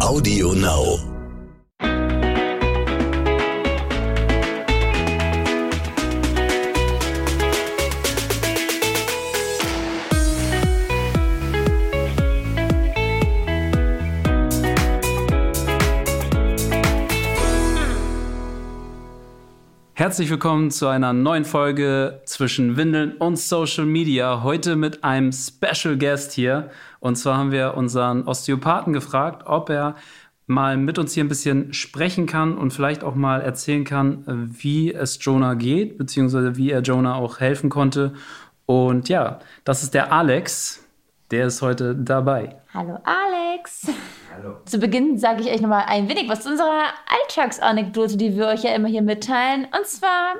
Audio 0.00 0.52
Now. 0.54 1.17
Herzlich 20.08 20.30
willkommen 20.30 20.70
zu 20.70 20.86
einer 20.86 21.12
neuen 21.12 21.44
Folge 21.44 22.22
zwischen 22.24 22.78
Windeln 22.78 23.18
und 23.18 23.38
Social 23.38 23.84
Media. 23.84 24.42
Heute 24.42 24.74
mit 24.74 25.04
einem 25.04 25.32
Special 25.32 25.98
Guest 25.98 26.32
hier. 26.32 26.70
Und 26.98 27.16
zwar 27.16 27.36
haben 27.36 27.52
wir 27.52 27.74
unseren 27.76 28.26
Osteopathen 28.26 28.94
gefragt, 28.94 29.42
ob 29.44 29.68
er 29.68 29.96
mal 30.46 30.78
mit 30.78 30.98
uns 30.98 31.12
hier 31.12 31.24
ein 31.24 31.28
bisschen 31.28 31.74
sprechen 31.74 32.24
kann 32.24 32.56
und 32.56 32.72
vielleicht 32.72 33.04
auch 33.04 33.16
mal 33.16 33.42
erzählen 33.42 33.84
kann, 33.84 34.24
wie 34.58 34.94
es 34.94 35.18
Jonah 35.20 35.52
geht, 35.52 35.98
beziehungsweise 35.98 36.56
wie 36.56 36.70
er 36.70 36.80
Jonah 36.80 37.16
auch 37.16 37.40
helfen 37.40 37.68
konnte. 37.68 38.14
Und 38.64 39.10
ja, 39.10 39.40
das 39.64 39.82
ist 39.82 39.92
der 39.92 40.10
Alex. 40.10 40.82
Der 41.30 41.48
ist 41.48 41.60
heute 41.60 41.94
dabei. 41.94 42.56
Hallo 42.72 42.98
Alex. 43.04 43.88
Hallo. 44.38 44.58
Zu 44.66 44.78
Beginn 44.78 45.18
sage 45.18 45.40
ich 45.40 45.50
euch 45.50 45.60
nochmal 45.60 45.86
ein 45.88 46.08
wenig 46.08 46.28
was 46.28 46.42
zu 46.42 46.50
unserer 46.50 46.84
Alltagsanekdote, 47.08 48.16
die 48.16 48.36
wir 48.36 48.46
euch 48.46 48.62
ja 48.62 48.72
immer 48.72 48.86
hier 48.86 49.02
mitteilen. 49.02 49.64
Und 49.64 49.84
zwar, 49.84 50.34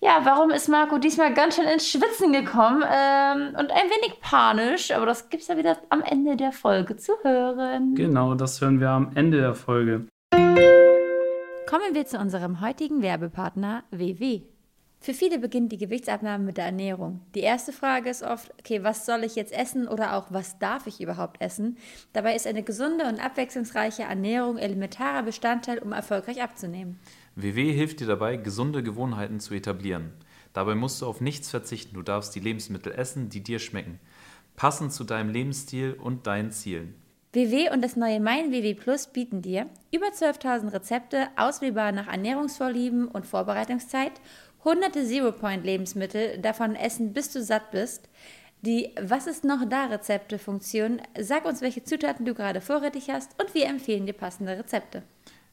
ja, 0.00 0.22
warum 0.24 0.50
ist 0.50 0.68
Marco 0.68 0.98
diesmal 0.98 1.32
ganz 1.34 1.54
schön 1.54 1.66
ins 1.66 1.88
Schwitzen 1.88 2.32
gekommen 2.32 2.82
ähm, 2.82 3.54
und 3.56 3.70
ein 3.70 3.90
wenig 3.90 4.20
panisch, 4.20 4.90
aber 4.90 5.06
das 5.06 5.28
gibt 5.28 5.42
es 5.42 5.48
ja 5.48 5.56
wieder 5.56 5.76
am 5.88 6.02
Ende 6.02 6.36
der 6.36 6.50
Folge 6.50 6.96
zu 6.96 7.12
hören. 7.22 7.94
Genau, 7.94 8.34
das 8.34 8.60
hören 8.60 8.80
wir 8.80 8.90
am 8.90 9.12
Ende 9.14 9.38
der 9.40 9.54
Folge. 9.54 10.08
Kommen 10.32 11.94
wir 11.94 12.06
zu 12.06 12.18
unserem 12.18 12.60
heutigen 12.60 13.02
Werbepartner 13.02 13.84
WW. 13.92 14.42
Für 15.00 15.14
viele 15.14 15.38
beginnt 15.38 15.70
die 15.70 15.78
Gewichtsabnahme 15.78 16.44
mit 16.44 16.56
der 16.56 16.66
Ernährung. 16.66 17.20
Die 17.34 17.40
erste 17.40 17.72
Frage 17.72 18.10
ist 18.10 18.22
oft, 18.24 18.52
okay, 18.58 18.82
was 18.82 19.06
soll 19.06 19.22
ich 19.22 19.36
jetzt 19.36 19.52
essen 19.52 19.86
oder 19.86 20.16
auch 20.16 20.26
was 20.30 20.58
darf 20.58 20.86
ich 20.86 21.00
überhaupt 21.00 21.40
essen? 21.40 21.78
Dabei 22.12 22.34
ist 22.34 22.46
eine 22.46 22.64
gesunde 22.64 23.06
und 23.06 23.24
abwechslungsreiche 23.24 24.02
Ernährung 24.02 24.58
elementarer 24.58 25.22
Bestandteil, 25.22 25.78
um 25.78 25.92
erfolgreich 25.92 26.42
abzunehmen. 26.42 26.98
WW 27.36 27.72
hilft 27.72 28.00
dir 28.00 28.08
dabei, 28.08 28.36
gesunde 28.36 28.82
Gewohnheiten 28.82 29.38
zu 29.38 29.54
etablieren. 29.54 30.12
Dabei 30.52 30.74
musst 30.74 31.00
du 31.00 31.06
auf 31.06 31.20
nichts 31.20 31.48
verzichten. 31.48 31.94
Du 31.94 32.02
darfst 32.02 32.34
die 32.34 32.40
Lebensmittel 32.40 32.92
essen, 32.92 33.28
die 33.28 33.44
dir 33.44 33.60
schmecken, 33.60 34.00
passend 34.56 34.92
zu 34.92 35.04
deinem 35.04 35.30
Lebensstil 35.30 35.92
und 35.92 36.26
deinen 36.26 36.50
Zielen. 36.50 36.94
WW 37.34 37.70
und 37.70 37.84
das 37.84 37.94
neue 37.94 38.20
Mein 38.20 38.50
WW 38.50 38.72
Plus 38.72 39.06
bieten 39.06 39.42
dir 39.42 39.66
über 39.92 40.06
12.000 40.06 40.72
Rezepte, 40.72 41.28
auswählbar 41.36 41.92
nach 41.92 42.08
Ernährungsvorlieben 42.08 43.06
und 43.06 43.26
Vorbereitungszeit 43.26 44.12
hunderte 44.68 45.04
Zero-Point-Lebensmittel 45.04 46.38
davon 46.38 46.74
essen, 46.74 47.12
bis 47.12 47.32
du 47.32 47.42
satt 47.42 47.70
bist. 47.70 48.08
Die 48.60 48.90
Was 49.00 49.26
ist 49.26 49.44
noch 49.44 49.68
da 49.68 49.86
Rezepte 49.86 50.38
Funktion. 50.38 51.00
Sag 51.18 51.44
uns, 51.44 51.62
welche 51.62 51.84
Zutaten 51.84 52.26
du 52.26 52.34
gerade 52.34 52.60
vorrätig 52.60 53.08
hast 53.08 53.40
und 53.40 53.54
wir 53.54 53.66
empfehlen 53.66 54.06
dir 54.06 54.12
passende 54.12 54.58
Rezepte. 54.58 55.04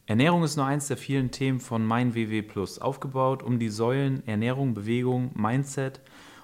Ernährung 0.08 0.44
ist 0.44 0.56
nur 0.56 0.66
eins 0.66 0.88
der 0.88 0.98
vielen 0.98 1.32
Themen 1.32 1.60
von 1.60 1.86
Mein 1.86 2.14
WW 2.14 2.42
Plus. 2.42 2.80
Aufgebaut 2.80 3.42
um 3.42 3.58
die 3.58 3.70
Säulen 3.70 4.22
Ernährung, 4.28 4.74
Bewegung, 4.74 5.32
Mindset 5.34 6.02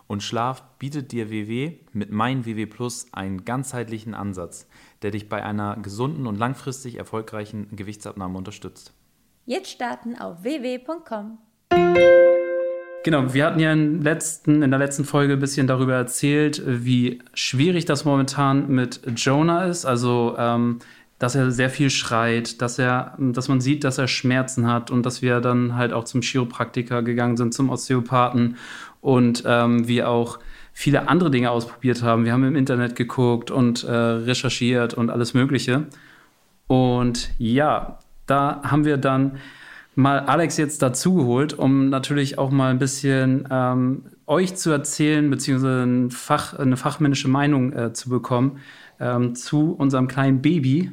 und 0.07 0.23
Schlaf 0.23 0.63
bietet 0.79 1.11
dir 1.11 1.29
WW 1.29 1.77
mit 1.93 2.11
Mein 2.11 2.45
WW 2.45 2.67
Plus 2.67 3.07
einen 3.11 3.43
ganzheitlichen 3.43 4.13
Ansatz, 4.13 4.67
der 5.01 5.11
dich 5.11 5.29
bei 5.29 5.43
einer 5.43 5.77
gesunden 5.77 6.25
und 6.25 6.37
langfristig 6.37 6.97
erfolgreichen 6.97 7.75
Gewichtsabnahme 7.75 8.37
unterstützt. 8.37 8.93
Jetzt 9.45 9.69
starten 9.69 10.17
auf 10.17 10.43
www.com. 10.43 11.37
Genau, 13.03 13.33
wir 13.33 13.45
hatten 13.45 13.59
ja 13.59 13.73
in, 13.73 14.01
letzten, 14.03 14.61
in 14.61 14.69
der 14.69 14.79
letzten 14.79 15.05
Folge 15.05 15.33
ein 15.33 15.39
bisschen 15.39 15.65
darüber 15.65 15.95
erzählt, 15.95 16.61
wie 16.65 17.19
schwierig 17.33 17.85
das 17.85 18.05
momentan 18.05 18.67
mit 18.69 19.01
Jonah 19.15 19.65
ist. 19.65 19.85
Also, 19.85 20.35
ähm, 20.37 20.79
dass 21.17 21.35
er 21.35 21.51
sehr 21.51 21.69
viel 21.69 21.89
schreit, 21.89 22.61
dass 22.61 22.79
er, 22.79 23.15
dass 23.19 23.47
man 23.47 23.61
sieht, 23.61 23.83
dass 23.83 23.97
er 23.97 24.07
Schmerzen 24.07 24.67
hat 24.67 24.89
und 24.89 25.05
dass 25.05 25.21
wir 25.21 25.39
dann 25.39 25.75
halt 25.75 25.93
auch 25.93 26.03
zum 26.03 26.21
Chiropraktiker 26.21 27.03
gegangen 27.03 27.37
sind, 27.37 27.53
zum 27.53 27.69
Osteopathen 27.69 28.57
und 29.01 29.43
ähm, 29.45 29.87
wir 29.87 30.09
auch 30.09 30.39
viele 30.73 31.07
andere 31.07 31.29
Dinge 31.29 31.51
ausprobiert 31.51 32.01
haben. 32.01 32.25
Wir 32.25 32.33
haben 32.33 32.43
im 32.43 32.55
Internet 32.55 32.95
geguckt 32.95 33.51
und 33.51 33.83
äh, 33.83 33.91
recherchiert 33.91 34.93
und 34.95 35.09
alles 35.11 35.33
Mögliche. 35.33 35.85
Und 36.67 37.29
ja, 37.37 37.99
da 38.25 38.61
haben 38.63 38.85
wir 38.85 38.97
dann 38.97 39.37
mal 39.95 40.19
Alex 40.19 40.57
jetzt 40.57 40.81
dazugeholt, 40.81 41.53
um 41.53 41.89
natürlich 41.89 42.37
auch 42.37 42.49
mal 42.49 42.71
ein 42.71 42.79
bisschen 42.79 43.47
ähm, 43.51 44.05
euch 44.27 44.55
zu 44.55 44.71
erzählen, 44.71 45.29
beziehungsweise 45.29 45.83
ein 45.83 46.11
Fach, 46.11 46.57
eine 46.57 46.77
fachmännische 46.77 47.27
Meinung 47.27 47.73
äh, 47.73 47.93
zu 47.93 48.09
bekommen 48.09 48.61
ähm, 48.99 49.35
zu 49.35 49.75
unserem 49.77 50.07
kleinen 50.07 50.41
Baby. 50.41 50.91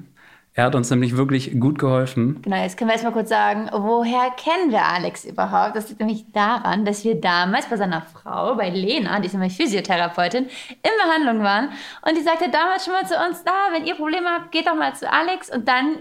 Er 0.54 0.64
hat 0.64 0.74
uns 0.74 0.90
nämlich 0.90 1.16
wirklich 1.16 1.60
gut 1.60 1.78
geholfen. 1.78 2.42
Genau, 2.42 2.56
jetzt 2.56 2.76
können 2.76 2.88
wir 2.88 2.94
erstmal 2.94 3.12
kurz 3.12 3.28
sagen, 3.28 3.70
woher 3.70 4.30
kennen 4.30 4.72
wir 4.72 4.84
Alex 4.84 5.24
überhaupt? 5.24 5.76
Das 5.76 5.88
liegt 5.88 6.00
nämlich 6.00 6.32
daran, 6.32 6.84
dass 6.84 7.04
wir 7.04 7.20
damals 7.20 7.66
bei 7.66 7.76
seiner 7.76 8.02
Frau, 8.02 8.56
bei 8.56 8.68
Lena, 8.68 9.20
die 9.20 9.26
ist 9.26 9.34
nämlich 9.34 9.56
Physiotherapeutin, 9.56 10.46
in 10.46 10.90
Behandlung 11.06 11.44
waren. 11.44 11.68
Und 12.02 12.16
die 12.18 12.22
sagte 12.22 12.50
damals 12.50 12.84
schon 12.84 12.94
mal 12.94 13.06
zu 13.06 13.14
uns, 13.14 13.44
da, 13.44 13.52
wenn 13.70 13.86
ihr 13.86 13.94
Probleme 13.94 14.26
habt, 14.30 14.50
geht 14.50 14.66
doch 14.66 14.74
mal 14.74 14.96
zu 14.96 15.08
Alex. 15.08 15.48
Und 15.48 15.68
dann 15.68 15.98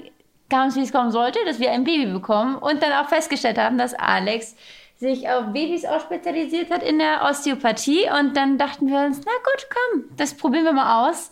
kam 0.50 0.70
es, 0.70 0.76
wie 0.76 0.84
es 0.84 0.92
kommen 0.92 1.12
sollte, 1.12 1.40
dass 1.46 1.60
wir 1.60 1.72
ein 1.72 1.84
Baby 1.84 2.12
bekommen 2.12 2.56
und 2.56 2.82
dann 2.82 2.94
auch 2.94 3.10
festgestellt 3.10 3.58
haben, 3.58 3.78
dass 3.78 3.94
Alex 3.94 4.56
sich 5.00 5.30
auf 5.30 5.54
Babys 5.54 5.86
auch 5.86 6.02
spezialisiert 6.02 6.72
hat 6.72 6.84
in 6.84 7.00
der 7.00 7.22
Osteopathie. 7.24 8.10
Und 8.20 8.36
dann 8.36 8.58
dachten 8.58 8.88
wir 8.88 9.00
uns, 9.06 9.22
na 9.26 9.32
gut, 9.44 9.68
komm, 9.70 10.04
das 10.18 10.36
probieren 10.36 10.66
wir 10.66 10.74
mal 10.74 11.10
aus. 11.10 11.30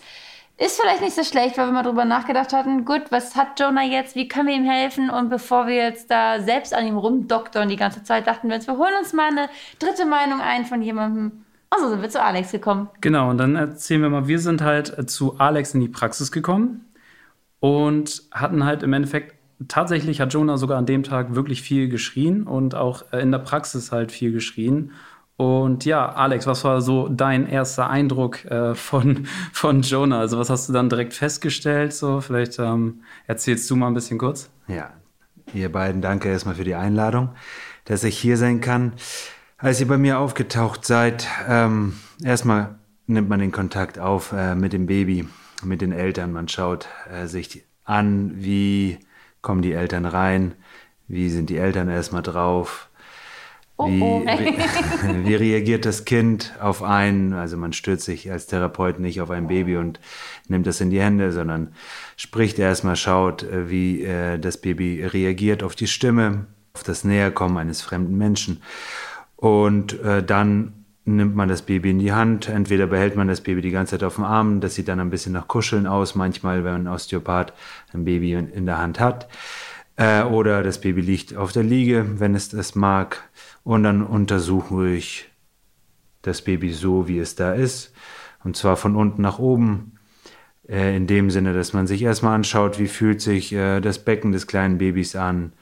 Ist 0.58 0.80
vielleicht 0.80 1.02
nicht 1.02 1.16
so 1.16 1.24
schlecht, 1.24 1.58
weil 1.58 1.66
wir 1.66 1.74
mal 1.74 1.84
drüber 1.84 2.06
nachgedacht 2.06 2.54
hatten, 2.54 2.86
gut, 2.86 3.04
was 3.09 3.36
hat 3.36 3.59
Jonah 3.59 3.84
jetzt, 3.84 4.16
wie 4.16 4.30
können 4.30 4.48
wir 4.48 4.56
ihm 4.56 4.64
helfen? 4.64 5.09
Und 5.09 5.30
bevor 5.30 5.68
wir 5.68 5.75
jetzt 5.75 6.09
da 6.09 6.40
selbst 6.40 6.74
an 6.74 6.88
ihm 6.88 6.96
rumdoktern 6.96 7.68
die 7.68 7.75
ganze 7.75 8.04
Zeit, 8.04 8.25
dachten 8.25 8.48
wir 8.48 8.56
uns, 8.56 8.68
wir 8.68 8.78
holen 8.78 8.94
uns 8.98 9.12
mal 9.12 9.30
eine 9.30 9.50
dritte 9.80 10.06
Meinung 10.06 10.40
ein 10.40 10.66
von 10.66 10.81
jemandem. 10.81 11.44
Und 11.72 11.81
so 11.81 11.90
sind 11.90 12.02
wir 12.02 12.09
zu 12.09 12.22
Alex 12.22 12.52
gekommen. 12.54 12.88
Genau, 13.02 13.31
und 13.31 13.38
dann 13.38 13.58
erzählen 13.58 14.02
wir 14.04 14.09
mal, 14.09 14.28
wir 14.30 14.40
sind 14.40 14.62
halt 14.62 15.09
zu 15.09 15.38
Alex 15.40 15.74
in 15.74 15.81
die 15.81 15.90
Praxis 15.90 16.31
gekommen 16.31 16.86
und 17.66 18.22
hatten 18.31 18.64
halt 18.64 18.84
im 18.84 18.94
Endeffekt, 18.94 19.34
tatsächlich 19.68 20.22
hat 20.22 20.31
Jonah 20.31 20.56
sogar 20.56 20.78
an 20.78 20.86
dem 20.86 21.02
Tag 21.02 21.34
wirklich 21.34 21.64
viel 21.64 21.90
geschrien 21.90 22.44
und 22.44 22.76
auch 22.76 23.12
äh, 23.12 23.20
in 23.22 23.31
der 23.31 23.40
Praxis 23.40 23.92
halt 23.92 24.12
viel 24.12 24.31
geschrien. 24.31 24.92
Und 25.36 25.84
ja, 25.84 26.08
Alex, 26.08 26.46
was 26.46 26.64
war 26.64 26.80
so 26.81 27.09
dein 27.09 27.50
erster 27.50 27.90
Eindruck 27.90 28.46
äh, 28.46 28.75
von, 28.75 29.25
von 29.52 29.81
Jonah? 29.81 30.20
Also 30.20 30.38
was 30.38 30.52
hast 30.52 30.70
du 30.70 30.74
dann 30.74 30.90
direkt 30.90 31.16
festgestellt? 31.16 31.92
So, 31.94 32.22
vielleicht 32.22 32.59
ähm, 32.59 33.02
erzählst 33.25 33.68
du 33.72 33.75
mal 33.75 33.88
ein 33.88 33.96
bisschen 33.96 34.20
kurz. 34.20 34.52
Ja, 34.68 34.92
ihr 35.56 35.72
beiden 35.72 36.04
danke 36.04 36.30
erstmal 36.30 36.54
für 36.54 36.66
die 36.66 36.75
Einladung, 36.75 37.30
dass 37.86 38.04
ich 38.04 38.16
hier 38.16 38.38
sein 38.38 38.62
kann. 38.62 38.94
Als 39.58 39.81
ihr 39.81 39.88
bei 39.88 39.98
mir 39.98 40.20
aufgetaucht 40.20 40.86
seid, 40.86 41.28
ähm, 41.50 41.94
erstmal 42.24 42.75
nimmt 43.08 43.28
man 43.28 43.40
den 43.40 43.52
Kontakt 43.52 43.98
auf 43.98 44.34
äh, 44.34 44.54
mit 44.54 44.72
dem 44.72 44.86
Baby 44.86 45.28
mit 45.64 45.82
den 45.82 45.92
Eltern. 45.92 46.32
Man 46.32 46.48
schaut 46.48 46.88
äh, 47.12 47.28
sich 47.28 47.64
an, 47.84 48.32
wie 48.36 49.00
kommen 49.42 49.62
die 49.62 49.74
Eltern 49.74 50.06
rein, 50.06 50.56
wie 51.08 51.30
sind 51.30 51.50
die 51.50 51.58
Eltern 51.58 51.90
erstmal 51.90 52.24
drauf, 52.24 52.90
wie, 53.78 54.02
oh 54.02 54.24
oh. 54.24 54.26
wie, 54.26 55.26
wie, 55.28 55.36
reagiert 55.36 55.86
das 55.86 56.06
Kind 56.06 56.54
auf 56.62 56.82
einen? 56.82 57.34
Also 57.34 57.58
man 57.58 57.74
stürzt 57.74 58.06
sich 58.06 58.32
als 58.32 58.48
Therapeut 58.48 59.00
nicht 59.00 59.20
auf 59.20 59.32
ein 59.32 59.48
Baby 59.48 59.76
und 59.76 60.00
nimmt 60.48 60.66
das 60.66 60.80
in 60.80 60.92
die 60.92 61.02
Hände, 61.02 61.34
sondern 61.34 61.74
spricht 62.16 62.58
erstmal, 62.58 62.96
schaut, 62.96 63.44
äh, 63.44 63.69
wie 63.69 64.04
äh, 64.04 64.40
das 64.40 64.62
Baby 64.62 65.04
reagiert 65.04 65.62
auf 65.62 65.75
die 65.75 65.88
Stimme, 65.88 66.46
auf 66.74 66.84
das 66.84 67.04
Näherkommen 67.04 67.58
eines 67.58 67.81
fremden 67.81 68.18
Menschen. 68.18 68.62
Und 69.36 70.00
äh, 70.01 70.24
dann 70.24 70.85
nimmt 71.06 71.36
man 71.36 71.48
das 71.48 71.62
Baby 71.62 71.92
in 71.92 72.00
die 72.00 72.12
Hand. 72.12 72.50
Entweder 72.50 72.88
behält 72.88 73.16
man 73.16 73.28
das 73.28 73.42
Baby 73.42 73.62
die 73.62 73.72
ganze 73.72 73.92
Zeit 73.92 74.04
auf 74.04 74.16
dem 74.16 74.24
Arm, 74.24 74.60
das 74.60 74.75
sieht 74.75 74.88
dann 74.88 75.00
ein 75.00 75.12
bisschen 75.12 75.34
nach 75.34 75.48
Kuscheln 75.48 75.88
aus, 75.88 76.16
manchmal, 76.16 76.63
wenn 76.63 76.74
ein 76.74 76.88
Osteopath 76.88 77.54
ein 77.94 78.06
Baby 78.06 78.34
in 78.34 78.66
der 78.66 78.80
Hand 78.80 79.00
hat. 79.00 79.28
Äh, 79.96 80.24
oder 80.24 80.63
das 80.63 80.81
Baby 80.81 81.02
liegt 81.02 81.36
auf 81.36 81.52
der 81.52 81.63
Liege, 81.63 82.19
wenn 82.19 82.36
es 82.36 82.50
das 82.50 82.75
mag. 82.75 83.30
Und 83.63 83.84
dann 83.84 84.04
untersuche 84.04 84.90
ich 84.90 85.30
das 86.22 86.42
Baby 86.42 86.74
so, 86.74 87.08
wie 87.08 87.19
es 87.19 87.36
da 87.36 87.54
ist. 87.54 87.94
Und 88.44 88.58
zwar 88.58 88.75
von 88.75 88.96
unten 88.96 89.22
nach 89.22 89.40
oben. 89.40 89.94
Äh, 90.68 90.98
in 90.98 91.08
dem 91.08 91.30
Sinne, 91.30 91.54
dass 91.54 91.74
man 91.74 91.88
sich 91.88 92.01
erstmal 92.01 92.36
anschaut, 92.36 92.80
wie 92.80 92.88
fühlt 92.88 93.22
sich 93.22 93.54
äh, 93.54 93.80
das 93.80 94.04
Becken 94.04 94.31
des 94.31 94.48
kleinen 94.48 94.80
Babys 94.80 95.16
an. 95.16 95.54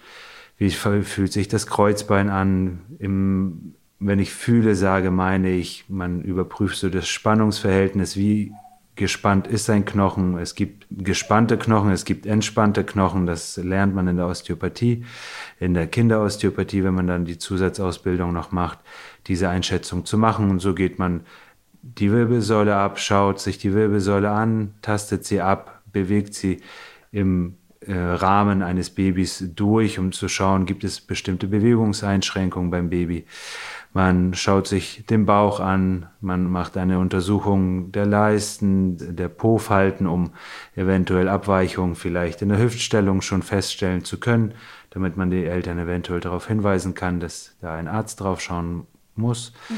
Wie 0.57 0.69
fühlt 0.69 1.33
sich 1.33 1.47
das 1.47 1.67
Kreuzbein 1.67 2.29
an 2.29 2.81
im 2.99 3.75
wenn 4.05 4.19
ich 4.19 4.33
fühle, 4.33 4.75
sage, 4.75 5.11
meine 5.11 5.49
ich, 5.51 5.85
man 5.87 6.21
überprüft 6.21 6.77
so 6.77 6.89
das 6.89 7.07
Spannungsverhältnis, 7.07 8.17
wie 8.17 8.53
gespannt 8.95 9.47
ist 9.47 9.69
ein 9.69 9.85
Knochen. 9.85 10.37
Es 10.37 10.55
gibt 10.55 10.85
gespannte 10.91 11.57
Knochen, 11.57 11.91
es 11.91 12.05
gibt 12.05 12.25
entspannte 12.25 12.83
Knochen. 12.83 13.25
Das 13.25 13.57
lernt 13.57 13.95
man 13.95 14.07
in 14.07 14.17
der 14.17 14.27
Osteopathie, 14.27 15.05
in 15.59 15.73
der 15.73 15.87
Kinderosteopathie, 15.87 16.83
wenn 16.83 16.93
man 16.93 17.07
dann 17.07 17.25
die 17.25 17.37
Zusatzausbildung 17.37 18.33
noch 18.33 18.51
macht, 18.51 18.79
diese 19.27 19.49
Einschätzung 19.49 20.05
zu 20.05 20.17
machen. 20.17 20.51
Und 20.51 20.59
so 20.59 20.75
geht 20.75 20.99
man 20.99 21.21
die 21.81 22.11
Wirbelsäule 22.11 22.75
ab, 22.75 22.99
schaut 22.99 23.39
sich 23.39 23.57
die 23.57 23.73
Wirbelsäule 23.73 24.29
an, 24.29 24.73
tastet 24.81 25.25
sie 25.25 25.41
ab, 25.41 25.81
bewegt 25.91 26.33
sie 26.33 26.61
im 27.11 27.57
äh, 27.87 27.93
Rahmen 27.93 28.61
eines 28.61 28.89
Babys 28.89 29.43
durch, 29.55 29.99
um 29.99 30.11
zu 30.11 30.29
schauen, 30.29 30.65
gibt 30.65 30.83
es 30.83 31.01
bestimmte 31.01 31.47
Bewegungseinschränkungen 31.47 32.71
beim 32.71 32.89
Baby. 32.89 33.25
Man 33.93 34.33
schaut 34.33 34.67
sich 34.67 35.05
den 35.05 35.27
Bauch 35.27 35.59
an, 35.59 36.07
man 36.19 36.49
macht 36.49 36.77
eine 36.77 36.97
Untersuchung 36.97 37.91
der 37.91 38.07
Leisten, 38.07 39.15
der 39.15 39.27
Po-Falten, 39.27 40.07
um 40.07 40.31
eventuell 40.75 41.29
Abweichungen 41.29 41.95
vielleicht 41.95 42.41
in 42.41 42.49
der 42.49 42.57
Hüftstellung 42.57 43.21
schon 43.21 43.43
feststellen 43.43 44.03
zu 44.03 44.19
können, 44.19 44.55
damit 44.89 45.15
man 45.15 45.29
die 45.29 45.45
Eltern 45.45 45.77
eventuell 45.77 46.21
darauf 46.21 46.47
hinweisen 46.47 46.95
kann, 46.95 47.19
dass 47.19 47.55
da 47.61 47.75
ein 47.75 47.87
Arzt 47.87 48.19
drauf 48.19 48.41
schauen 48.41 48.87
muss. 49.15 49.53
Mhm. 49.69 49.75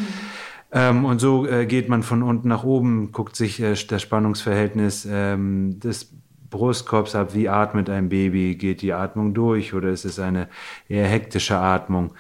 Ähm, 0.72 1.06
und 1.06 1.20
so 1.20 1.46
äh, 1.46 1.66
geht 1.66 1.90
man 1.90 2.02
von 2.02 2.24
unten 2.24 2.48
nach 2.48 2.64
oben, 2.64 3.12
guckt 3.12 3.36
sich 3.36 3.62
äh, 3.62 3.76
das 3.88 4.02
Spannungsverhältnis 4.02 5.08
ähm, 5.10 5.80
des 5.80 6.14
Brustkorbs 6.50 7.16
ab, 7.16 7.34
wie 7.34 7.50
atmet 7.50 7.90
ein 7.90 8.10
Baby, 8.10 8.56
geht 8.56 8.82
die 8.82 8.94
Atmung 8.94 9.34
durch 9.34 9.74
oder 9.74 9.90
ist 9.90 10.06
es 10.06 10.20
eine 10.20 10.48
eher 10.88 11.08
hektische 11.08 11.58
Atmung? 11.58 12.14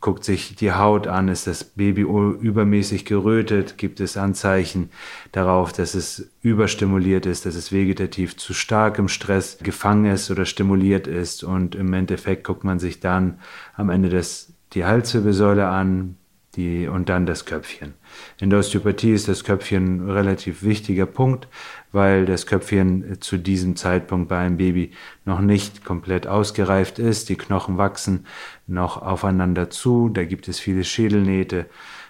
Guckt 0.00 0.24
sich 0.24 0.56
die 0.56 0.72
Haut 0.72 1.06
an, 1.06 1.28
ist 1.28 1.46
das 1.46 1.62
Baby 1.62 2.02
übermäßig 2.02 3.04
gerötet, 3.04 3.76
gibt 3.76 4.00
es 4.00 4.16
Anzeichen 4.16 4.90
darauf, 5.32 5.72
dass 5.72 5.94
es 5.94 6.30
überstimuliert 6.40 7.26
ist, 7.26 7.44
dass 7.44 7.54
es 7.54 7.70
vegetativ 7.70 8.36
zu 8.36 8.54
stark 8.54 8.98
im 8.98 9.08
Stress 9.08 9.58
gefangen 9.62 10.06
ist 10.06 10.30
oder 10.30 10.46
stimuliert 10.46 11.06
ist. 11.06 11.44
Und 11.44 11.74
im 11.74 11.92
Endeffekt 11.92 12.44
guckt 12.44 12.64
man 12.64 12.78
sich 12.78 13.00
dann 13.00 13.40
am 13.76 13.90
Ende 13.90 14.08
des, 14.08 14.54
die 14.72 14.86
Halswirbelsäule 14.86 15.68
an, 15.68 16.16
die, 16.56 16.88
und 16.88 17.08
dann 17.08 17.26
das 17.26 17.44
Köpfchen. 17.44 17.94
In 18.38 18.50
der 18.50 18.58
Osteopathie 18.58 19.12
ist 19.12 19.28
das 19.28 19.44
Köpfchen 19.44 20.06
ein 20.06 20.10
relativ 20.10 20.62
wichtiger 20.62 21.06
Punkt, 21.06 21.46
weil 21.92 22.26
das 22.26 22.46
Köpfchen 22.46 23.20
zu 23.20 23.38
diesem 23.38 23.76
Zeitpunkt 23.76 24.28
bei 24.28 24.38
einem 24.38 24.56
Baby 24.56 24.92
noch 25.24 25.40
nicht 25.40 25.84
komplett 25.84 26.26
ausgereift 26.26 26.98
ist. 26.98 27.28
Die 27.28 27.36
Knochen 27.36 27.78
wachsen 27.78 28.26
noch 28.66 29.00
aufeinander 29.00 29.70
zu, 29.70 30.08
da 30.08 30.24
gibt 30.24 30.48
es 30.48 30.58
viele 30.58 30.84
Schädelnähte. 30.84 31.66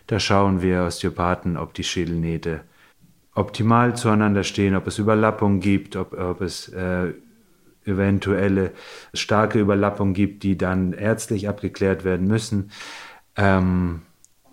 Da 0.06 0.19
schauen 0.19 0.62
wir 0.62 0.84
Osteopathen, 0.84 1.56
ob 1.56 1.75
die 1.75 1.84
Schädelnähte 1.84 2.62
optimal 3.34 3.96
zueinander 3.96 4.42
stehen, 4.42 4.75
ob 4.75 4.87
es 4.87 4.98
Überlappungen 4.98 5.60
gibt, 5.60 5.96
ob, 5.96 6.19
ob 6.19 6.40
es 6.40 6.69
äh, 6.69 7.12
eventuelle 7.84 8.72
starke 9.14 9.60
Überlappungen 9.60 10.14
gibt, 10.14 10.42
die 10.42 10.56
dann 10.58 10.92
ärztlich 10.92 11.48
abgeklärt 11.48 12.04
werden 12.04 12.26
müssen. 12.26 12.70
Ähm, 13.37 14.02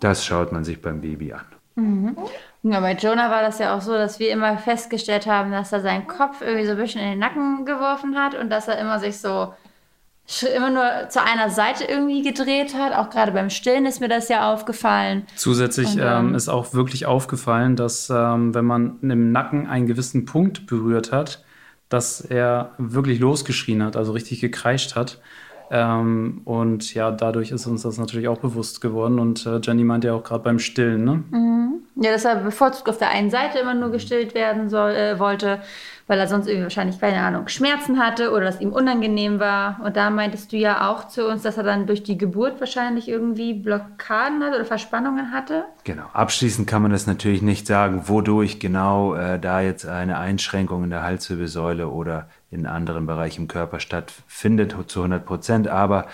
das 0.00 0.24
schaut 0.24 0.52
man 0.52 0.64
sich 0.64 0.80
beim 0.80 1.00
Baby 1.00 1.32
an. 1.32 1.44
Mhm. 1.74 2.16
Ja, 2.64 2.80
bei 2.80 2.94
Jonah 2.94 3.30
war 3.30 3.42
das 3.42 3.58
ja 3.60 3.76
auch 3.76 3.80
so, 3.80 3.92
dass 3.92 4.18
wir 4.18 4.30
immer 4.30 4.58
festgestellt 4.58 5.26
haben, 5.26 5.52
dass 5.52 5.72
er 5.72 5.80
seinen 5.80 6.06
Kopf 6.06 6.40
irgendwie 6.40 6.66
so 6.66 6.72
ein 6.72 6.76
bisschen 6.76 7.00
in 7.00 7.10
den 7.10 7.18
Nacken 7.20 7.64
geworfen 7.64 8.16
hat 8.18 8.34
und 8.34 8.50
dass 8.50 8.66
er 8.68 8.78
immer 8.78 8.98
sich 8.98 9.18
so 9.18 9.52
immer 10.54 10.70
nur 10.70 11.08
zu 11.08 11.22
einer 11.22 11.48
Seite 11.48 11.84
irgendwie 11.84 12.22
gedreht 12.22 12.74
hat. 12.74 12.92
Auch 12.92 13.08
gerade 13.10 13.32
beim 13.32 13.48
Stillen 13.48 13.86
ist 13.86 14.00
mir 14.00 14.08
das 14.08 14.28
ja 14.28 14.52
aufgefallen. 14.52 15.26
Zusätzlich 15.36 15.94
und, 15.94 16.00
ähm, 16.00 16.28
ähm, 16.28 16.34
ist 16.34 16.48
auch 16.48 16.74
wirklich 16.74 17.06
aufgefallen, 17.06 17.76
dass 17.76 18.10
ähm, 18.10 18.54
wenn 18.54 18.66
man 18.66 18.98
im 19.00 19.32
Nacken 19.32 19.66
einen 19.66 19.86
gewissen 19.86 20.26
Punkt 20.26 20.66
berührt 20.66 21.12
hat, 21.12 21.44
dass 21.88 22.20
er 22.20 22.72
wirklich 22.76 23.20
losgeschrien 23.20 23.82
hat, 23.82 23.96
also 23.96 24.12
richtig 24.12 24.40
gekreischt 24.40 24.96
hat. 24.96 25.20
Ähm, 25.70 26.40
und 26.44 26.94
ja, 26.94 27.10
dadurch 27.10 27.50
ist 27.50 27.66
uns 27.66 27.82
das 27.82 27.98
natürlich 27.98 28.28
auch 28.28 28.38
bewusst 28.38 28.80
geworden. 28.80 29.18
Und 29.18 29.44
äh, 29.46 29.60
Jenny 29.62 29.84
meint 29.84 30.04
ja 30.04 30.14
auch 30.14 30.24
gerade 30.24 30.42
beim 30.42 30.58
Stillen, 30.58 31.04
ne? 31.04 31.24
Mhm. 31.30 31.68
Ja, 32.00 32.12
dass 32.12 32.24
er 32.24 32.36
bevorzugt 32.36 32.88
auf 32.88 32.98
der 32.98 33.10
einen 33.10 33.30
Seite 33.30 33.58
immer 33.58 33.74
nur 33.74 33.90
gestillt 33.90 34.32
werden 34.32 34.68
soll, 34.68 34.92
äh, 34.92 35.18
wollte, 35.18 35.60
weil 36.06 36.20
er 36.20 36.28
sonst 36.28 36.46
irgendwie 36.46 36.62
wahrscheinlich, 36.62 37.00
keine 37.00 37.20
Ahnung, 37.20 37.48
Schmerzen 37.48 37.98
hatte 37.98 38.30
oder 38.30 38.42
dass 38.42 38.60
ihm 38.60 38.72
unangenehm 38.72 39.40
war. 39.40 39.80
Und 39.84 39.96
da 39.96 40.08
meintest 40.08 40.52
du 40.52 40.56
ja 40.56 40.88
auch 40.88 41.08
zu 41.08 41.26
uns, 41.26 41.42
dass 41.42 41.56
er 41.56 41.64
dann 41.64 41.86
durch 41.86 42.04
die 42.04 42.16
Geburt 42.16 42.60
wahrscheinlich 42.60 43.08
irgendwie 43.08 43.52
Blockaden 43.52 44.44
hatte 44.44 44.54
oder 44.54 44.64
Verspannungen 44.64 45.32
hatte. 45.32 45.64
Genau. 45.82 46.04
Abschließend 46.12 46.68
kann 46.68 46.82
man 46.82 46.92
das 46.92 47.08
natürlich 47.08 47.42
nicht 47.42 47.66
sagen, 47.66 48.04
wodurch 48.06 48.60
genau 48.60 49.14
äh, 49.14 49.40
da 49.40 49.60
jetzt 49.60 49.84
eine 49.84 50.18
Einschränkung 50.18 50.84
in 50.84 50.90
der 50.90 51.02
Halswirbelsäule 51.02 51.88
oder 51.88 52.28
in 52.50 52.66
anderen 52.66 53.06
Bereichen 53.06 53.42
im 53.42 53.48
Körper 53.48 53.80
stattfindet 53.80 54.76
zu 54.86 55.00
100 55.00 55.24
Prozent. 55.24 55.68
Aber 55.68 56.06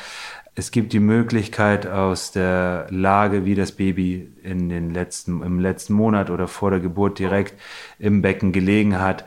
es 0.55 0.71
gibt 0.71 0.93
die 0.93 1.01
Möglichkeit 1.01 1.87
aus 1.87 2.31
der 2.31 2.87
Lage, 2.91 3.45
wie 3.45 3.55
das 3.55 3.73
Baby 3.73 4.33
in 4.43 4.69
den 4.69 4.93
letzten, 4.93 5.43
im 5.43 5.59
letzten 5.59 5.95
Monat 5.95 6.31
oder 6.31 6.47
vor 6.47 6.71
der 6.71 6.81
Geburt 6.81 7.19
direkt 7.19 7.55
im 7.99 8.23
Becken 8.23 8.53
gelegen 8.53 9.01
hat, 9.01 9.25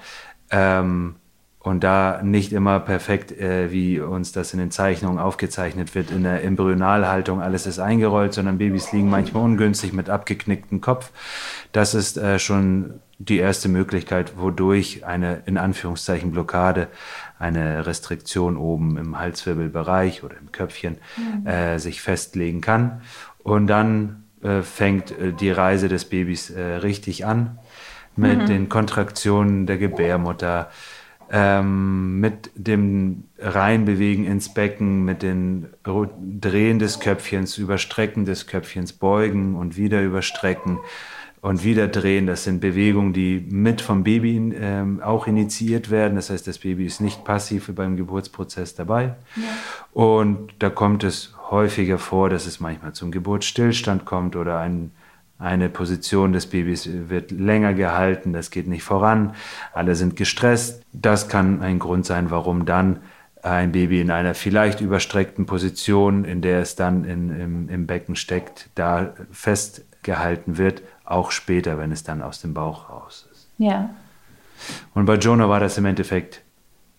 ähm, 0.52 1.16
und 1.68 1.84
da 1.84 2.22
nicht 2.24 2.54
immer 2.54 2.80
perfekt, 2.80 3.32
äh, 3.32 3.72
wie 3.72 4.00
uns 4.00 4.32
das 4.32 4.54
in 4.54 4.60
den 4.60 4.72
Zeichnungen 4.72 5.20
aufgezeichnet 5.20 5.96
wird, 5.96 6.12
in 6.12 6.24
der 6.24 6.44
Embryonalhaltung, 6.44 7.42
alles 7.42 7.68
ist 7.68 7.80
eingerollt, 7.80 8.34
sondern 8.34 8.58
Babys 8.58 8.94
liegen 8.94 9.10
manchmal 9.10 9.44
ungünstig 9.44 9.92
mit 9.92 10.10
abgeknicktem 10.10 10.80
Kopf. 10.80 11.12
Das 11.74 11.94
ist 11.94 12.18
äh, 12.18 12.40
schon 12.40 13.02
die 13.20 13.40
erste 13.40 13.68
Möglichkeit, 13.68 14.34
wodurch 14.38 15.06
eine 15.06 15.42
in 15.46 15.58
Anführungszeichen 15.58 16.32
Blockade, 16.32 16.88
eine 17.38 17.86
Restriktion 17.86 18.56
oben 18.56 18.98
im 18.98 19.20
Halswirbelbereich 19.20 20.24
oder 20.24 20.38
im 20.38 20.54
Köpfchen 20.54 20.98
mhm. 21.18 21.48
äh, 21.48 21.80
sich 21.80 22.02
festlegen 22.02 22.62
kann. 22.62 23.02
Und 23.44 23.68
dann 23.68 24.24
äh, 24.42 24.62
fängt 24.62 25.12
äh, 25.12 25.34
die 25.34 25.52
Reise 25.52 25.90
des 25.90 26.06
Babys 26.06 26.50
äh, 26.50 26.62
richtig 26.62 27.26
an 27.26 27.60
mit 28.16 28.40
mhm. 28.40 28.46
den 28.46 28.70
Kontraktionen 28.70 29.68
der 29.68 29.78
Gebärmutter, 29.78 30.70
ähm, 31.32 32.20
mit 32.20 32.52
dem 32.56 33.26
Reinbewegen 33.38 34.26
ins 34.26 34.54
Becken, 34.54 35.04
mit 35.06 35.24
dem 35.24 35.68
Drehen 35.84 36.80
des 36.80 37.00
Köpfchens, 37.00 37.58
Überstrecken 37.58 38.26
des 38.26 38.48
Köpfchens, 38.48 38.94
Beugen 38.94 39.56
und 39.56 39.78
wieder 39.78 40.02
überstrecken 40.02 40.80
und 41.42 41.64
wieder 41.64 41.88
drehen. 41.88 42.28
Das 42.28 42.44
sind 42.44 42.60
Bewegungen, 42.60 43.14
die 43.14 43.46
mit 43.50 43.82
vom 43.82 44.04
Baby 44.04 44.54
ähm, 44.56 45.02
auch 45.02 45.28
initiiert 45.28 45.90
werden. 45.90 46.16
Das 46.16 46.30
heißt, 46.30 46.48
das 46.48 46.60
Baby 46.60 46.86
ist 46.86 47.02
nicht 47.02 47.24
passiv 47.24 47.72
beim 47.74 47.96
Geburtsprozess 47.96 48.76
dabei. 48.76 49.16
Ja. 49.36 49.44
Und 49.94 50.54
da 50.60 50.70
kommt 50.70 51.04
es 51.04 51.34
häufiger 51.50 51.98
vor, 51.98 52.30
dass 52.30 52.46
es 52.46 52.60
manchmal 52.60 52.94
zum 52.94 53.12
Geburtsstillstand 53.12 54.06
kommt 54.06 54.36
oder 54.36 54.60
ein 54.60 54.92
eine 55.40 55.70
Position 55.70 56.34
des 56.34 56.48
Babys 56.48 56.90
wird 57.10 57.32
länger 57.32 57.74
gehalten, 57.74 58.34
das 58.34 58.50
geht 58.50 58.68
nicht 58.68 58.84
voran, 58.84 59.36
alle 59.74 59.96
sind 59.96 60.16
gestresst. 60.16 60.84
Das 60.94 61.30
kann 61.30 61.62
ein 61.62 61.80
Grund 61.80 62.06
sein, 62.06 62.32
warum 62.32 62.66
dann 62.66 63.02
ein 63.44 63.72
Baby 63.72 64.02
in 64.02 64.12
einer 64.12 64.34
vielleicht 64.34 64.82
überstreckten 64.82 65.46
Position, 65.46 66.26
in 66.26 66.42
der 66.42 66.62
es 66.62 66.76
dann 66.76 67.06
in, 67.06 67.30
im, 67.30 67.70
im 67.70 67.88
Becken 67.88 68.16
steckt, 68.16 68.70
da 68.76 69.14
festgehalten 69.32 70.58
wird, 70.58 70.82
auch 71.06 71.32
später, 71.32 71.78
wenn 71.78 71.92
es 71.92 72.04
dann 72.04 72.22
aus 72.22 72.42
dem 72.42 72.54
Bauch 72.54 72.90
raus 72.90 73.28
ist. 73.32 73.48
Ja. 73.58 73.92
Und 74.94 75.06
bei 75.06 75.16
Jonah 75.16 75.50
war 75.50 75.60
das 75.60 75.78
im 75.78 75.86
Endeffekt 75.86 76.42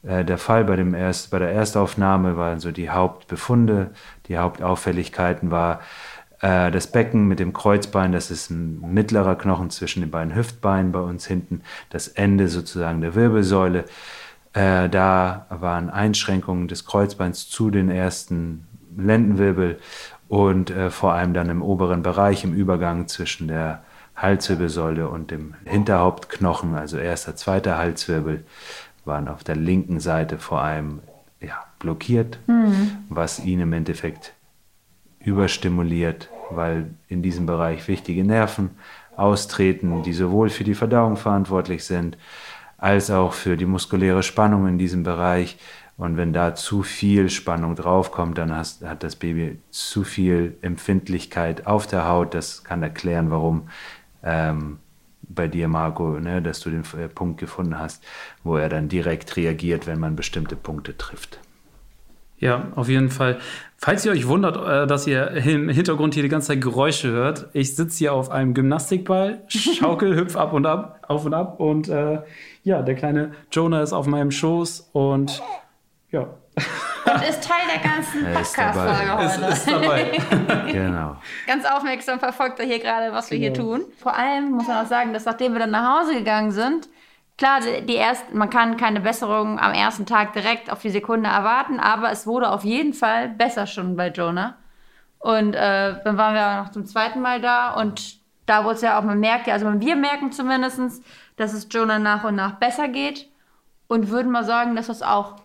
äh, 0.02 0.25
der 0.25 0.38
Fall. 0.38 0.64
Bei, 0.64 0.76
dem 0.76 0.95
Erst, 0.95 1.30
bei 1.30 1.38
der 1.38 1.50
Erstaufnahme 1.50 2.37
waren 2.37 2.61
so 2.61 2.71
die 2.71 2.90
Hauptbefunde, 2.90 3.90
die 4.26 4.38
Hauptauffälligkeiten 4.38 5.50
war, 5.50 5.80
das 6.40 6.87
Becken 6.92 7.26
mit 7.26 7.40
dem 7.40 7.52
Kreuzbein, 7.52 8.12
das 8.12 8.30
ist 8.30 8.50
ein 8.50 8.80
mittlerer 8.92 9.35
Knochen 9.37 9.71
zwischen 9.71 10.00
den 10.00 10.11
beiden 10.11 10.37
Hüftbeinen 10.37 10.92
bei 10.92 11.00
uns 11.00 11.26
hinten, 11.26 11.62
das 11.90 12.07
Ende 12.07 12.49
sozusagen 12.49 13.00
der 13.00 13.16
Wirbelsäule. 13.16 13.85
Äh, 14.52 14.88
da 14.88 15.47
waren 15.50 15.90
Einschränkungen 15.90 16.68
des 16.68 16.85
Kreuzbeins 16.85 17.49
zu 17.49 17.71
den 17.71 17.90
ersten 17.90 18.66
Lendenwirbel 18.97 19.78
und 20.28 20.71
äh, 20.71 20.90
vor 20.90 21.12
allem 21.12 21.35
dann 21.35 21.49
im 21.49 21.62
oberen 21.62 22.02
Bereich 22.02 22.45
im 22.45 22.54
Übergang 22.54 23.09
zwischen 23.09 23.49
der 23.49 23.83
Halswirbelsäule 24.16 25.09
und 25.09 25.30
dem 25.30 25.54
Hinterhauptknochen, 25.64 26.75
also 26.75 26.99
erster, 26.99 27.37
zweiter 27.37 27.78
Halswirbel, 27.78 28.45
waren 29.04 29.28
auf 29.28 29.45
der 29.45 29.57
linken 29.57 30.00
Seite 30.00 30.38
vor 30.38 30.61
allem 30.61 31.00
ja, 31.40 31.64
blockiert, 31.78 32.38
mhm. 32.47 32.90
was 33.09 33.38
ihn 33.38 33.61
im 33.61 33.73
Endeffekt 33.73 34.35
überstimuliert, 35.21 36.31
weil 36.51 36.91
in 37.09 37.23
diesem 37.23 37.47
Bereich 37.47 37.87
wichtige 37.89 38.25
Nerven 38.25 38.71
austreten, 39.17 40.03
die 40.03 40.13
sowohl 40.13 40.49
für 40.49 40.65
die 40.65 40.75
Verdauung 40.75 41.17
verantwortlich 41.17 41.85
sind, 41.85 42.17
als 42.77 43.11
auch 43.11 43.33
für 43.33 43.57
die 43.57 43.67
muskuläre 43.67 44.23
Spannung 44.23 44.69
in 44.69 44.79
diesem 44.79 45.03
Bereich. 45.03 45.59
Und 45.97 46.17
wenn 46.17 46.33
da 46.33 46.55
zu 46.55 46.85
viel 46.85 47.29
Spannung 47.29 47.75
draufkommt, 47.75 48.39
dann 48.39 48.55
hast, 48.55 48.85
hat 48.85 49.03
das 49.03 49.17
Baby 49.17 49.59
zu 49.71 50.05
viel 50.05 50.57
Empfindlichkeit 50.63 51.67
auf 51.67 51.89
der 51.89 52.09
Haut. 52.09 52.35
Das 52.35 52.63
kann 52.63 52.85
erklären, 52.85 53.33
warum 53.33 53.69
ähm, 54.23 54.79
bei 55.23 55.49
dir, 55.49 55.67
Marco, 55.67 56.21
ne, 56.21 56.41
dass 56.41 56.61
du 56.61 56.71
den 56.71 56.85
äh, 56.97 57.09
Punkt 57.09 57.41
gefunden 57.41 57.79
hast, 57.79 58.05
wo 58.45 58.57
er 58.57 58.69
dann 58.69 58.89
direkt 58.89 59.37
reagiert, 59.37 59.89
wenn 59.89 59.99
man 59.99 60.15
bestimmte 60.15 60.55
Punkte 60.55 60.97
trifft. 60.97 61.41
Ja, 62.40 62.68
auf 62.76 62.88
jeden 62.88 63.11
Fall. 63.11 63.38
Falls 63.76 64.04
ihr 64.04 64.12
euch 64.12 64.26
wundert, 64.26 64.57
äh, 64.57 64.87
dass 64.87 65.07
ihr 65.07 65.28
im 65.30 65.68
Hintergrund 65.68 66.14
hier 66.14 66.23
die 66.23 66.28
ganze 66.28 66.49
Zeit 66.49 66.61
Geräusche 66.61 67.11
hört, 67.11 67.49
ich 67.52 67.76
sitze 67.76 67.99
hier 67.99 68.12
auf 68.12 68.30
einem 68.30 68.54
Gymnastikball, 68.54 69.42
schaukel, 69.49 70.16
hüpf 70.16 70.37
ab 70.37 70.52
und 70.52 70.66
ab, 70.66 71.00
auf 71.07 71.25
und 71.25 71.35
ab 71.35 71.61
und 71.61 71.88
äh, 71.88 72.21
ja, 72.62 72.83
der 72.83 72.95
kleine 72.95 73.33
Jonah 73.50 73.83
ist 73.83 73.92
auf 73.92 74.07
meinem 74.07 74.30
Schoß 74.30 74.90
und 74.92 75.42
ja. 76.11 76.28
Und 77.04 77.23
ist 77.23 77.42
Teil 77.42 77.62
der 77.73 77.90
ganzen 77.90 78.35
Podcast-Folge 78.35 79.16
heute. 79.16 79.47
Ist, 79.47 79.59
ist 79.59 79.71
dabei. 79.71 80.11
genau. 80.73 81.16
Ganz 81.47 81.64
aufmerksam 81.64 82.18
verfolgt 82.18 82.59
er 82.61 82.66
hier 82.66 82.80
gerade, 82.80 83.12
was 83.12 83.30
wir 83.30 83.38
hier 83.38 83.54
tun. 83.54 83.85
Vor 83.97 84.14
allem 84.14 84.50
muss 84.50 84.66
man 84.66 84.85
auch 84.85 84.88
sagen, 84.88 85.14
dass 85.14 85.25
nachdem 85.25 85.52
wir 85.54 85.61
dann 85.61 85.71
nach 85.71 86.02
Hause 86.02 86.18
gegangen 86.18 86.50
sind, 86.50 86.88
Klar, 87.38 87.61
die 87.61 87.97
ersten, 87.97 88.37
man 88.37 88.50
kann 88.50 88.76
keine 88.76 89.00
Besserung 89.00 89.61
am 89.61 89.73
ersten 89.73 90.07
Tag 90.07 90.33
direkt 90.33 90.73
auf 90.73 90.83
die 90.83 90.90
Sekunde 90.90 91.30
erwarten, 91.30 91.78
aber 91.78 92.11
es 92.11 92.26
wurde 92.26 92.50
auf 92.50 92.64
jeden 92.64 92.92
Fall 92.92 93.28
besser 93.28 93.68
schon 93.68 93.97
bei 93.97 94.09
Jonah. 94.09 94.57
Und 95.21 95.54
äh, 95.54 95.95
dann 96.02 96.16
waren 96.16 96.35
wir 96.35 96.47
auch 96.47 96.64
noch 96.64 96.73
zum 96.73 96.85
zweiten 96.85 97.21
Mal 97.21 97.40
da 97.40 97.75
und 97.75 98.18
da 98.47 98.64
wurde 98.64 98.75
es 98.75 98.83
ja 98.83 98.99
auch, 98.99 99.04
man 99.04 99.21
merkt 99.21 99.47
ja, 99.47 99.54
also 99.54 99.66
wir 99.80 99.95
merken 99.95 100.33
zumindest, 100.33 101.04
dass 101.37 101.52
es 101.52 101.68
Jonah 101.71 102.00
nach 102.00 102.25
und 102.25 102.35
nach 102.35 102.57
besser 102.57 102.88
geht 102.88 103.28
und 103.87 104.11
würden 104.11 104.33
mal 104.33 104.45
sagen, 104.45 104.75
dass 104.75 104.88
das 104.88 105.02
auch 105.02 105.37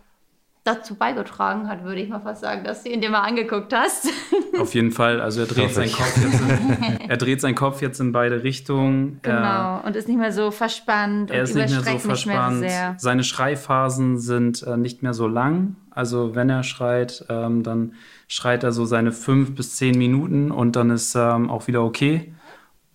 dazu 0.63 0.95
beigetragen 0.95 1.67
hat, 1.67 1.83
würde 1.83 1.99
ich 2.01 2.09
mal 2.09 2.21
fast 2.21 2.41
sagen, 2.41 2.63
dass 2.63 2.83
du 2.83 2.89
ihn 2.89 3.01
dir 3.01 3.09
mal 3.09 3.21
angeguckt 3.21 3.73
hast. 3.73 4.07
Auf 4.59 4.73
jeden 4.73 4.91
Fall. 4.91 5.19
Also 5.19 5.41
er 5.41 5.47
dreht, 5.47 5.73
seinen 5.73 5.91
Kopf, 5.91 6.17
jetzt 6.17 6.41
in, 6.41 6.99
er 7.09 7.17
dreht 7.17 7.41
seinen 7.41 7.55
Kopf 7.55 7.81
jetzt 7.81 7.99
in 7.99 8.13
beide 8.13 8.43
Richtungen. 8.43 9.19
Genau. 9.23 9.81
und 9.85 9.95
ist 9.95 10.07
nicht 10.07 10.17
mehr 10.17 10.31
so 10.31 10.51
verspannt. 10.51 11.31
Er 11.31 11.43
ist 11.43 11.55
nicht 11.55 11.69
mehr 11.69 11.81
so 11.81 11.99
verspannt. 11.99 12.61
Mehr 12.61 12.95
so 12.97 13.03
Seine 13.03 13.25
Schreiphasen 13.25 14.17
sind 14.17 14.63
äh, 14.63 14.77
nicht 14.77 15.03
mehr 15.03 15.13
so 15.13 15.27
lang. 15.27 15.75
Also 15.91 16.33
wenn 16.33 16.49
er 16.49 16.63
schreit, 16.63 17.25
ähm, 17.29 17.63
dann 17.63 17.93
schreit 18.29 18.63
er 18.63 18.71
so 18.71 18.85
seine 18.85 19.11
fünf 19.11 19.55
bis 19.55 19.75
zehn 19.75 19.97
Minuten 19.97 20.49
und 20.49 20.77
dann 20.77 20.91
ist 20.91 21.13
ähm, 21.15 21.49
auch 21.49 21.67
wieder 21.67 21.83
okay. 21.83 22.33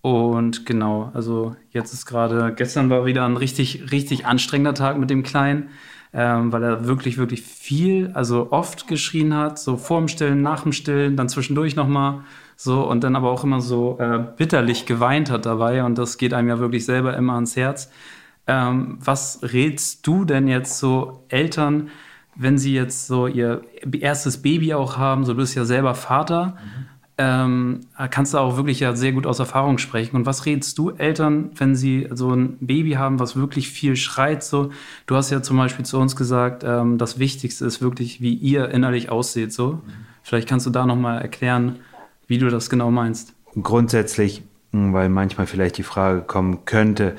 Und 0.00 0.64
genau, 0.64 1.10
also 1.12 1.54
jetzt 1.70 1.92
ist 1.92 2.06
gerade, 2.06 2.54
gestern 2.54 2.88
war 2.88 3.04
wieder 3.04 3.26
ein 3.26 3.36
richtig, 3.36 3.92
richtig 3.92 4.24
anstrengender 4.24 4.72
Tag 4.72 4.96
mit 4.96 5.10
dem 5.10 5.22
Kleinen 5.22 5.68
ähm, 6.12 6.52
weil 6.52 6.62
er 6.62 6.86
wirklich, 6.86 7.18
wirklich 7.18 7.42
viel, 7.42 8.10
also 8.14 8.48
oft 8.50 8.88
geschrien 8.88 9.34
hat, 9.34 9.58
so 9.58 9.76
vor 9.76 9.98
dem 9.98 10.08
Stillen, 10.08 10.42
nach 10.42 10.62
dem 10.62 10.72
Stillen, 10.72 11.16
dann 11.16 11.28
zwischendurch 11.28 11.76
nochmal 11.76 12.20
so 12.56 12.88
und 12.88 13.04
dann 13.04 13.16
aber 13.16 13.30
auch 13.30 13.44
immer 13.44 13.60
so 13.60 13.98
äh, 14.00 14.18
bitterlich 14.36 14.86
geweint 14.86 15.30
hat 15.30 15.46
dabei 15.46 15.84
und 15.84 15.98
das 15.98 16.18
geht 16.18 16.34
einem 16.34 16.48
ja 16.48 16.58
wirklich 16.58 16.84
selber 16.84 17.16
immer 17.16 17.34
ans 17.34 17.56
Herz. 17.56 17.90
Ähm, 18.46 18.98
was 19.00 19.40
rätst 19.42 20.06
du 20.06 20.24
denn 20.24 20.48
jetzt 20.48 20.78
so 20.78 21.24
Eltern, 21.28 21.90
wenn 22.34 22.56
sie 22.56 22.74
jetzt 22.74 23.06
so 23.06 23.26
ihr 23.26 23.62
erstes 24.00 24.40
Baby 24.40 24.74
auch 24.74 24.96
haben, 24.96 25.24
so 25.24 25.32
du 25.32 25.38
bist 25.38 25.54
ja 25.54 25.64
selber 25.64 25.94
Vater, 25.94 26.56
mhm 26.56 26.97
ähm, 27.18 27.80
kannst 28.12 28.32
du 28.32 28.38
auch 28.38 28.56
wirklich 28.56 28.78
ja 28.78 28.94
sehr 28.94 29.10
gut 29.10 29.26
aus 29.26 29.40
Erfahrung 29.40 29.78
sprechen. 29.78 30.14
Und 30.14 30.24
was 30.24 30.46
rätst 30.46 30.78
du 30.78 30.90
Eltern, 30.90 31.50
wenn 31.56 31.74
sie 31.74 32.08
so 32.12 32.30
ein 32.30 32.56
Baby 32.60 32.92
haben, 32.92 33.18
was 33.18 33.34
wirklich 33.34 33.68
viel 33.70 33.96
schreit? 33.96 34.44
So, 34.44 34.70
du 35.06 35.16
hast 35.16 35.30
ja 35.30 35.42
zum 35.42 35.56
Beispiel 35.56 35.84
zu 35.84 35.98
uns 35.98 36.14
gesagt, 36.14 36.62
ähm, 36.64 36.96
das 36.96 37.18
Wichtigste 37.18 37.66
ist 37.66 37.82
wirklich, 37.82 38.20
wie 38.20 38.34
ihr 38.34 38.68
innerlich 38.68 39.10
ausseht. 39.10 39.52
So, 39.52 39.72
mhm. 39.72 39.82
vielleicht 40.22 40.48
kannst 40.48 40.64
du 40.66 40.70
da 40.70 40.86
noch 40.86 40.96
mal 40.96 41.18
erklären, 41.18 41.80
wie 42.28 42.38
du 42.38 42.48
das 42.50 42.70
genau 42.70 42.92
meinst. 42.92 43.34
Grundsätzlich, 43.60 44.44
weil 44.70 45.08
manchmal 45.08 45.48
vielleicht 45.48 45.76
die 45.76 45.82
Frage 45.82 46.20
kommen 46.20 46.64
könnte, 46.66 47.16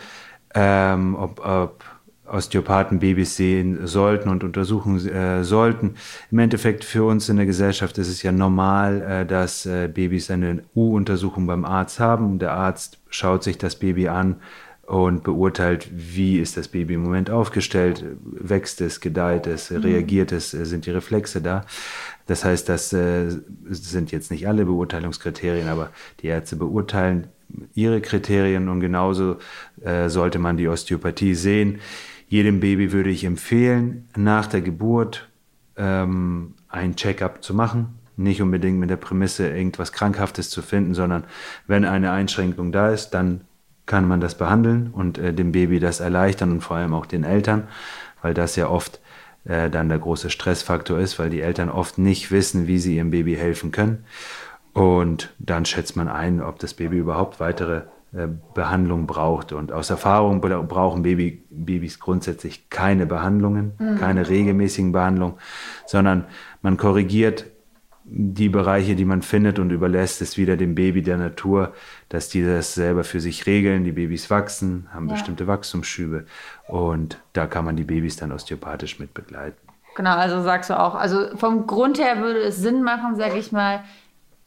ähm, 0.55 1.15
ob, 1.15 1.45
ob 1.45 1.83
Osteopathen 2.31 2.99
Babys 2.99 3.35
sehen 3.35 3.87
sollten 3.87 4.29
und 4.29 4.43
untersuchen 4.43 5.07
äh, 5.07 5.43
sollten. 5.43 5.95
Im 6.31 6.39
Endeffekt 6.39 6.83
für 6.83 7.03
uns 7.03 7.29
in 7.29 7.37
der 7.37 7.45
Gesellschaft 7.45 7.97
ist 7.97 8.09
es 8.09 8.23
ja 8.23 8.31
normal, 8.31 9.01
äh, 9.01 9.25
dass 9.25 9.65
äh, 9.65 9.87
Babys 9.87 10.31
eine 10.31 10.63
U-Untersuchung 10.75 11.47
beim 11.47 11.65
Arzt 11.65 11.99
haben. 11.99 12.39
Der 12.39 12.53
Arzt 12.53 12.99
schaut 13.09 13.43
sich 13.43 13.57
das 13.57 13.75
Baby 13.75 14.07
an 14.07 14.37
und 14.89 15.23
beurteilt, 15.23 15.87
wie 15.91 16.39
ist 16.39 16.57
das 16.57 16.67
Baby 16.67 16.95
im 16.95 17.03
Moment 17.03 17.29
aufgestellt, 17.29 18.03
wächst 18.23 18.81
es, 18.81 19.01
gedeiht 19.01 19.45
es, 19.45 19.69
mhm. 19.69 19.81
reagiert 19.81 20.31
es, 20.31 20.49
sind 20.49 20.87
die 20.87 20.91
Reflexe 20.91 21.41
da. 21.41 21.63
Das 22.25 22.43
heißt, 22.43 22.67
das 22.67 22.91
äh, 22.93 23.29
sind 23.69 24.11
jetzt 24.11 24.31
nicht 24.31 24.47
alle 24.47 24.65
Beurteilungskriterien, 24.65 25.67
aber 25.67 25.91
die 26.21 26.27
Ärzte 26.27 26.55
beurteilen 26.55 27.27
ihre 27.73 28.01
Kriterien 28.01 28.69
und 28.69 28.79
genauso 28.79 29.37
äh, 29.81 30.09
sollte 30.09 30.39
man 30.39 30.57
die 30.57 30.67
Osteopathie 30.67 31.35
sehen. 31.35 31.79
Jedem 32.29 32.59
Baby 32.59 32.91
würde 32.91 33.09
ich 33.09 33.23
empfehlen, 33.25 34.07
nach 34.15 34.45
der 34.45 34.61
Geburt 34.61 35.29
ähm, 35.75 36.53
ein 36.67 36.95
Checkup 36.95 37.43
zu 37.43 37.55
machen. 37.55 37.99
Nicht 38.17 38.41
unbedingt 38.41 38.79
mit 38.79 38.91
der 38.91 38.97
Prämisse, 38.97 39.49
irgendwas 39.49 39.91
Krankhaftes 39.91 40.51
zu 40.51 40.61
finden, 40.61 40.93
sondern 40.93 41.23
wenn 41.65 41.85
eine 41.85 42.11
Einschränkung 42.11 42.71
da 42.71 42.91
ist, 42.91 43.11
dann 43.11 43.41
kann 43.87 44.07
man 44.07 44.21
das 44.21 44.35
behandeln 44.35 44.91
und 44.93 45.17
äh, 45.17 45.33
dem 45.33 45.51
Baby 45.51 45.79
das 45.79 45.99
erleichtern 46.01 46.51
und 46.51 46.61
vor 46.61 46.77
allem 46.77 46.93
auch 46.93 47.07
den 47.07 47.23
Eltern, 47.23 47.67
weil 48.21 48.35
das 48.35 48.55
ja 48.55 48.69
oft 48.69 48.99
äh, 49.45 49.71
dann 49.71 49.89
der 49.89 49.97
große 49.97 50.29
Stressfaktor 50.29 50.99
ist, 50.99 51.17
weil 51.17 51.31
die 51.31 51.41
Eltern 51.41 51.69
oft 51.69 51.97
nicht 51.97 52.29
wissen, 52.29 52.67
wie 52.67 52.77
sie 52.77 52.97
ihrem 52.97 53.09
Baby 53.09 53.35
helfen 53.37 53.71
können. 53.71 54.05
Und 54.73 55.33
dann 55.39 55.65
schätzt 55.65 55.95
man 55.95 56.07
ein, 56.07 56.41
ob 56.41 56.59
das 56.59 56.75
Baby 56.75 56.97
überhaupt 56.99 57.39
weitere 57.39 57.81
Behandlung 58.11 59.05
braucht. 59.05 59.53
Und 59.53 59.71
aus 59.71 59.89
Erfahrung 59.89 60.41
brauchen 60.41 61.03
Baby, 61.03 61.43
Babys 61.49 61.99
grundsätzlich 61.99 62.69
keine 62.69 63.05
Behandlungen, 63.05 63.73
mhm. 63.77 63.97
keine 63.97 64.27
regelmäßigen 64.27 64.91
Behandlungen, 64.91 65.35
sondern 65.85 66.25
man 66.61 66.77
korrigiert 66.77 67.45
die 68.11 68.49
Bereiche, 68.49 68.95
die 68.95 69.05
man 69.05 69.21
findet 69.21 69.59
und 69.59 69.69
überlässt 69.69 70.21
es 70.23 70.35
wieder 70.35 70.57
dem 70.57 70.73
Baby 70.73 71.03
der 71.03 71.17
Natur, 71.17 71.73
dass 72.09 72.27
die 72.27 72.43
das 72.43 72.73
selber 72.73 73.03
für 73.03 73.19
sich 73.19 73.45
regeln. 73.45 73.83
Die 73.83 73.91
Babys 73.91 74.31
wachsen, 74.31 74.87
haben 74.91 75.07
ja. 75.07 75.13
bestimmte 75.13 75.45
Wachstumsschübe 75.45 76.25
und 76.67 77.19
da 77.33 77.45
kann 77.45 77.65
man 77.65 77.75
die 77.75 77.83
Babys 77.83 78.15
dann 78.15 78.31
osteopathisch 78.31 78.97
mit 78.97 79.13
begleiten. 79.13 79.57
Genau, 79.95 80.15
also 80.15 80.41
sagst 80.41 80.71
du 80.71 80.79
auch, 80.79 80.95
also 80.95 81.35
vom 81.37 81.67
Grund 81.67 81.99
her 81.99 82.19
würde 82.19 82.39
es 82.39 82.57
Sinn 82.57 82.81
machen, 82.81 83.15
sage 83.15 83.37
ich 83.37 83.51
mal, 83.51 83.83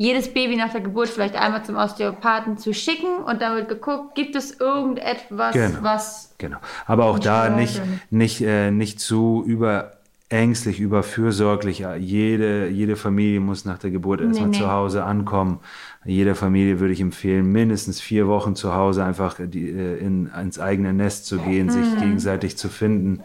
jedes 0.03 0.35
Baby 0.35 0.57
nach 0.57 0.73
der 0.73 0.81
Geburt 0.81 1.09
vielleicht 1.09 1.37
einmal 1.37 1.65
zum 1.65 1.77
Osteopathen 1.77 2.59
zu 2.59 2.75
schicken 2.75 3.19
und 3.25 3.41
dann 3.41 3.55
wird 3.55 3.69
geguckt, 3.69 4.17
gibt 4.17 4.35
es 4.35 4.59
irgendetwas, 4.59 5.55
genau. 5.55 5.79
was. 5.83 6.35
Genau. 6.39 6.57
Aber 6.87 7.05
auch 7.05 7.21
da 7.21 7.49
nicht, 7.49 7.81
nicht, 8.11 8.41
äh, 8.41 8.73
nicht 8.73 8.99
zu 8.99 9.45
überängstlich, 9.47 10.81
überfürsorglich. 10.81 11.85
Jede, 12.01 12.67
jede 12.67 12.97
Familie 12.97 13.39
muss 13.39 13.65
nach 13.65 13.79
der 13.79 13.93
Geburt 13.93 14.21
erstmal 14.21 14.49
nee, 14.49 14.57
nee. 14.57 14.63
zu 14.65 14.73
Hause 14.73 15.05
ankommen. 15.05 15.61
Jeder 16.05 16.35
Familie 16.35 16.81
würde 16.81 16.95
ich 16.95 17.01
empfehlen, 17.01 17.53
mindestens 17.53 18.01
vier 18.01 18.27
Wochen 18.27 18.57
zu 18.57 18.75
Hause 18.75 19.05
einfach 19.05 19.37
die, 19.39 19.71
äh, 19.71 19.99
in, 19.99 20.33
ins 20.41 20.59
eigene 20.59 20.93
Nest 20.93 21.27
zu 21.27 21.39
gehen, 21.39 21.67
mhm. 21.67 21.71
sich 21.71 21.97
gegenseitig 22.01 22.59
zu 22.59 22.69
finden 22.69 23.23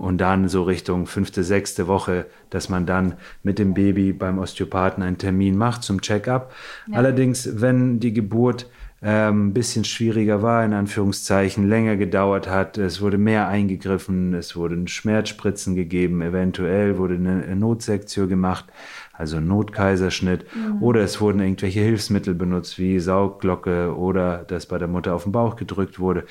und 0.00 0.18
dann 0.18 0.48
so 0.48 0.62
Richtung 0.62 1.06
fünfte, 1.06 1.44
sechste 1.44 1.86
Woche, 1.86 2.26
dass 2.48 2.68
man 2.68 2.86
dann 2.86 3.14
mit 3.42 3.58
dem 3.58 3.74
Baby 3.74 4.12
beim 4.12 4.38
Osteopathen 4.38 5.02
einen 5.02 5.18
Termin 5.18 5.56
macht 5.56 5.82
zum 5.82 6.00
Check-up. 6.00 6.52
Ja. 6.86 6.96
Allerdings, 6.96 7.60
wenn 7.60 8.00
die 8.00 8.14
Geburt 8.14 8.66
ähm, 9.02 9.48
ein 9.48 9.52
bisschen 9.52 9.84
schwieriger 9.84 10.42
war, 10.42 10.64
in 10.64 10.72
Anführungszeichen, 10.72 11.68
länger 11.68 11.96
gedauert 11.96 12.48
hat, 12.48 12.78
es 12.78 13.00
wurde 13.00 13.18
mehr 13.18 13.48
eingegriffen, 13.48 14.34
es 14.34 14.56
wurden 14.56 14.88
Schmerzspritzen 14.88 15.74
gegeben, 15.74 16.22
eventuell 16.22 16.98
wurde 16.98 17.14
eine 17.14 17.56
Notsektion 17.56 18.28
gemacht, 18.28 18.66
also 19.12 19.36
ein 19.36 19.46
Notkaiserschnitt, 19.46 20.44
mhm. 20.54 20.82
oder 20.82 21.02
es 21.02 21.20
wurden 21.20 21.40
irgendwelche 21.40 21.80
Hilfsmittel 21.80 22.34
benutzt, 22.34 22.78
wie 22.78 23.00
Saugglocke 23.00 23.94
oder 23.94 24.44
das 24.48 24.66
bei 24.66 24.78
der 24.78 24.88
Mutter 24.88 25.14
auf 25.14 25.24
den 25.24 25.32
Bauch 25.32 25.56
gedrückt 25.56 25.98
wurde. 25.98 26.24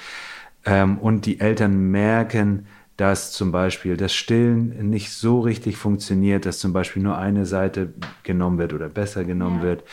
Ähm, 0.65 0.97
und 0.97 1.25
die 1.25 1.39
Eltern 1.39 1.91
merken, 1.91 2.65
dass 2.99 3.31
zum 3.31 3.53
Beispiel 3.53 3.95
das 3.95 4.13
Stillen 4.13 4.89
nicht 4.89 5.13
so 5.13 5.39
richtig 5.39 5.77
funktioniert, 5.77 6.45
dass 6.45 6.59
zum 6.59 6.73
Beispiel 6.73 7.01
nur 7.01 7.17
eine 7.17 7.45
Seite 7.45 7.93
genommen 8.23 8.57
wird 8.57 8.73
oder 8.73 8.89
besser 8.89 9.23
genommen 9.23 9.59
ja. 9.59 9.63
wird, 9.63 9.83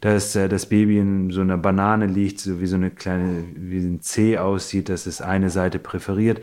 dass 0.00 0.36
äh, 0.36 0.48
das 0.48 0.66
Baby 0.66 0.98
in 0.98 1.30
so 1.32 1.40
einer 1.40 1.58
Banane 1.58 2.06
liegt, 2.06 2.38
so 2.38 2.60
wie 2.60 2.66
so 2.66 2.76
eine 2.76 2.90
kleine, 2.90 3.42
wie 3.56 3.78
ein 3.78 4.00
C 4.00 4.38
aussieht, 4.38 4.88
dass 4.90 5.06
es 5.06 5.20
eine 5.20 5.50
Seite 5.50 5.80
präferiert. 5.80 6.40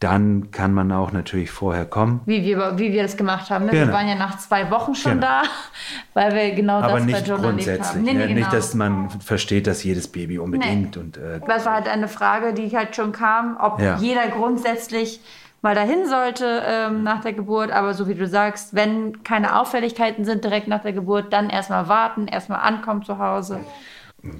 Dann 0.00 0.50
kann 0.50 0.74
man 0.74 0.92
auch 0.92 1.12
natürlich 1.12 1.50
vorher 1.50 1.86
kommen. 1.86 2.20
Wie 2.26 2.44
wir, 2.44 2.78
wie 2.78 2.92
wir 2.92 3.02
das 3.02 3.16
gemacht 3.16 3.48
haben. 3.48 3.64
Ne? 3.64 3.70
Genau. 3.70 3.86
Wir 3.86 3.92
waren 3.94 4.08
ja 4.08 4.16
nach 4.16 4.36
zwei 4.36 4.70
Wochen 4.70 4.94
schon 4.94 5.12
genau. 5.12 5.26
da, 5.26 5.42
weil 6.12 6.34
wir 6.34 6.50
genau 6.54 6.80
Aber 6.80 6.98
das 6.98 7.04
nicht 7.04 7.22
bei 7.22 7.26
John 7.26 7.40
grundsätzlich. 7.40 7.88
Haben. 7.88 8.02
Nee, 8.02 8.12
nee, 8.12 8.26
genau. 8.26 8.40
Nicht, 8.40 8.52
dass 8.52 8.74
man 8.74 9.08
versteht, 9.08 9.66
dass 9.66 9.82
jedes 9.82 10.08
Baby 10.08 10.38
unbedingt. 10.38 10.96
Nee. 10.96 11.02
Und, 11.02 11.16
äh, 11.16 11.40
das 11.46 11.64
war 11.64 11.72
halt 11.72 11.88
eine 11.88 12.08
Frage, 12.08 12.52
die 12.52 12.76
halt 12.76 12.94
schon 12.94 13.12
kam, 13.12 13.56
ob 13.58 13.80
ja. 13.80 13.96
jeder 13.96 14.28
grundsätzlich 14.28 15.20
mal 15.64 15.74
dahin 15.74 16.06
sollte 16.06 16.62
ähm, 16.64 17.02
nach 17.02 17.22
der 17.22 17.32
Geburt. 17.32 17.72
Aber 17.72 17.94
so 17.94 18.06
wie 18.06 18.14
du 18.14 18.28
sagst, 18.28 18.74
wenn 18.74 19.24
keine 19.24 19.58
Auffälligkeiten 19.58 20.24
sind 20.24 20.44
direkt 20.44 20.68
nach 20.68 20.82
der 20.82 20.92
Geburt, 20.92 21.32
dann 21.32 21.50
erstmal 21.50 21.88
warten, 21.88 22.28
erstmal 22.28 22.60
ankommen 22.60 23.02
zu 23.02 23.18
Hause. 23.18 23.60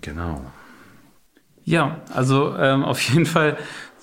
Genau. 0.03 0.43
Ja, 1.65 1.97
also 2.15 2.55
ähm, 2.57 2.85
auf 2.85 3.01
jeden 3.01 3.27
Fall 3.27 3.57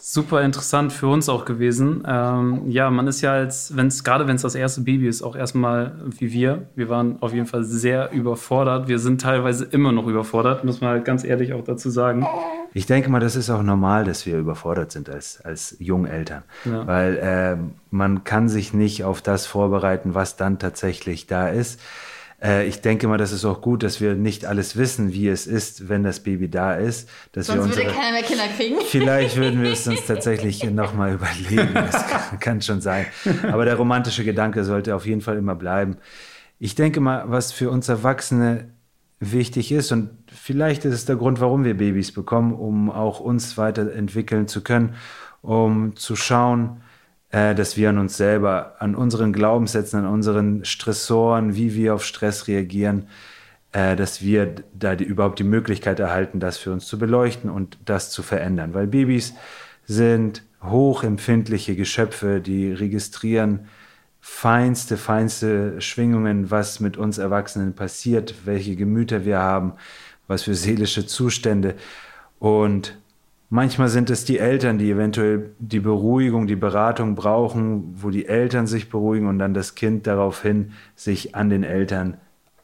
super 0.04 0.42
interessant 0.42 0.92
für 0.92 1.08
uns 1.08 1.30
auch 1.30 1.46
gewesen. 1.46 2.04
Ähm, 2.08 2.64
ja, 2.68 2.90
man 2.90 3.06
ist 3.06 3.22
ja 3.22 3.34
als, 3.34 3.76
wenn 3.78 3.88
es 3.88 4.04
gerade 4.04 4.28
wenn 4.28 4.36
es 4.36 4.42
das 4.42 4.56
erste 4.56 4.82
Baby 4.82 5.08
ist, 5.08 5.22
auch 5.22 5.36
erstmal 5.36 5.94
wie 6.18 6.34
wir. 6.34 6.64
Wir 6.76 6.90
waren 6.90 7.22
auf 7.22 7.34
jeden 7.34 7.46
Fall 7.46 7.64
sehr 7.64 8.12
überfordert. 8.12 8.88
Wir 8.88 8.98
sind 8.98 9.22
teilweise 9.22 9.64
immer 9.66 9.92
noch 9.92 10.08
überfordert, 10.08 10.64
muss 10.64 10.82
man 10.82 10.90
halt 10.90 11.06
ganz 11.06 11.24
ehrlich 11.24 11.54
auch 11.54 11.64
dazu 11.64 11.92
sagen. 11.92 12.26
Ich 12.74 12.88
denke 12.88 13.12
mal, 13.12 13.20
das 13.20 13.36
ist 13.36 13.52
auch 13.52 13.62
normal, 13.62 14.04
dass 14.04 14.26
wir 14.26 14.40
überfordert 14.40 14.92
sind 14.92 15.08
als, 15.08 15.40
als 15.42 15.76
Jungeltern. 15.80 16.44
Ja. 16.66 16.88
Weil 16.88 17.18
äh, 17.18 17.58
man 17.92 18.24
kann 18.24 18.50
sich 18.50 18.74
nicht 18.74 19.04
auf 19.04 19.22
das 19.22 19.46
vorbereiten, 19.46 20.16
was 20.16 20.36
dann 20.36 20.58
tatsächlich 20.58 21.28
da 21.28 21.48
ist. 21.48 21.80
Äh, 22.44 22.68
ich 22.68 22.82
denke 22.82 23.08
mal, 23.08 23.18
das 23.18 23.32
ist 23.32 23.46
auch 23.46 23.62
gut, 23.62 23.84
dass 23.84 24.02
wir 24.02 24.16
nicht 24.16 24.46
alles 24.46 24.76
wissen, 24.76 25.14
wie 25.14 25.28
es 25.28 25.48
ist, 25.48 25.90
wenn 25.90 26.04
das 26.04 26.22
Baby 26.22 26.50
da 26.50 26.74
ist. 26.74 27.10
Dass 27.34 27.48
Sonst 27.48 27.58
wir 27.58 27.64
unsere, 27.64 27.86
würde 27.86 27.96
keiner 27.96 28.12
mehr 28.12 28.24
Kinder 28.24 28.48
kriegen. 28.56 28.76
Vielleicht 28.86 29.38
würden 29.38 29.62
wir 29.62 29.72
es 29.72 29.88
uns 29.88 30.06
tatsächlich 30.06 30.64
nochmal 30.64 31.14
überlegen. 31.14 31.74
Das 31.74 32.08
kann, 32.10 32.40
kann 32.40 32.62
schon 32.62 32.82
sein. 32.82 33.06
Aber 33.52 33.66
der 33.66 33.76
romantische 33.76 34.24
Gedanke 34.24 34.64
sollte 34.64 34.96
auf 34.96 35.06
jeden 35.06 35.22
Fall 35.22 35.38
immer 35.38 35.56
bleiben. 35.56 35.98
Ich 36.60 36.76
denke 36.76 37.00
mal, 37.00 37.26
was 37.28 37.52
für 37.52 37.70
uns 37.70 37.90
Erwachsene 37.90 38.70
wichtig 39.20 39.72
ist. 39.72 39.92
Und 39.92 40.10
vielleicht 40.28 40.84
ist 40.86 40.94
es 40.94 41.06
der 41.06 41.16
Grund, 41.16 41.40
warum 41.40 41.64
wir 41.64 41.76
Babys 41.78 42.12
bekommen, 42.12 42.54
um 42.54 42.90
auch 42.90 43.20
uns 43.20 43.58
weiterentwickeln 43.58 44.48
zu 44.48 44.62
können, 44.62 44.96
um 45.42 45.96
zu 45.96 46.16
schauen, 46.16 46.82
äh, 47.32 47.56
dass 47.56 47.78
wir 47.78 47.90
an 47.90 47.98
uns 47.98 48.18
selber, 48.18 48.76
an 48.80 48.96
unseren 48.96 49.34
Glaubenssätzen, 49.34 50.00
an 50.00 50.08
unseren 50.08 50.66
Stressoren, 50.66 51.56
wie 51.56 51.74
wir 51.76 51.96
auf 51.96 52.04
Stress 52.04 52.48
reagieren, 52.48 53.08
äh, 53.72 53.96
dass 53.96 54.22
wir 54.22 54.56
da 54.74 54.96
die, 54.96 55.06
überhaupt 55.06 55.40
die 55.40 55.44
Möglichkeit 55.44 56.00
erhalten, 56.00 56.40
das 56.40 56.58
für 56.58 56.72
uns 56.72 56.88
zu 56.88 57.00
beleuchten 57.00 57.50
und 57.50 57.78
das 57.86 58.12
zu 58.12 58.22
verändern. 58.22 58.74
Weil 58.74 58.88
Babys 58.88 59.34
sind 59.86 60.44
hochempfindliche 60.64 61.76
Geschöpfe, 61.76 62.42
die 62.42 62.72
registrieren 62.72 63.68
feinste, 64.20 64.98
feinste 64.98 65.82
Schwingungen, 65.82 66.52
was 66.52 66.80
mit 66.80 66.96
uns 66.96 67.18
Erwachsenen 67.18 67.74
passiert, 67.74 68.46
welche 68.46 68.76
Gemüter 68.76 69.26
wir 69.26 69.40
haben, 69.40 69.74
was 70.28 70.44
für 70.44 70.54
seelische 70.54 71.08
Zustände. 71.08 71.76
Und 72.40 73.01
manchmal 73.52 73.90
sind 73.90 74.10
es 74.10 74.26
die 74.26 74.40
Eltern, 74.40 74.80
die 74.80 74.90
eventuell 74.90 75.52
die 75.60 75.82
Beruhigung, 75.82 76.48
die 76.48 76.56
Beratung 76.56 77.14
brauchen, 77.14 77.94
wo 78.02 78.10
die 78.10 78.26
Eltern 78.26 78.66
sich 78.66 78.90
beruhigen 78.90 79.28
und 79.28 79.38
dann 79.38 79.54
das 79.54 79.76
Kind 79.76 80.08
daraufhin 80.08 80.72
sich 80.96 81.36
an 81.36 81.52
den 81.52 81.64
Eltern 81.64 82.18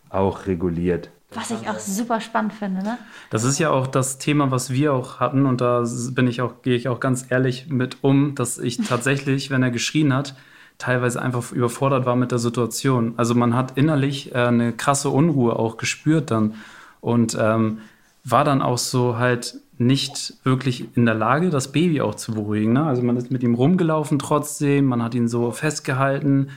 auch 0.10 0.48
reguliert. 0.48 1.12
Was 1.34 1.52
ich 1.52 1.70
auch 1.70 1.78
super 1.78 2.22
spannend 2.22 2.54
finde, 2.54 2.82
ne? 2.82 2.98
Das 3.30 3.44
ist 3.44 3.60
ja 3.60 3.70
auch 3.70 3.86
das 3.86 4.18
Thema, 4.18 4.50
was 4.50 4.72
wir 4.72 4.94
auch 4.94 5.20
hatten 5.20 5.46
und 5.46 5.60
da 5.60 5.84
bin 6.12 6.26
ich 6.26 6.42
auch, 6.42 6.62
gehe 6.62 6.76
ich 6.76 6.88
auch 6.88 7.02
ganz 7.02 7.26
ehrlich 7.30 7.68
mit 7.68 7.98
um, 8.02 8.34
dass 8.34 8.58
ich 8.58 8.78
tatsächlich, 8.88 9.52
wenn 9.52 9.62
er 9.62 9.72
geschrien 9.72 10.14
hat, 10.14 10.36
teilweise 10.78 11.22
einfach 11.22 11.52
überfordert 11.52 12.06
war 12.06 12.16
mit 12.16 12.32
der 12.32 12.40
Situation. 12.40 13.16
Also 13.18 13.36
man 13.36 13.56
hat 13.56 13.78
innerlich 13.78 14.34
äh, 14.34 14.38
eine 14.38 14.72
krasse 14.72 15.10
Unruhe 15.10 15.58
auch 15.60 15.76
gespürt 15.76 16.32
dann 16.32 16.56
und 17.02 17.38
ähm, 17.40 17.80
war 18.24 18.46
dann 18.46 18.62
auch 18.62 18.78
so 18.78 19.18
halt 19.18 19.60
nicht 19.78 20.34
wirklich 20.44 20.86
in 20.96 21.06
der 21.06 21.16
Lage, 21.16 21.50
das 21.50 21.72
Baby 21.72 22.02
auch 22.02 22.16
zu 22.16 22.34
beruhigen. 22.34 22.74
Ne? 22.74 22.84
Also 22.84 23.04
man 23.04 23.18
ist 23.18 23.32
mit 23.32 23.44
ihm 23.44 23.54
rumgelaufen 23.54 24.20
trotzdem, 24.20 24.86
man 24.86 25.04
hat 25.04 25.14
ihn 25.16 25.28
so 25.28 25.52
festgehalten, 25.52 26.50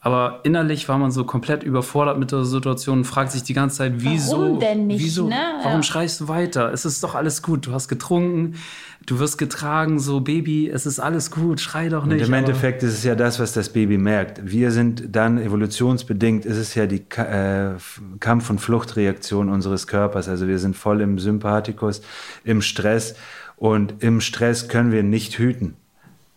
aber 0.00 0.40
innerlich 0.44 0.88
war 0.88 0.96
man 0.96 1.10
so 1.10 1.24
komplett 1.24 1.64
überfordert 1.64 2.18
mit 2.18 2.30
der 2.30 2.44
Situation 2.44 2.98
und 2.98 3.04
fragt 3.04 3.32
sich 3.32 3.42
die 3.42 3.52
ganze 3.52 3.78
Zeit, 3.78 3.94
wieso, 3.96 4.38
warum 4.38 4.60
denn 4.60 4.86
nicht, 4.86 5.02
wieso, 5.02 5.28
ne? 5.28 5.36
warum 5.62 5.78
ja. 5.78 5.82
schreist 5.82 6.20
du 6.20 6.28
weiter? 6.28 6.72
Es 6.72 6.84
ist 6.84 7.02
doch 7.02 7.16
alles 7.16 7.42
gut, 7.42 7.66
du 7.66 7.72
hast 7.72 7.88
getrunken, 7.88 8.54
du 9.06 9.18
wirst 9.18 9.38
getragen, 9.38 9.98
so 9.98 10.20
Baby, 10.20 10.68
es 10.68 10.86
ist 10.86 11.00
alles 11.00 11.32
gut, 11.32 11.60
schrei 11.60 11.88
doch 11.88 12.06
nicht. 12.06 12.20
Und 12.20 12.28
im 12.28 12.32
Endeffekt 12.34 12.84
ist 12.84 12.92
es 12.92 13.02
ja 13.02 13.16
das, 13.16 13.40
was 13.40 13.52
das 13.54 13.70
Baby 13.70 13.98
merkt. 13.98 14.40
Wir 14.44 14.70
sind 14.70 15.16
dann 15.16 15.36
evolutionsbedingt, 15.38 16.44
ist 16.44 16.58
es 16.58 16.76
ja 16.76 16.86
die 16.86 17.02
äh, 17.16 17.72
Kampf- 18.20 18.50
und 18.50 18.60
Fluchtreaktion 18.60 19.48
unseres 19.48 19.88
Körpers. 19.88 20.28
Also 20.28 20.46
wir 20.46 20.60
sind 20.60 20.76
voll 20.76 21.00
im 21.00 21.18
Sympathikus, 21.18 22.02
im 22.44 22.62
Stress 22.62 23.16
und 23.56 24.00
im 24.04 24.20
Stress 24.20 24.68
können 24.68 24.92
wir 24.92 25.02
nicht 25.02 25.38
hüten. 25.38 25.74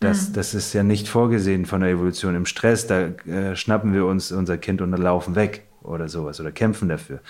Das, 0.02 0.30
mhm. 0.30 0.34
das 0.34 0.54
ist 0.54 0.74
ja 0.74 0.84
nicht 0.84 1.08
vorgesehen 1.08 1.66
von 1.66 1.80
der 1.82 1.92
Evolution. 1.92 2.36
Im 2.36 2.46
Stress, 2.46 2.88
da 2.88 3.08
äh, 3.28 3.56
schnappen 3.56 3.94
wir 3.94 4.06
uns 4.06 4.32
unser 4.34 4.58
Kind 4.58 4.82
und 4.82 4.92
laufen 4.92 5.36
weg 5.36 5.68
oder 5.84 6.10
sowas 6.10 6.42
oder 6.42 6.52
kämpfen 6.52 6.90
dafür. 6.90 7.22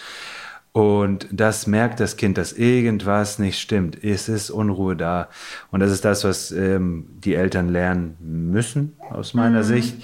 Und 0.73 1.27
das 1.31 1.67
merkt 1.67 1.99
das 1.99 2.15
Kind, 2.15 2.38
dass 2.38 2.53
irgendwas 2.53 3.39
nicht 3.39 3.60
stimmt. 3.60 4.01
Es 4.01 4.29
ist 4.29 4.49
Unruhe 4.49 4.95
da. 4.95 5.27
Und 5.69 5.81
das 5.81 5.91
ist 5.91 6.05
das, 6.05 6.23
was 6.23 6.51
ähm, 6.51 7.07
die 7.10 7.36
Eltern 7.36 7.67
lernen 7.67 8.15
müssen, 8.21 8.93
aus 9.10 9.34
meiner 9.34 9.60
mhm. 9.60 9.63
Sicht. 9.63 9.95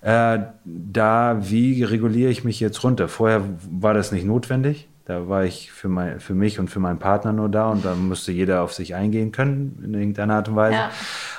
Äh, 0.00 0.38
da, 0.64 1.38
wie 1.42 1.82
reguliere 1.82 2.30
ich 2.30 2.42
mich 2.42 2.58
jetzt 2.58 2.82
runter? 2.84 3.08
Vorher 3.08 3.42
war 3.70 3.92
das 3.92 4.12
nicht 4.12 4.24
notwendig. 4.24 4.88
Da 5.06 5.28
war 5.28 5.44
ich 5.44 5.70
für, 5.70 5.88
mein, 5.88 6.18
für 6.18 6.34
mich 6.34 6.58
und 6.58 6.68
für 6.68 6.80
meinen 6.80 6.98
Partner 6.98 7.32
nur 7.32 7.50
da 7.50 7.68
und 7.68 7.84
da 7.84 7.94
musste 7.94 8.32
jeder 8.32 8.62
auf 8.62 8.72
sich 8.72 8.94
eingehen 8.94 9.32
können, 9.32 9.82
in 9.84 9.92
irgendeiner 9.92 10.36
Art 10.36 10.48
und 10.48 10.56
Weise. 10.56 10.76
Ja. 10.76 10.90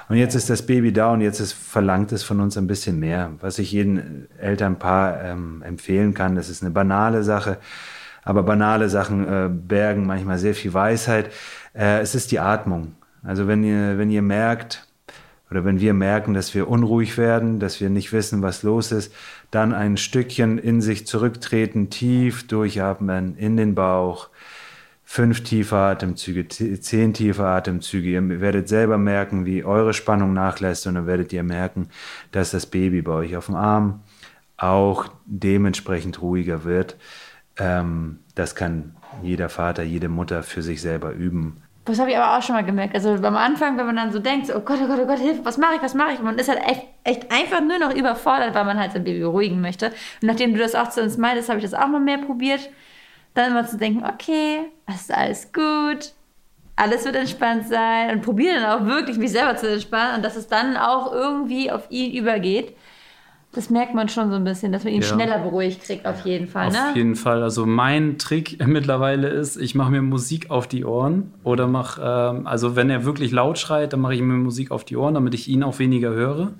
Und 0.08 0.17
jetzt 0.17 0.36
ist 0.36 0.49
das 0.49 0.65
Baby 0.65 0.93
da 0.93 1.12
und 1.12 1.21
jetzt 1.21 1.39
ist, 1.39 1.54
verlangt 1.54 2.12
es 2.12 2.23
von 2.23 2.39
uns 2.41 2.58
ein 2.58 2.67
bisschen 2.67 2.99
mehr. 2.99 3.32
Was 3.41 3.58
ich 3.58 3.71
jedem 3.71 4.28
Elternpaar 4.39 5.23
ähm, 5.23 5.63
empfehlen 5.63 6.13
kann, 6.13 6.36
das 6.36 6.49
ist 6.49 6.62
eine 6.62 6.71
banale 6.71 7.23
Sache 7.23 7.58
aber 8.25 8.41
banale 8.43 8.89
Sachen 8.89 9.28
äh, 9.28 9.49
bergen 9.49 10.06
manchmal 10.06 10.39
sehr 10.39 10.56
viel 10.56 10.73
Weisheit. 10.73 11.32
Äh, 11.73 11.99
es 11.99 12.15
ist 12.15 12.32
die 12.32 12.39
Atmung. 12.39 12.95
Also 13.23 13.47
wenn 13.47 13.63
ihr, 13.63 13.97
wenn 13.97 14.10
ihr 14.10 14.23
merkt, 14.23 14.88
oder 15.51 15.63
wenn 15.63 15.79
wir 15.79 15.93
merken, 15.93 16.34
dass 16.34 16.53
wir 16.55 16.67
unruhig 16.67 17.17
werden, 17.17 17.60
dass 17.60 17.79
wir 17.79 17.89
nicht 17.89 18.12
wissen, 18.12 18.41
was 18.41 18.63
los 18.63 18.91
ist, 18.91 19.13
dann 19.51 19.73
ein 19.73 19.97
Stückchen 19.97 20.58
in 20.58 20.81
sich 20.81 21.05
zurücktreten, 21.05 21.89
tief 21.89 22.47
durchatmen 22.47 23.38
in 23.38 23.55
den 23.55 23.75
Bauch, 23.75 24.29
fünf 25.03 25.43
tiefe 25.43 25.75
Atemzüge, 25.75 26.47
zehn 26.47 27.13
tiefe 27.13 27.45
Atemzüge. 27.45 28.10
Ihr 28.10 28.41
werdet 28.41 28.67
selber 28.67 28.97
merken, 28.97 29.45
wie 29.45 29.63
eure 29.63 29.93
Spannung 29.93 30.34
nachlässt 30.34 30.88
und 30.88 30.95
dann 30.95 31.08
werdet 31.08 31.31
ihr 31.31 31.43
merken, 31.43 31.89
dass 32.31 32.51
das 32.51 32.65
Baby 32.65 33.03
bei 33.03 33.13
euch 33.13 33.38
auf 33.38 33.45
dem 33.45 33.55
Arm 33.55 34.01
auch 34.58 35.10
dementsprechend 35.25 36.21
ruhiger 36.21 36.63
wird. 36.63 36.97
Ähm, 37.58 38.19
das 38.34 38.55
kann 38.55 38.95
jeder 39.21 39.49
Vater, 39.49 39.84
jede 39.84 40.10
Mutter 40.10 40.43
für 40.43 40.62
sich 40.62 40.81
selber 40.81 41.12
üben. 41.12 41.62
Das 41.85 41.99
habe 41.99 42.09
ich 42.09 42.17
aber 42.17 42.35
auch 42.35 42.41
schon 42.41 42.55
mal 42.55 42.63
gemerkt. 42.63 42.95
Also 42.95 43.11
am 43.13 43.37
Anfang, 43.37 43.77
wenn 43.77 43.85
man 43.85 43.95
dann 43.95 44.11
so 44.11 44.17
denkt, 44.17 44.47
so, 44.47 44.55
oh 44.55 44.61
Gott, 44.61 44.79
oh 44.83 44.87
Gott, 44.87 44.99
oh 45.01 45.05
Gott, 45.05 45.19
Hilfe, 45.19 45.45
was 45.45 45.59
mache 45.59 45.75
ich, 45.75 45.81
was 45.83 45.93
mache 45.93 46.13
ich? 46.13 46.19
Und 46.19 46.25
man 46.25 46.39
ist 46.39 46.49
halt 46.49 46.59
echt, 46.65 46.81
echt, 47.03 47.31
einfach 47.31 47.61
nur 47.61 47.77
noch 47.77 47.93
überfordert, 47.93 48.55
weil 48.55 48.65
man 48.65 48.79
halt 48.79 48.93
sein 48.93 49.03
Baby 49.03 49.19
beruhigen 49.19 49.61
möchte. 49.61 49.87
Und 49.87 50.23
nachdem 50.23 50.53
du 50.53 50.59
das 50.59 50.73
auch 50.73 50.89
zu 50.89 51.03
uns 51.03 51.17
meintest, 51.17 51.47
habe 51.49 51.59
ich 51.59 51.63
das 51.65 51.75
auch 51.75 51.87
mal 51.87 51.99
mehr 51.99 52.17
probiert. 52.17 52.69
Dann 53.35 53.53
mal 53.53 53.67
zu 53.67 53.77
denken, 53.77 54.03
okay, 54.03 54.61
es 54.87 55.01
ist 55.01 55.13
alles 55.13 55.53
gut, 55.53 56.13
alles 56.75 57.05
wird 57.05 57.15
entspannt 57.15 57.67
sein 57.67 58.15
und 58.15 58.21
probiere 58.21 58.59
dann 58.59 58.65
auch 58.65 58.85
wirklich 58.85 59.17
mich 59.17 59.31
selber 59.31 59.55
zu 59.55 59.71
entspannen 59.71 60.15
und 60.15 60.25
dass 60.25 60.35
es 60.35 60.47
dann 60.47 60.77
auch 60.77 61.13
irgendwie 61.13 61.69
auf 61.69 61.85
ihn 61.89 62.13
übergeht. 62.13 62.75
Das 63.55 63.69
merkt 63.69 63.95
man 63.95 64.09
schon 64.09 64.29
so 64.29 64.35
ein 64.35 64.43
bisschen, 64.43 64.71
dass 64.71 64.83
man 64.83 64.93
ihn 64.93 65.01
ja. 65.01 65.07
schneller 65.07 65.39
beruhigt 65.39 65.83
kriegt, 65.83 66.05
auf 66.05 66.25
jeden 66.25 66.47
Fall. 66.47 66.67
Auf 66.67 66.73
ne? 66.73 66.91
jeden 66.93 67.15
Fall. 67.15 67.41
Also 67.41 67.65
mein 67.65 68.17
Trick 68.17 68.57
mittlerweile 68.67 69.29
ist, 69.29 69.55
ich 69.57 69.75
mache 69.75 69.91
mir 69.91 70.01
Musik 70.01 70.51
auf 70.51 70.67
die 70.67 70.85
Ohren 70.85 71.33
oder 71.43 71.67
mache, 71.67 72.01
ähm, 72.03 72.47
also 72.47 72.75
wenn 72.75 72.89
er 72.89 73.05
wirklich 73.05 73.31
laut 73.31 73.57
schreit, 73.57 73.93
dann 73.93 74.01
mache 74.01 74.15
ich 74.15 74.21
mir 74.21 74.33
Musik 74.33 74.71
auf 74.71 74.83
die 74.83 74.97
Ohren, 74.97 75.13
damit 75.13 75.33
ich 75.33 75.47
ihn 75.47 75.63
auch 75.63 75.79
weniger 75.79 76.09
höre. 76.09 76.53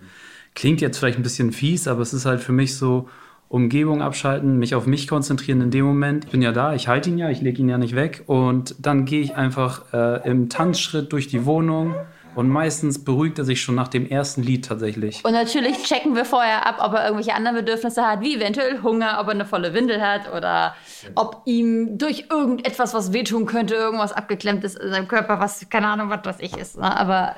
Klingt 0.56 0.80
jetzt 0.80 0.98
vielleicht 0.98 1.20
ein 1.20 1.24
bisschen 1.24 1.52
fies, 1.52 1.88
aber 1.88 2.02
es 2.02 2.14
ist 2.14 2.26
halt 2.26 2.40
für 2.40 2.54
mich 2.54 2.76
so, 2.78 3.10
Umgebung 3.48 4.02
abschalten, 4.02 4.58
mich 4.58 4.74
auf 4.76 4.88
mich 4.88 5.08
konzentrieren 5.08 5.62
in 5.62 5.72
dem 5.72 5.86
Moment. 5.86 6.26
Ich 6.26 6.32
bin 6.32 6.42
ja 6.42 6.52
da, 6.52 6.74
ich 6.74 6.88
halte 6.88 7.10
ihn 7.10 7.18
ja, 7.18 7.30
ich 7.30 7.42
lege 7.42 7.62
ihn 7.62 7.70
ja 7.70 7.78
nicht 7.78 7.96
weg 7.96 8.24
und 8.26 8.76
dann 8.80 9.06
gehe 9.06 9.22
ich 9.22 9.36
einfach 9.36 9.94
äh, 9.94 10.28
im 10.28 10.50
Tanzschritt 10.50 11.14
durch 11.14 11.28
die 11.28 11.46
Wohnung 11.46 11.96
und 12.36 12.50
meistens 12.50 13.04
beruhigt 13.04 13.40
er 13.40 13.46
sich 13.46 13.62
schon 13.62 13.76
nach 13.76 13.88
dem 13.88 14.08
ersten 14.08 14.44
Lied 14.44 14.66
tatsächlich. 14.66 15.24
Und 15.24 15.34
natürlich 15.34 15.84
checken 15.84 16.16
wir 16.16 16.26
vorher 16.26 16.66
ab, 16.66 16.78
ob 16.80 16.94
er 16.94 17.06
irgendwelche 17.06 17.34
anderen 17.34 17.58
Bedürfnisse 17.58 18.04
hat, 18.04 18.22
wie 18.22 18.36
eventuell 18.36 18.82
Hunger, 18.82 19.18
ob 19.20 19.28
er 19.28 19.34
eine 19.34 19.46
volle 19.46 19.74
Windel 19.74 20.02
hat 20.02 20.32
oder 20.36 20.76
ob 21.16 21.42
ihm 21.46 21.98
durch 21.98 22.26
irgendetwas, 22.30 22.94
was 22.94 23.14
wehtun 23.14 23.46
könnte, 23.46 23.76
irgendwas 23.76 24.14
abgeklemmt 24.14 24.64
ist 24.64 24.78
in 24.78 24.92
seinem 24.92 25.08
Körper, 25.08 25.40
was 25.40 25.70
keine 25.70 25.88
Ahnung, 25.88 26.10
was 26.10 26.22
das 26.24 26.40
ich 26.40 26.56
ist. 26.58 26.78
Ne? 26.78 26.98
Aber 26.98 27.36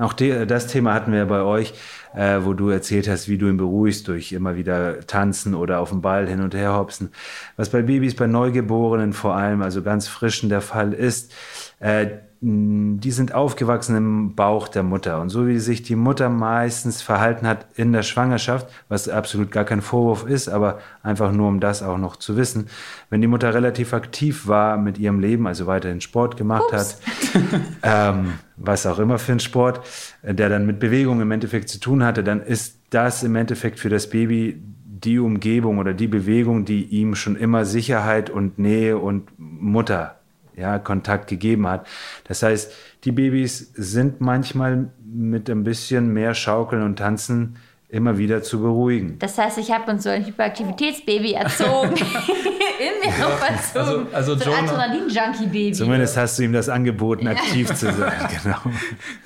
auch 0.00 0.14
die, 0.14 0.46
das 0.46 0.66
Thema 0.66 0.94
hatten 0.94 1.12
wir 1.12 1.26
bei 1.26 1.42
euch, 1.42 1.74
äh, 2.14 2.38
wo 2.42 2.54
du 2.54 2.70
erzählt 2.70 3.06
hast, 3.08 3.28
wie 3.28 3.36
du 3.36 3.48
ihn 3.48 3.58
beruhigst 3.58 4.08
durch 4.08 4.32
immer 4.32 4.56
wieder 4.56 5.00
tanzen 5.06 5.54
oder 5.54 5.80
auf 5.80 5.90
dem 5.90 6.00
Ball 6.00 6.26
hin 6.26 6.40
und 6.40 6.54
her 6.54 6.74
hopsen. 6.74 7.10
Was 7.56 7.68
bei 7.68 7.82
Babys, 7.82 8.14
bei 8.16 8.26
Neugeborenen 8.26 9.12
vor 9.12 9.36
allem, 9.36 9.60
also 9.60 9.82
ganz 9.82 10.08
frischen 10.08 10.48
der 10.48 10.62
Fall 10.62 10.94
ist, 10.94 11.34
äh, 11.80 12.06
die 12.42 13.10
sind 13.10 13.34
aufgewachsen 13.34 13.96
im 13.96 14.34
Bauch 14.34 14.68
der 14.68 14.82
Mutter. 14.82 15.20
Und 15.20 15.28
so 15.28 15.46
wie 15.46 15.58
sich 15.58 15.82
die 15.82 15.94
Mutter 15.94 16.30
meistens 16.30 17.02
verhalten 17.02 17.46
hat 17.46 17.66
in 17.74 17.92
der 17.92 18.02
Schwangerschaft, 18.02 18.66
was 18.88 19.10
absolut 19.10 19.50
gar 19.50 19.64
kein 19.64 19.82
Vorwurf 19.82 20.24
ist, 20.24 20.48
aber 20.48 20.78
einfach 21.02 21.32
nur 21.32 21.48
um 21.48 21.60
das 21.60 21.82
auch 21.82 21.98
noch 21.98 22.16
zu 22.16 22.38
wissen, 22.38 22.68
wenn 23.10 23.20
die 23.20 23.26
Mutter 23.26 23.52
relativ 23.52 23.92
aktiv 23.92 24.46
war 24.46 24.78
mit 24.78 24.96
ihrem 24.96 25.20
Leben, 25.20 25.46
also 25.46 25.66
weiterhin 25.66 26.00
Sport 26.00 26.38
gemacht 26.38 26.72
Ups. 26.72 26.98
hat, 27.02 27.50
ähm, 27.82 28.32
was 28.56 28.86
auch 28.86 28.98
immer 28.98 29.18
für 29.18 29.32
ein 29.32 29.40
Sport, 29.40 29.86
der 30.22 30.48
dann 30.48 30.64
mit 30.64 30.80
Bewegung 30.80 31.20
im 31.20 31.30
Endeffekt 31.32 31.68
zu 31.68 31.78
tun 31.78 32.02
hatte, 32.02 32.24
dann 32.24 32.40
ist 32.40 32.78
das 32.88 33.22
im 33.22 33.36
Endeffekt 33.36 33.78
für 33.78 33.90
das 33.90 34.08
Baby 34.08 34.62
die 34.86 35.18
Umgebung 35.18 35.76
oder 35.76 35.92
die 35.92 36.08
Bewegung, 36.08 36.64
die 36.64 36.84
ihm 36.84 37.14
schon 37.16 37.36
immer 37.36 37.66
Sicherheit 37.66 38.30
und 38.30 38.58
Nähe 38.58 38.96
und 38.96 39.28
Mutter 39.36 40.19
ja, 40.60 40.78
Kontakt 40.78 41.28
gegeben 41.28 41.66
hat. 41.66 41.86
Das 42.24 42.42
heißt, 42.42 42.72
die 43.04 43.12
Babys 43.12 43.72
sind 43.74 44.20
manchmal 44.20 44.90
mit 45.04 45.48
ein 45.50 45.64
bisschen 45.64 46.12
mehr 46.12 46.34
Schaukeln 46.34 46.82
und 46.82 46.96
Tanzen 46.96 47.56
immer 47.88 48.18
wieder 48.18 48.42
zu 48.42 48.60
beruhigen. 48.60 49.18
Das 49.18 49.36
heißt, 49.36 49.58
ich 49.58 49.72
habe 49.72 49.90
uns 49.90 50.04
so 50.04 50.10
ein 50.10 50.24
Hyperaktivitätsbaby 50.24 51.32
erzogen. 51.32 51.94
mir 53.00 53.18
ja, 53.18 53.28
erzogen. 53.28 54.06
Also, 54.12 54.34
also 54.34 54.36
so 54.36 54.52
ein 54.52 54.68
Adrenalin-Junkie-Baby. 54.68 55.72
Zumindest 55.72 56.16
hast 56.16 56.38
du 56.38 56.42
ihm 56.42 56.52
das 56.52 56.68
angeboten, 56.68 57.26
aktiv 57.28 57.68
zu 57.74 57.92
sein. 57.92 58.28
Genau. 58.42 58.58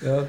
Ja, 0.02 0.26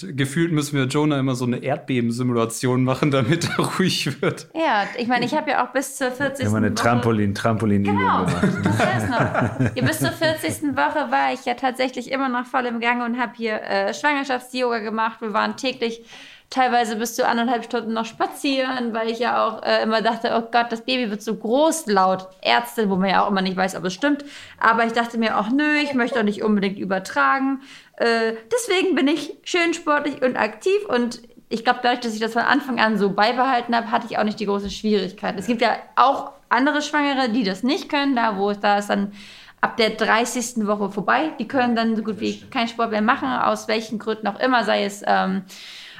gefühlt 0.00 0.52
müssen 0.52 0.76
wir 0.76 0.84
Jonah 0.84 1.18
immer 1.18 1.34
so 1.34 1.44
eine 1.44 1.58
Erdbebensimulation 1.62 2.82
machen, 2.84 3.10
damit 3.10 3.48
er 3.48 3.64
ruhig 3.78 4.20
wird. 4.20 4.48
Ja, 4.54 4.84
ich 4.96 5.08
meine, 5.08 5.24
ich 5.26 5.34
habe 5.34 5.50
ja 5.50 5.66
auch 5.66 5.72
bis 5.72 5.96
zur 5.96 6.10
40. 6.10 6.46
Immer 6.46 6.58
eine 6.58 6.74
Trampolin, 6.74 7.34
Trampolin 7.34 7.84
genau. 7.84 8.24
gemacht. 8.24 8.64
noch. 8.64 9.74
Ja, 9.74 9.82
bis 9.82 9.98
zur 9.98 10.12
40. 10.12 10.74
Woche 10.76 11.10
war 11.10 11.32
ich 11.32 11.44
ja 11.44 11.54
tatsächlich 11.54 12.10
immer 12.10 12.28
noch 12.28 12.46
voll 12.46 12.66
im 12.66 12.80
Gange 12.80 13.04
und 13.04 13.18
habe 13.18 13.32
hier 13.36 13.62
äh, 13.62 13.92
Schwangerschafts-Yoga 13.94 14.80
gemacht. 14.80 15.20
Wir 15.20 15.32
waren 15.32 15.56
täglich 15.56 16.02
teilweise 16.50 16.96
bis 16.96 17.14
zu 17.14 17.26
anderthalb 17.26 17.64
Stunden 17.64 17.92
noch 17.92 18.04
spazieren, 18.04 18.94
weil 18.94 19.10
ich 19.10 19.18
ja 19.18 19.44
auch 19.44 19.62
äh, 19.62 19.82
immer 19.82 20.00
dachte, 20.00 20.30
oh 20.36 20.48
Gott, 20.50 20.70
das 20.70 20.82
Baby 20.82 21.10
wird 21.10 21.22
so 21.22 21.34
groß, 21.34 21.86
laut 21.86 22.28
Ärzte, 22.40 22.88
wo 22.88 22.96
man 22.96 23.10
ja 23.10 23.24
auch 23.24 23.30
immer 23.30 23.42
nicht 23.42 23.56
weiß, 23.56 23.74
ob 23.76 23.84
es 23.84 23.94
stimmt. 23.94 24.24
Aber 24.58 24.86
ich 24.86 24.92
dachte 24.92 25.18
mir 25.18 25.38
auch, 25.38 25.48
nö, 25.48 25.76
ich 25.82 25.94
möchte 25.94 26.20
auch 26.20 26.24
nicht 26.24 26.42
unbedingt 26.42 26.78
übertragen. 26.78 27.62
Äh, 27.96 28.34
deswegen 28.52 28.94
bin 28.94 29.08
ich 29.08 29.34
schön 29.42 29.74
sportlich 29.74 30.22
und 30.22 30.36
aktiv 30.36 30.84
und 30.88 31.20
ich 31.48 31.64
glaube, 31.64 31.80
dadurch, 31.82 32.00
dass 32.00 32.14
ich 32.14 32.20
das 32.20 32.32
von 32.32 32.42
Anfang 32.42 32.80
an 32.80 32.98
so 32.98 33.10
beibehalten 33.10 33.74
habe, 33.74 33.90
hatte 33.90 34.06
ich 34.10 34.18
auch 34.18 34.24
nicht 34.24 34.40
die 34.40 34.46
große 34.46 34.70
Schwierigkeit. 34.70 35.38
Es 35.38 35.46
gibt 35.46 35.62
ja 35.62 35.76
auch 35.94 36.32
andere 36.48 36.82
Schwangere, 36.82 37.28
die 37.28 37.44
das 37.44 37.62
nicht 37.62 37.88
können, 37.88 38.16
da 38.16 38.36
wo 38.36 38.50
es 38.50 38.60
da 38.60 38.78
ist 38.78 38.90
dann 38.90 39.12
ab 39.60 39.76
der 39.76 39.90
30. 39.90 40.66
Woche 40.66 40.90
vorbei. 40.90 41.32
Die 41.38 41.48
können 41.48 41.76
dann 41.76 41.96
so 41.96 42.02
gut 42.02 42.20
wie 42.20 42.40
keinen 42.50 42.68
Sport 42.68 42.90
mehr 42.90 43.02
machen, 43.02 43.28
aus 43.28 43.68
welchen 43.68 43.98
Gründen 43.98 44.26
auch 44.26 44.38
immer, 44.40 44.64
sei 44.64 44.84
es 44.84 45.02
ähm, 45.06 45.44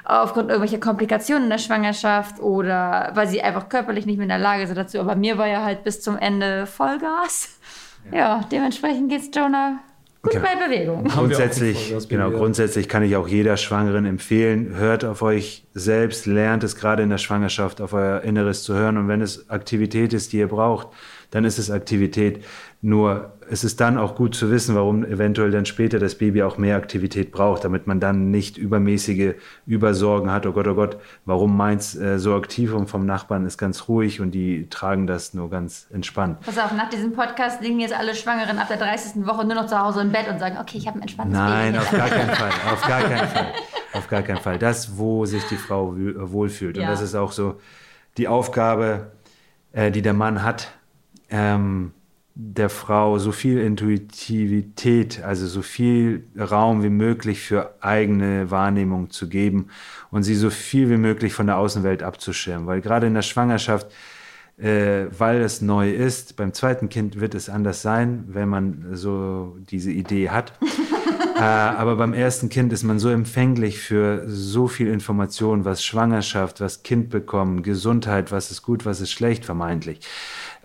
aufgrund 0.06 0.50
irgendwelcher 0.50 0.78
Komplikationen 0.78 1.44
in 1.44 1.50
der 1.50 1.58
Schwangerschaft 1.58 2.40
oder 2.40 3.10
weil 3.14 3.26
sie 3.26 3.42
einfach 3.42 3.68
körperlich 3.68 4.06
nicht 4.06 4.16
mehr 4.16 4.24
in 4.24 4.30
der 4.30 4.38
Lage 4.38 4.66
sind 4.66 4.76
dazu. 4.76 5.00
Aber 5.00 5.16
mir 5.16 5.36
war 5.36 5.48
ja 5.48 5.64
halt 5.64 5.84
bis 5.84 6.00
zum 6.00 6.16
Ende 6.16 6.66
Vollgas. 6.66 7.58
Ja, 8.12 8.18
ja 8.18 8.40
dementsprechend 8.50 9.10
geht's 9.10 9.30
Jonah 9.34 9.80
gut 10.26 10.32
genau. 10.32 10.44
bei 10.44 10.66
Bewegung. 10.66 11.04
Grundsätzlich, 11.04 11.94
genau, 12.08 12.30
grundsätzlich 12.30 12.88
kann 12.88 13.02
ich 13.02 13.16
auch 13.16 13.28
jeder 13.28 13.56
Schwangeren 13.56 14.04
empfehlen, 14.04 14.74
hört 14.74 15.04
auf 15.04 15.22
euch 15.22 15.64
selbst, 15.74 16.26
lernt 16.26 16.64
es 16.64 16.76
gerade 16.76 17.02
in 17.02 17.10
der 17.10 17.18
Schwangerschaft 17.18 17.80
auf 17.80 17.92
euer 17.92 18.22
Inneres 18.22 18.62
zu 18.62 18.74
hören 18.74 18.96
und 18.96 19.08
wenn 19.08 19.20
es 19.20 19.48
Aktivität 19.50 20.12
ist, 20.12 20.32
die 20.32 20.38
ihr 20.38 20.48
braucht, 20.48 20.88
dann 21.36 21.44
ist 21.44 21.58
es 21.58 21.70
Aktivität. 21.70 22.42
Nur 22.80 23.32
es 23.50 23.62
ist 23.62 23.78
dann 23.80 23.98
auch 23.98 24.14
gut 24.14 24.34
zu 24.34 24.50
wissen, 24.50 24.74
warum 24.74 25.04
eventuell 25.04 25.50
dann 25.50 25.66
später 25.66 25.98
das 25.98 26.14
Baby 26.14 26.42
auch 26.42 26.56
mehr 26.56 26.76
Aktivität 26.76 27.30
braucht, 27.30 27.64
damit 27.64 27.86
man 27.86 28.00
dann 28.00 28.30
nicht 28.30 28.56
übermäßige 28.56 29.34
Übersorgen 29.66 30.30
hat. 30.30 30.46
Oh 30.46 30.52
Gott, 30.52 30.66
oh 30.66 30.74
Gott, 30.74 30.96
warum 31.26 31.54
meins 31.54 31.94
äh, 31.94 32.18
so 32.18 32.34
aktiv 32.34 32.72
und 32.72 32.88
vom 32.88 33.04
Nachbarn 33.04 33.44
ist 33.44 33.58
ganz 33.58 33.86
ruhig 33.86 34.22
und 34.22 34.30
die 34.30 34.68
tragen 34.70 35.06
das 35.06 35.34
nur 35.34 35.50
ganz 35.50 35.88
entspannt. 35.92 36.40
Pass 36.40 36.56
auf, 36.56 36.72
nach 36.72 36.88
diesem 36.88 37.12
Podcast 37.12 37.60
liegen 37.60 37.80
jetzt 37.80 37.92
alle 37.94 38.14
Schwangeren 38.14 38.58
ab 38.58 38.68
der 38.68 38.78
30. 38.78 39.26
Woche 39.26 39.44
nur 39.44 39.56
noch 39.56 39.66
zu 39.66 39.78
Hause 39.78 40.00
im 40.00 40.12
Bett 40.12 40.28
und 40.30 40.38
sagen, 40.38 40.56
okay, 40.58 40.78
ich 40.78 40.86
habe 40.86 40.98
ein 40.98 41.02
entspanntes 41.02 41.38
Nein, 41.38 41.74
Baby. 41.74 41.84
Nein, 41.84 41.86
auf 41.86 41.90
gar 41.90 42.08
keinen 42.08 42.30
Fall, 42.34 42.50
auf 42.72 42.82
gar 42.86 43.02
keinen 43.02 43.28
Fall. 43.28 43.52
Auf 43.92 44.08
gar 44.08 44.22
keinen 44.22 44.40
Fall. 44.40 44.58
Das, 44.58 44.96
wo 44.96 45.26
sich 45.26 45.44
die 45.44 45.56
Frau 45.56 45.94
wohlfühlt. 45.94 46.78
Und 46.78 46.84
ja. 46.84 46.90
das 46.90 47.02
ist 47.02 47.14
auch 47.14 47.32
so 47.32 47.60
die 48.16 48.26
Aufgabe, 48.26 49.10
äh, 49.72 49.90
die 49.90 50.00
der 50.00 50.14
Mann 50.14 50.42
hat. 50.42 50.72
Ähm, 51.30 51.92
der 52.38 52.68
Frau 52.68 53.18
so 53.18 53.32
viel 53.32 53.58
Intuitivität, 53.58 55.22
also 55.24 55.46
so 55.46 55.62
viel 55.62 56.24
Raum 56.38 56.82
wie 56.82 56.90
möglich 56.90 57.40
für 57.40 57.74
eigene 57.80 58.50
Wahrnehmung 58.50 59.08
zu 59.08 59.30
geben 59.30 59.68
und 60.10 60.22
sie 60.22 60.34
so 60.34 60.50
viel 60.50 60.90
wie 60.90 60.98
möglich 60.98 61.32
von 61.32 61.46
der 61.46 61.56
Außenwelt 61.56 62.02
abzuschirmen. 62.02 62.66
Weil 62.66 62.82
gerade 62.82 63.06
in 63.06 63.14
der 63.14 63.22
Schwangerschaft, 63.22 63.86
äh, 64.58 65.06
weil 65.16 65.40
es 65.40 65.62
neu 65.62 65.90
ist, 65.90 66.36
beim 66.36 66.52
zweiten 66.52 66.90
Kind 66.90 67.20
wird 67.20 67.34
es 67.34 67.48
anders 67.48 67.80
sein, 67.80 68.24
wenn 68.28 68.50
man 68.50 68.88
so 68.92 69.56
diese 69.70 69.90
Idee 69.90 70.28
hat. 70.28 70.52
äh, 71.36 71.40
aber 71.40 71.96
beim 71.96 72.12
ersten 72.12 72.50
Kind 72.50 72.70
ist 72.70 72.82
man 72.82 72.98
so 72.98 73.08
empfänglich 73.08 73.78
für 73.78 74.24
so 74.28 74.68
viel 74.68 74.88
Information, 74.88 75.64
was 75.64 75.82
Schwangerschaft, 75.82 76.60
was 76.60 76.82
Kind 76.82 77.08
bekommen, 77.08 77.62
Gesundheit, 77.62 78.30
was 78.30 78.50
ist 78.50 78.60
gut, 78.60 78.84
was 78.84 79.00
ist 79.00 79.10
schlecht, 79.10 79.46
vermeintlich 79.46 80.00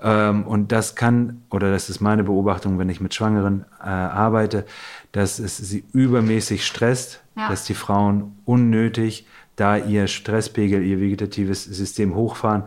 ähm, 0.02 0.44
und 0.44 0.72
das 0.72 0.96
kann, 0.96 1.44
oder 1.50 1.72
das 1.72 1.90
ist 1.90 2.02
meine 2.02 2.24
Beobachtung, 2.24 2.80
wenn 2.80 2.90
ich 2.90 3.02
mit 3.02 3.14
Schwangeren 3.14 3.66
äh, 3.80 3.88
arbeite, 3.88 4.66
dass 5.12 5.40
es 5.40 5.58
sie 5.58 5.84
übermäßig 5.94 6.66
stresst, 6.66 7.22
ja. 7.36 7.50
dass 7.50 7.66
die 7.66 7.74
Frauen 7.74 8.36
unnötig 8.46 9.28
da 9.56 9.78
ihr 9.78 10.08
Stresspegel, 10.08 10.84
ihr 10.84 11.00
vegetatives 11.00 11.66
System 11.66 12.16
hochfahren, 12.16 12.64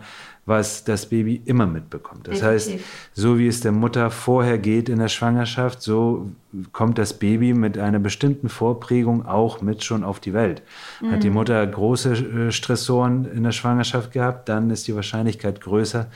was 0.46 0.84
das 0.84 1.06
Baby 1.06 1.40
immer 1.44 1.66
mitbekommt. 1.66 2.28
Das 2.28 2.40
Definitiv. 2.40 2.72
heißt, 2.72 2.84
so 3.14 3.38
wie 3.38 3.48
es 3.48 3.60
der 3.60 3.72
Mutter 3.72 4.10
vorher 4.10 4.58
geht 4.58 4.88
in 4.88 4.98
der 4.98 5.08
Schwangerschaft, 5.08 5.80
so 5.80 6.30
kommt 6.72 6.98
das 6.98 7.14
Baby 7.14 7.54
mit 7.54 7.78
einer 7.78 7.98
bestimmten 7.98 8.48
Vorprägung 8.48 9.26
auch 9.26 9.62
mit 9.62 9.82
schon 9.82 10.04
auf 10.04 10.20
die 10.20 10.34
Welt. 10.34 10.62
Mhm. 11.00 11.12
Hat 11.12 11.22
die 11.22 11.30
mhm. 11.30 11.36
Mutter 11.36 11.66
große 11.66 12.12
äh, 12.12 12.52
Stressoren 12.52 13.24
in 13.24 13.42
der 13.42 13.52
Schwangerschaft 13.52 14.12
gehabt, 14.12 14.48
dann 14.48 14.70
ist 14.70 14.86
die 14.86 14.94
Wahrscheinlichkeit 14.94 15.62
größer, 15.62 16.08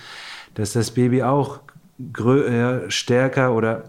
dass 0.59 0.73
das 0.73 0.91
Baby 0.91 1.23
auch 1.23 1.61
äh, 1.99 2.91
stärker 2.91 3.55
oder 3.55 3.85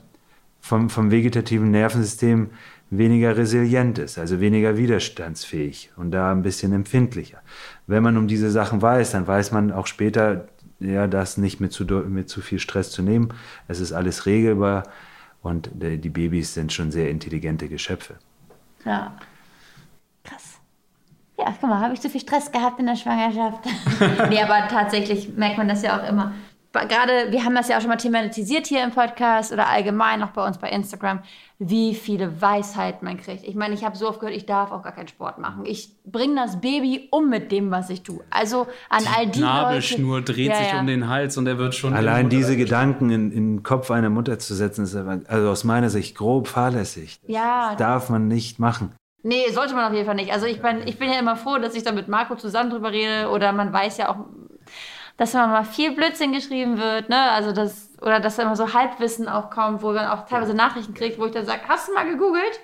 vom, 0.61 0.89
vom 0.91 1.09
vegetativen 1.09 1.71
Nervensystem 1.71 2.51
weniger 2.91 3.35
resilient 3.35 3.97
ist, 3.97 4.19
also 4.19 4.39
weniger 4.39 4.77
widerstandsfähig 4.77 5.89
und 5.97 6.11
da 6.11 6.31
ein 6.31 6.43
bisschen 6.43 6.71
empfindlicher. 6.71 7.39
Wenn 7.87 8.03
man 8.03 8.17
um 8.17 8.27
diese 8.27 8.51
Sachen 8.51 8.81
weiß, 8.83 9.11
dann 9.11 9.25
weiß 9.25 9.51
man 9.51 9.71
auch 9.71 9.87
später, 9.87 10.47
ja, 10.79 11.07
das 11.07 11.37
nicht 11.37 11.59
mit 11.59 11.73
zu, 11.73 11.85
mit 11.85 12.29
zu 12.29 12.39
viel 12.41 12.59
Stress 12.59 12.91
zu 12.91 13.01
nehmen. 13.01 13.29
Es 13.67 13.79
ist 13.79 13.91
alles 13.91 14.27
regelbar 14.27 14.83
und 15.41 15.71
die 15.73 16.09
Babys 16.09 16.53
sind 16.53 16.71
schon 16.71 16.91
sehr 16.91 17.09
intelligente 17.09 17.67
Geschöpfe. 17.67 18.15
Ja, 18.85 19.15
krass. 20.23 20.59
Ja, 21.39 21.45
guck 21.59 21.69
mal, 21.69 21.79
habe 21.79 21.95
ich 21.95 22.01
zu 22.01 22.09
viel 22.09 22.21
Stress 22.21 22.51
gehabt 22.51 22.79
in 22.79 22.85
der 22.85 22.95
Schwangerschaft? 22.95 23.63
nee, 24.29 24.41
aber 24.41 24.67
tatsächlich 24.67 25.35
merkt 25.35 25.57
man 25.57 25.67
das 25.67 25.81
ja 25.81 25.99
auch 25.99 26.07
immer 26.07 26.33
gerade, 26.71 27.31
wir 27.31 27.43
haben 27.43 27.55
das 27.55 27.67
ja 27.67 27.77
auch 27.77 27.81
schon 27.81 27.89
mal 27.89 27.97
thematisiert 27.97 28.67
hier 28.67 28.83
im 28.83 28.91
Podcast 28.91 29.51
oder 29.51 29.67
allgemein 29.67 30.21
auch 30.23 30.29
bei 30.29 30.45
uns 30.45 30.57
bei 30.57 30.69
Instagram, 30.69 31.19
wie 31.57 31.95
viele 31.95 32.41
Weisheiten 32.41 33.05
man 33.05 33.17
kriegt. 33.17 33.43
Ich 33.43 33.55
meine, 33.55 33.73
ich 33.73 33.83
habe 33.83 33.97
so 33.97 34.07
oft 34.07 34.19
gehört, 34.19 34.35
ich 34.35 34.45
darf 34.45 34.71
auch 34.71 34.83
gar 34.83 34.93
keinen 34.93 35.07
Sport 35.07 35.39
machen. 35.39 35.65
Ich 35.65 35.89
bringe 36.05 36.35
das 36.35 36.61
Baby 36.61 37.07
um 37.11 37.29
mit 37.29 37.51
dem, 37.51 37.71
was 37.71 37.89
ich 37.89 38.03
tue. 38.03 38.23
Also 38.29 38.67
an 38.89 39.03
die 39.03 39.07
all 39.07 39.27
die 39.27 39.39
Nabelschnur 39.41 40.19
Leute, 40.19 40.33
dreht 40.33 40.49
ja, 40.49 40.55
sich 40.55 40.71
ja. 40.71 40.79
um 40.79 40.87
den 40.87 41.09
Hals 41.09 41.37
und 41.37 41.47
er 41.47 41.57
wird 41.57 41.75
schon. 41.75 41.93
Allein 41.93 42.29
diese 42.29 42.55
Gedanken 42.55 43.09
in, 43.09 43.31
in, 43.31 43.55
den 43.55 43.63
Kopf 43.63 43.91
einer 43.91 44.09
Mutter 44.09 44.39
zu 44.39 44.53
setzen, 44.53 44.83
ist 44.83 44.95
also 44.95 45.49
aus 45.49 45.63
meiner 45.63 45.89
Sicht 45.89 46.15
grob 46.15 46.47
fahrlässig. 46.47 47.19
Das 47.23 47.35
ja. 47.35 47.75
darf 47.75 48.09
man 48.09 48.27
nicht 48.27 48.59
machen. 48.59 48.93
Nee, 49.21 49.51
sollte 49.51 49.73
man 49.73 49.85
auf 49.85 49.93
jeden 49.93 50.05
Fall 50.05 50.15
nicht. 50.15 50.31
Also 50.31 50.45
ich 50.45 50.61
bin, 50.61 50.83
ich 50.85 50.97
bin 50.97 51.09
ja 51.09 51.19
immer 51.19 51.35
froh, 51.35 51.57
dass 51.57 51.75
ich 51.75 51.83
da 51.83 51.91
mit 51.91 52.07
Marco 52.07 52.35
zusammen 52.35 52.69
drüber 52.69 52.91
rede 52.91 53.29
oder 53.29 53.51
man 53.51 53.73
weiß 53.73 53.97
ja 53.97 54.09
auch, 54.09 54.25
dass 55.19 55.33
immer 55.33 55.47
mal 55.47 55.65
viel 55.65 55.93
Blödsinn 55.93 56.31
geschrieben 56.31 56.77
wird, 56.77 57.09
ne? 57.09 57.31
Also 57.31 57.51
das, 57.51 57.89
oder 58.01 58.21
dass 58.21 58.37
da 58.37 58.43
immer 58.43 58.55
so 58.55 58.73
Halbwissen 58.73 59.27
auch 59.27 59.49
kommt, 59.49 59.83
wo 59.83 59.91
man 59.91 60.07
auch 60.07 60.25
teilweise 60.25 60.53
Nachrichten 60.53 60.93
kriegt, 60.93 61.19
wo 61.19 61.25
ich 61.25 61.33
dann 61.33 61.45
sage, 61.45 61.61
hast 61.67 61.89
du 61.89 61.93
mal 61.93 62.09
gegoogelt? 62.09 62.61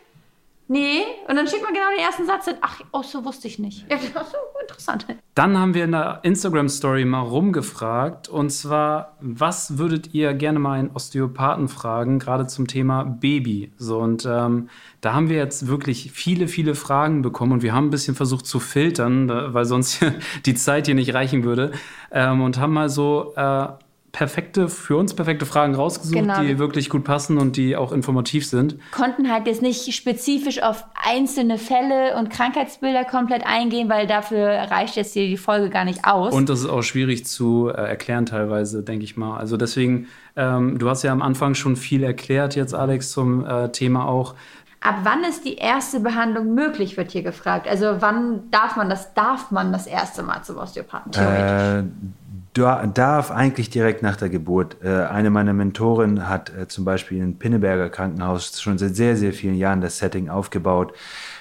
Nee. 0.67 1.01
Und 1.27 1.35
dann 1.35 1.47
schickt 1.47 1.63
man 1.63 1.73
genau 1.73 1.89
den 1.95 2.03
ersten 2.03 2.25
Satz 2.25 2.45
hin. 2.45 2.55
Ach, 2.61 2.81
oh, 2.91 3.03
so 3.03 3.23
wusste 3.23 3.47
ich 3.47 3.59
nicht. 3.59 3.85
Ja, 3.89 3.97
ach 4.15 4.25
so, 4.25 4.37
interessant. 4.61 5.05
Dann 5.35 5.57
haben 5.57 5.75
wir 5.75 5.83
in 5.83 5.91
der 5.91 6.21
Instagram-Story 6.23 7.05
mal 7.05 7.19
rumgefragt. 7.19 8.29
Und 8.29 8.49
zwar, 8.49 9.15
was 9.19 9.77
würdet 9.77 10.13
ihr 10.13 10.33
gerne 10.33 10.57
mal 10.57 10.79
einen 10.79 10.91
Osteopathen 10.91 11.67
fragen, 11.67 12.17
gerade 12.17 12.47
zum 12.47 12.67
Thema 12.67 13.03
Baby? 13.03 13.73
So, 13.77 13.99
und 13.99 14.25
ähm, 14.25 14.69
da 15.01 15.13
haben 15.13 15.29
wir 15.29 15.37
jetzt 15.37 15.67
wirklich 15.67 16.11
viele, 16.11 16.47
viele 16.47 16.73
Fragen 16.73 17.21
bekommen. 17.21 17.51
Und 17.51 17.61
wir 17.61 17.73
haben 17.73 17.87
ein 17.87 17.91
bisschen 17.91 18.15
versucht 18.15 18.47
zu 18.47 18.59
filtern, 18.59 19.29
weil 19.53 19.65
sonst 19.65 20.03
die 20.45 20.55
Zeit 20.55 20.87
hier 20.87 20.95
nicht 20.95 21.13
reichen 21.13 21.43
würde. 21.43 21.73
Ähm, 22.11 22.41
und 22.41 22.59
haben 22.59 22.73
mal 22.73 22.89
so. 22.89 23.33
Äh, 23.35 23.67
perfekte, 24.15 24.69
für 24.69 24.95
uns 24.95 25.13
perfekte 25.13 25.45
Fragen 25.45 25.75
rausgesucht, 25.75 26.15
Genau. 26.17 26.41
die 26.41 26.57
wirklich 26.57 26.89
gut 26.89 27.03
passen 27.03 27.37
und 27.37 27.57
die 27.57 27.75
auch 27.75 27.91
informativ 27.91 28.47
sind. 28.47 28.77
Konnten 28.91 29.29
halt 29.29 29.45
jetzt 29.45 29.61
nicht 29.61 29.93
spezifisch 29.93 30.63
auf 30.63 30.85
einzelne 31.05 31.57
Fälle 31.57 32.15
und 32.17 32.29
Krankheitsbilder 32.29 33.03
komplett 33.03 33.45
eingehen, 33.45 33.89
weil 33.89 34.07
dafür 34.07 34.47
reicht 34.47 34.95
jetzt 34.95 35.11
hier 35.11 35.27
die 35.27 35.35
Folge 35.35 35.69
gar 35.69 35.83
nicht 35.83 36.05
aus. 36.05 36.33
Und 36.33 36.47
das 36.47 36.61
ist 36.61 36.69
auch 36.69 36.81
schwierig 36.81 37.25
zu 37.25 37.67
äh, 37.67 37.73
erklären 37.73 38.25
teilweise, 38.25 38.83
denke 38.83 39.03
ich 39.03 39.17
mal. 39.17 39.37
Also 39.37 39.57
deswegen, 39.57 40.07
ähm, 40.37 40.79
du 40.79 40.89
hast 40.89 41.03
ja 41.03 41.11
am 41.11 41.21
Anfang 41.21 41.53
schon 41.53 41.75
viel 41.75 42.01
erklärt 42.01 42.55
jetzt, 42.55 42.73
Alex, 42.73 43.11
zum 43.11 43.45
äh, 43.45 43.69
Thema 43.73 44.07
auch. 44.07 44.35
Ab 44.85 44.97
wann 45.03 45.23
ist 45.23 45.45
die 45.45 45.55
erste 45.55 45.99
Behandlung 45.99 46.53
möglich, 46.53 46.95
wird 46.95 47.11
hier 47.11 47.23
gefragt. 47.23 47.67
Also 47.67 47.97
wann 48.01 48.51
darf 48.51 48.75
man 48.75 48.87
das, 48.89 49.13
darf 49.15 49.49
man 49.49 49.71
das 49.71 49.87
erste 49.87 50.21
Mal 50.21 50.43
zum 50.43 50.57
Osteopathen 50.57 51.11
theoretisch? 51.11 51.79
Äh, 51.79 51.83
da- 52.53 52.85
darf 52.85 53.31
eigentlich 53.31 53.69
direkt 53.71 54.03
nach 54.03 54.15
der 54.15 54.29
Geburt. 54.29 54.77
Äh, 54.83 55.05
eine 55.05 55.29
meiner 55.31 55.53
Mentoren 55.53 56.29
hat 56.29 56.51
äh, 56.55 56.67
zum 56.67 56.85
Beispiel 56.85 57.17
in 57.21 57.39
Pinneberger 57.39 57.89
Krankenhaus 57.89 58.61
schon 58.61 58.77
seit 58.77 58.95
sehr, 58.95 59.15
sehr 59.17 59.33
vielen 59.33 59.55
Jahren 59.55 59.81
das 59.81 59.97
Setting 59.97 60.29
aufgebaut, 60.29 60.93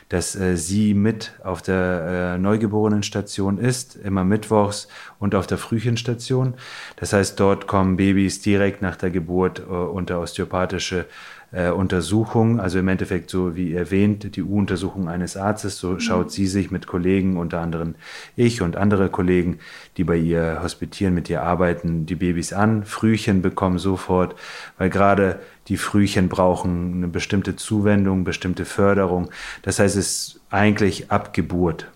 dass 0.08 0.34
äh, 0.36 0.56
sie 0.56 0.94
mit 0.94 1.32
auf 1.44 1.60
der 1.62 2.38
Neugeborenenstation 2.38 3.58
ist, 3.58 3.96
immer 3.96 4.24
mittwochs 4.24 4.88
und 5.18 5.34
auf 5.34 5.46
der 5.46 5.58
Frühchenstation. 5.58 6.54
Das 6.96 7.12
heißt, 7.12 7.38
dort 7.38 7.66
kommen 7.66 7.96
Babys 7.96 8.40
direkt 8.40 8.82
nach 8.82 8.96
der 8.96 9.10
Geburt 9.10 9.60
unter 9.60 10.20
osteopathische 10.20 11.06
äh, 11.54 11.70
Untersuchung, 11.70 12.60
also 12.60 12.78
im 12.78 12.88
Endeffekt 12.88 13.30
so 13.30 13.54
wie 13.54 13.74
erwähnt, 13.74 14.36
die 14.36 14.42
U-Untersuchung 14.42 15.08
eines 15.08 15.36
Arztes, 15.36 15.78
so 15.78 15.98
schaut 15.98 16.32
sie 16.32 16.46
sich 16.46 16.70
mit 16.70 16.86
Kollegen, 16.86 17.36
unter 17.36 17.60
anderem 17.60 17.94
ich 18.36 18.60
und 18.60 18.76
andere 18.76 19.08
Kollegen, 19.08 19.58
die 19.96 20.04
bei 20.04 20.16
ihr 20.16 20.60
hospitieren, 20.62 21.14
mit 21.14 21.30
ihr 21.30 21.42
arbeiten, 21.42 22.06
die 22.06 22.16
Babys 22.16 22.52
an. 22.52 22.84
Frühchen 22.84 23.42
bekommen 23.42 23.78
sofort, 23.78 24.34
weil 24.78 24.90
gerade 24.90 25.40
die 25.68 25.76
Frühchen 25.76 26.28
brauchen 26.28 26.94
eine 26.94 27.08
bestimmte 27.08 27.56
Zuwendung, 27.56 28.24
bestimmte 28.24 28.64
Förderung. 28.64 29.30
Das 29.62 29.78
heißt, 29.78 29.96
es 29.96 30.06
ist 30.06 30.40
eigentlich 30.50 31.10
ab 31.10 31.32
Geburt 31.32 31.86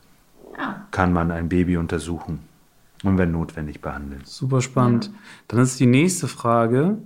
kann 0.90 1.12
man 1.12 1.30
ein 1.30 1.48
Baby 1.48 1.76
untersuchen 1.76 2.40
und 3.04 3.18
wenn 3.18 3.30
notwendig 3.30 3.80
behandeln. 3.80 4.22
Super 4.24 4.60
spannend. 4.60 5.10
Dann 5.46 5.60
ist 5.60 5.78
die 5.78 5.86
nächste 5.86 6.28
Frage. 6.28 6.98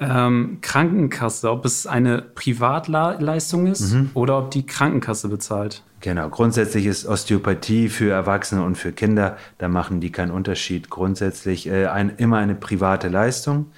Ähm, 0.00 0.58
Krankenkasse, 0.60 1.50
ob 1.50 1.64
es 1.64 1.86
eine 1.86 2.20
Privatleistung 2.20 3.66
ist 3.68 3.94
oder 4.14 4.38
ob 4.38 4.50
die 4.50 4.66
Krankenkasse 4.66 5.28
bezahlt. 5.28 5.82
Genau, 6.00 6.28
grundsätzlich 6.28 6.84
ist 6.84 7.06
Osteopathie 7.06 7.88
für 7.88 8.10
Erwachsene 8.10 8.62
und 8.62 8.76
für 8.76 8.92
Kinder, 8.92 9.38
da 9.56 9.68
machen 9.68 10.00
die 10.00 10.12
keinen 10.12 10.32
Unterschied. 10.32 10.90
Grundsätzlich 10.90 11.66
äh, 11.66 11.86
ein, 11.86 12.10
immer 12.18 12.38
eine 12.38 12.54
private 12.54 13.08
Leistung. 13.08 13.70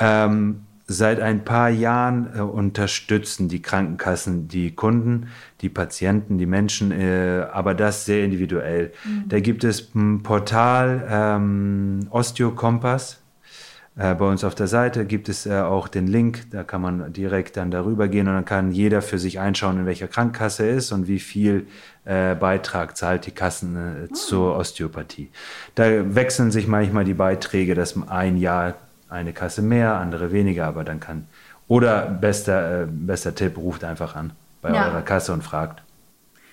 Ähm, 0.00 0.62
seit 0.88 1.20
ein 1.20 1.44
paar 1.44 1.70
Jahren 1.70 2.30
äh, 2.34 2.40
unterstützen 2.40 3.48
die 3.48 3.62
Krankenkassen 3.62 4.48
die 4.48 4.74
Kunden, 4.74 5.28
die 5.60 5.68
Patienten, 5.68 6.38
die 6.38 6.46
Menschen, 6.46 6.90
äh, 6.90 7.46
aber 7.52 7.74
das 7.74 8.06
sehr 8.06 8.24
individuell. 8.24 8.92
Da 9.28 9.40
gibt 9.40 9.62
es 9.62 9.94
ein 9.94 10.24
Portal 10.24 11.06
ähm, 11.08 12.08
Osteokompass. 12.10 13.21
Äh, 13.96 14.14
bei 14.14 14.24
uns 14.26 14.42
auf 14.42 14.54
der 14.54 14.68
Seite 14.68 15.04
gibt 15.04 15.28
es 15.28 15.44
äh, 15.44 15.60
auch 15.60 15.86
den 15.86 16.06
Link, 16.06 16.50
da 16.50 16.62
kann 16.64 16.80
man 16.80 17.12
direkt 17.12 17.56
dann 17.58 17.70
darüber 17.70 18.08
gehen 18.08 18.26
und 18.26 18.34
dann 18.34 18.44
kann 18.46 18.72
jeder 18.72 19.02
für 19.02 19.18
sich 19.18 19.38
einschauen, 19.38 19.80
in 19.80 19.86
welcher 19.86 20.08
Krankenkasse 20.08 20.64
er 20.64 20.76
ist 20.76 20.92
und 20.92 21.08
wie 21.08 21.18
viel 21.18 21.66
äh, 22.06 22.34
Beitrag 22.34 22.96
zahlt 22.96 23.26
die 23.26 23.32
Kassen 23.32 24.06
äh, 24.06 24.12
zur 24.12 24.56
Osteopathie. 24.56 25.28
Da 25.74 26.14
wechseln 26.14 26.50
sich 26.50 26.66
manchmal 26.66 27.04
die 27.04 27.14
Beiträge, 27.14 27.74
dass 27.74 27.94
ein 28.08 28.38
Jahr 28.38 28.74
eine 29.10 29.34
Kasse 29.34 29.60
mehr, 29.60 29.94
andere 29.94 30.32
weniger, 30.32 30.66
aber 30.66 30.84
dann 30.84 30.98
kann. 30.98 31.26
Oder 31.68 32.06
bester, 32.06 32.86
bester 32.90 33.34
Tipp, 33.34 33.58
ruft 33.58 33.84
einfach 33.84 34.16
an 34.16 34.32
bei 34.62 34.72
Ja. 34.72 34.86
eurer 34.88 35.02
Kasse 35.02 35.34
und 35.34 35.42
fragt. 35.44 35.82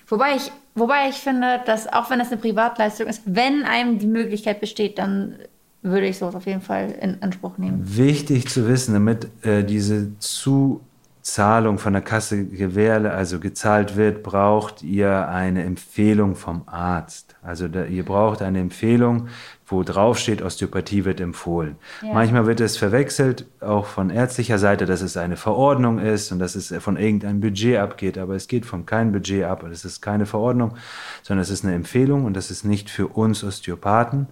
Wobei 0.08 0.36
ich, 0.36 0.52
wobei 0.74 1.08
ich 1.08 1.16
finde, 1.16 1.60
dass 1.64 1.90
auch 1.90 2.10
wenn 2.10 2.18
das 2.18 2.30
eine 2.30 2.40
Privatleistung 2.40 3.06
ist, 3.06 3.22
wenn 3.24 3.62
einem 3.64 3.98
die 3.98 4.06
Möglichkeit 4.06 4.60
besteht, 4.60 4.98
dann 4.98 5.36
würde 5.82 6.06
ich 6.06 6.18
sowas 6.18 6.34
auf 6.34 6.46
jeden 6.46 6.60
Fall 6.60 6.90
in 7.00 7.22
Anspruch 7.22 7.58
nehmen. 7.58 7.82
Wichtig 7.84 8.48
zu 8.48 8.68
wissen, 8.68 8.92
damit 8.92 9.28
äh, 9.44 9.64
diese 9.64 10.18
Zuzahlung 10.18 11.78
von 11.78 11.94
der 11.94 12.02
Kasse 12.02 12.44
gewährle, 12.44 13.12
also 13.12 13.40
gezahlt 13.40 13.96
wird, 13.96 14.22
braucht 14.22 14.82
ihr 14.82 15.28
eine 15.28 15.64
Empfehlung 15.64 16.36
vom 16.36 16.62
Arzt. 16.66 17.34
Also 17.42 17.68
da, 17.68 17.84
ihr 17.84 18.04
braucht 18.04 18.42
eine 18.42 18.60
Empfehlung, 18.60 19.28
wo 19.66 19.82
drauf 19.82 20.18
steht, 20.18 20.42
Osteopathie 20.42 21.06
wird 21.06 21.20
empfohlen. 21.20 21.76
Ja. 22.02 22.12
Manchmal 22.12 22.46
wird 22.46 22.60
es 22.60 22.76
verwechselt, 22.76 23.46
auch 23.60 23.86
von 23.86 24.10
ärztlicher 24.10 24.58
Seite, 24.58 24.84
dass 24.84 25.00
es 25.00 25.16
eine 25.16 25.36
Verordnung 25.36 25.98
ist 25.98 26.30
und 26.32 26.40
dass 26.40 26.56
es 26.56 26.74
von 26.80 26.98
irgendeinem 26.98 27.40
Budget 27.40 27.78
abgeht, 27.78 28.18
aber 28.18 28.34
es 28.34 28.48
geht 28.48 28.66
von 28.66 28.84
keinem 28.84 29.12
Budget 29.12 29.44
ab. 29.44 29.62
Es 29.62 29.86
ist 29.86 30.02
keine 30.02 30.26
Verordnung, 30.26 30.74
sondern 31.22 31.42
es 31.42 31.50
ist 31.50 31.64
eine 31.64 31.74
Empfehlung 31.74 32.26
und 32.26 32.36
das 32.36 32.50
ist 32.50 32.64
nicht 32.64 32.90
für 32.90 33.06
uns 33.06 33.42
Osteopathen, 33.42 34.26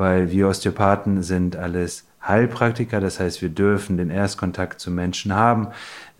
weil 0.00 0.30
wir 0.30 0.48
Osteopathen 0.48 1.22
sind 1.22 1.56
alles 1.56 2.06
Heilpraktiker, 2.26 3.00
das 3.00 3.20
heißt, 3.20 3.40
wir 3.40 3.50
dürfen 3.50 3.96
den 3.96 4.10
Erstkontakt 4.10 4.80
zu 4.80 4.90
Menschen 4.90 5.34
haben, 5.34 5.68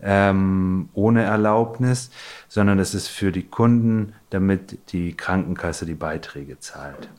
ähm, 0.01 0.89
ohne 0.93 1.23
Erlaubnis, 1.23 2.11
sondern 2.47 2.79
es 2.79 2.93
ist 2.93 3.07
für 3.07 3.31
die 3.31 3.43
Kunden, 3.43 4.13
damit 4.29 4.91
die 4.93 5.13
Krankenkasse 5.13 5.85
die 5.85 5.95
Beiträge 5.95 6.59
zahlt. 6.59 7.09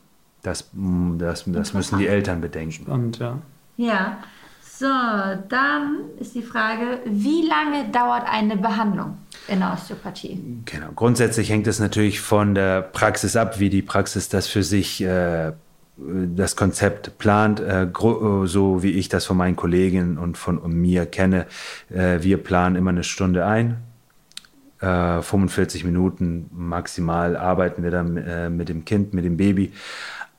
Das, 0.41 0.69
mm, 0.73 1.17
das, 1.17 1.43
das 1.47 1.73
müssen 1.73 1.99
die 1.99 2.07
Eltern 2.07 2.41
bedenken. 2.41 2.91
Und 2.91 3.19
ja. 3.19 3.39
Ja. 3.77 4.17
So, 4.61 4.87
dann 4.87 5.99
ist 6.19 6.33
die 6.33 6.41
Frage, 6.41 6.99
wie 7.05 7.47
lange 7.47 7.89
dauert 7.91 8.23
eine 8.27 8.57
Behandlung 8.57 9.17
in 9.47 9.59
der 9.59 9.71
Osteopathie? 9.71 10.41
Genau. 10.65 10.87
Grundsätzlich 10.95 11.49
hängt 11.49 11.67
es 11.67 11.79
natürlich 11.79 12.19
von 12.19 12.55
der 12.55 12.81
Praxis 12.81 13.35
ab, 13.35 13.59
wie 13.59 13.69
die 13.69 13.81
Praxis 13.81 14.29
das 14.29 14.47
für 14.47 14.63
sich 14.63 15.01
äh, 15.01 15.53
das 15.97 16.55
Konzept 16.55 17.17
plant, 17.17 17.59
äh, 17.59 17.83
äh, 17.83 18.47
so 18.47 18.83
wie 18.83 18.91
ich 18.91 19.09
das 19.09 19.25
von 19.25 19.37
meinen 19.37 19.55
Kolleginnen 19.55 20.17
und 20.17 20.37
von 20.37 20.61
mir 20.73 21.05
kenne. 21.05 21.45
Äh, 21.89 22.19
wir 22.21 22.37
planen 22.37 22.75
immer 22.75 22.89
eine 22.89 23.03
Stunde 23.03 23.45
ein. 23.45 23.77
Äh, 24.79 25.21
45 25.21 25.85
Minuten 25.85 26.49
maximal 26.51 27.37
arbeiten 27.37 27.83
wir 27.83 27.91
dann 27.91 28.17
äh, 28.17 28.49
mit 28.49 28.69
dem 28.69 28.85
Kind, 28.85 29.13
mit 29.13 29.23
dem 29.23 29.37
Baby. 29.37 29.71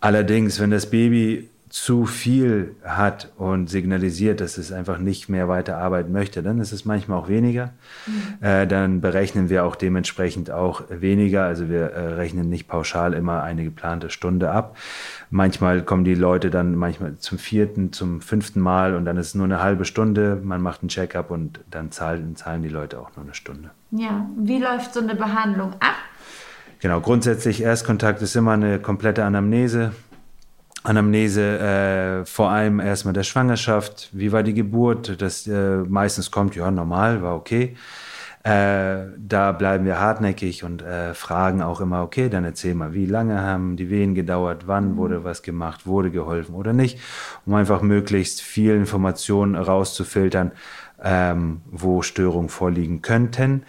Allerdings, 0.01 0.61
wenn 0.61 0.71
das 0.71 0.91
Baby 0.91 1.49
zu 1.75 2.07
viel 2.07 2.77
hat 2.85 3.33
und 3.37 3.69
signalisiert, 3.69 4.41
dass 4.41 4.59
es 4.59 4.71
einfach 4.71 4.99
nicht 4.99 5.29
mehr 5.29 5.49
weiter 5.49 5.77
arbeiten 5.77 6.13
möchte, 6.13 6.41
dann 6.41 6.61
ist 6.61 6.71
es 6.71 6.85
manchmal 6.85 7.19
auch 7.19 7.27
weniger. 7.27 7.73
Äh, 8.41 8.69
dann 8.69 9.01
berechnen 9.01 9.49
wir 9.51 9.65
auch 9.65 9.75
dementsprechend 9.75 10.53
auch 10.53 10.83
weniger. 10.89 11.43
Also 11.43 11.69
wir 11.69 11.91
äh, 11.91 12.15
rechnen 12.15 12.49
nicht 12.49 12.69
pauschal 12.69 13.13
immer 13.13 13.43
eine 13.43 13.65
geplante 13.65 14.09
Stunde 14.11 14.53
ab. 14.53 14.77
Manchmal 15.31 15.83
kommen 15.83 16.05
die 16.05 16.15
Leute 16.15 16.49
dann 16.49 16.77
manchmal 16.77 17.17
zum 17.17 17.39
vierten, 17.39 17.93
zum 17.93 18.21
fünften 18.21 18.61
Mal 18.61 18.95
und 18.95 19.05
dann 19.05 19.17
ist 19.17 19.27
es 19.27 19.35
nur 19.35 19.47
eine 19.47 19.61
halbe 19.61 19.85
Stunde. 19.85 20.41
Man 20.45 20.63
macht 20.63 20.83
einen 20.83 20.91
Check-up 20.91 21.33
und 21.33 21.59
dann 21.73 21.91
zahlen, 21.91 22.37
zahlen 22.37 22.63
die 22.63 22.69
Leute 22.69 23.01
auch 23.01 23.11
nur 23.17 23.25
eine 23.25 23.35
Stunde. 23.35 23.71
Ja, 23.91 24.29
wie 24.39 24.61
läuft 24.61 24.95
so 24.95 25.01
eine 25.01 25.17
Behandlung 25.17 25.73
ab? 25.81 25.97
Genau, 26.85 27.01
grundsätzlich 27.01 27.63
Erstkontakt 27.63 28.21
ist 28.21 28.37
immer 28.37 28.53
eine 28.53 28.79
komplette 28.79 29.25
Anamnese. 29.25 29.93
Anamnese 30.85 32.21
äh, 32.21 32.27
vor 32.27 32.51
allem 32.51 32.79
erstmal 32.79 33.15
der 33.15 33.23
Schwangerschaft. 33.23 34.11
Wie 34.13 34.33
war 34.33 34.43
die 34.43 34.53
Geburt? 34.53 35.21
Das 35.21 35.47
äh, 35.47 35.79
meistens 35.79 36.31
kommt, 36.31 36.55
ja, 36.57 36.71
normal, 36.71 37.23
war 37.23 37.35
okay. 37.37 37.75
Äh, 38.43 39.07
da 39.17 39.53
bleiben 39.53 39.87
wir 39.87 39.99
hartnäckig 39.99 40.65
und 40.65 40.83
äh, 40.83 41.15
fragen 41.15 41.63
auch 41.63 41.81
immer, 41.81 42.03
okay, 42.03 42.29
dann 42.29 42.45
erzähl 42.45 42.75
mal, 42.75 42.93
wie 42.93 43.07
lange 43.07 43.41
haben 43.41 43.77
die 43.77 43.89
Wehen 43.89 44.15
gedauert, 44.15 44.65
wann 44.67 44.99
wurde 44.99 45.25
was 45.25 45.43
gemacht, 45.43 45.87
wurde 45.87 46.11
geholfen 46.11 46.55
oder 46.55 46.75
nicht, 46.75 46.99
um 47.47 47.55
einfach 47.55 47.81
möglichst 47.81 48.43
viel 48.43 48.75
Informationen 48.75 49.55
rauszufiltern, 49.55 50.53
ähm, 51.03 51.63
wo 51.71 52.03
Störungen 52.03 52.51
vorliegen 52.51 53.01
könnten. 53.01 53.63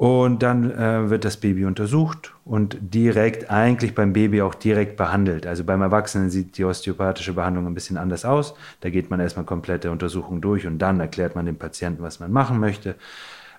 Und 0.00 0.42
dann 0.42 0.70
äh, 0.70 1.10
wird 1.10 1.26
das 1.26 1.36
Baby 1.36 1.66
untersucht 1.66 2.32
und 2.46 2.78
direkt, 2.80 3.50
eigentlich 3.50 3.94
beim 3.94 4.14
Baby 4.14 4.40
auch 4.40 4.54
direkt 4.54 4.96
behandelt. 4.96 5.46
Also 5.46 5.62
beim 5.62 5.82
Erwachsenen 5.82 6.30
sieht 6.30 6.56
die 6.56 6.64
osteopathische 6.64 7.34
Behandlung 7.34 7.66
ein 7.66 7.74
bisschen 7.74 7.98
anders 7.98 8.24
aus. 8.24 8.54
Da 8.80 8.88
geht 8.88 9.10
man 9.10 9.20
erstmal 9.20 9.44
komplette 9.44 9.90
Untersuchung 9.90 10.40
durch 10.40 10.66
und 10.66 10.78
dann 10.78 11.00
erklärt 11.00 11.34
man 11.34 11.44
dem 11.44 11.56
Patienten, 11.56 12.02
was 12.02 12.18
man 12.18 12.32
machen 12.32 12.58
möchte. 12.60 12.94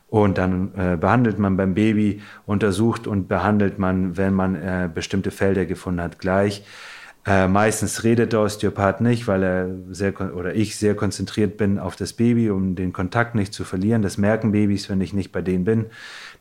Und 0.08 0.39
dann 0.39 0.73
äh, 0.73 0.97
behandelt 0.97 1.38
man 1.38 1.58
beim 1.58 1.75
Baby, 1.75 2.23
untersucht 2.47 3.06
und 3.06 3.27
behandelt 3.27 3.77
man, 3.77 4.17
wenn 4.17 4.34
man 4.34 4.56
äh, 4.56 4.89
bestimmte 4.91 5.30
Felder 5.30 5.67
gefunden 5.67 6.01
hat, 6.01 6.17
gleich. 6.17 6.65
Äh, 7.26 7.48
meistens 7.48 8.04
redet 8.04 8.34
der 8.34 8.42
Osteopath 8.42 9.00
nicht, 9.00 9.28
weil 9.28 9.44
er 9.44 9.70
sehr 9.92 10.20
oder 10.36 10.56
ich 10.56 10.78
sehr 10.78 10.96
konzentriert 10.96 11.56
bin 11.56 11.78
auf 11.78 11.96
das 11.96 12.14
Baby, 12.14 12.50
um 12.50 12.76
den 12.76 12.94
Kontakt 12.94 13.36
nicht 13.36 13.54
zu 13.54 13.64
verlieren. 13.64 14.02
Das 14.02 14.18
merken 14.18 14.52
Babys, 14.52 14.90
wenn 14.90 15.02
ich 15.02 15.14
nicht 15.14 15.32
bei 15.32 15.44
denen 15.44 15.64
bin. 15.64 15.86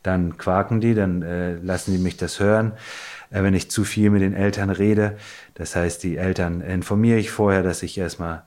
Dann 0.02 0.38
quaken 0.38 0.80
die, 0.80 0.94
dann 0.94 1.20
äh, 1.20 1.56
lassen 1.56 1.92
die 1.92 1.98
mich 1.98 2.16
das 2.16 2.40
hören. 2.40 2.72
Äh, 3.30 3.42
wenn 3.42 3.52
ich 3.52 3.70
zu 3.70 3.84
viel 3.84 4.08
mit 4.08 4.22
den 4.22 4.32
Eltern 4.32 4.70
rede, 4.70 5.18
das 5.52 5.76
heißt, 5.76 6.02
die 6.02 6.16
Eltern 6.16 6.62
informiere 6.62 7.18
ich 7.18 7.30
vorher, 7.30 7.62
dass 7.62 7.82
ich 7.82 7.98
erstmal 7.98 8.44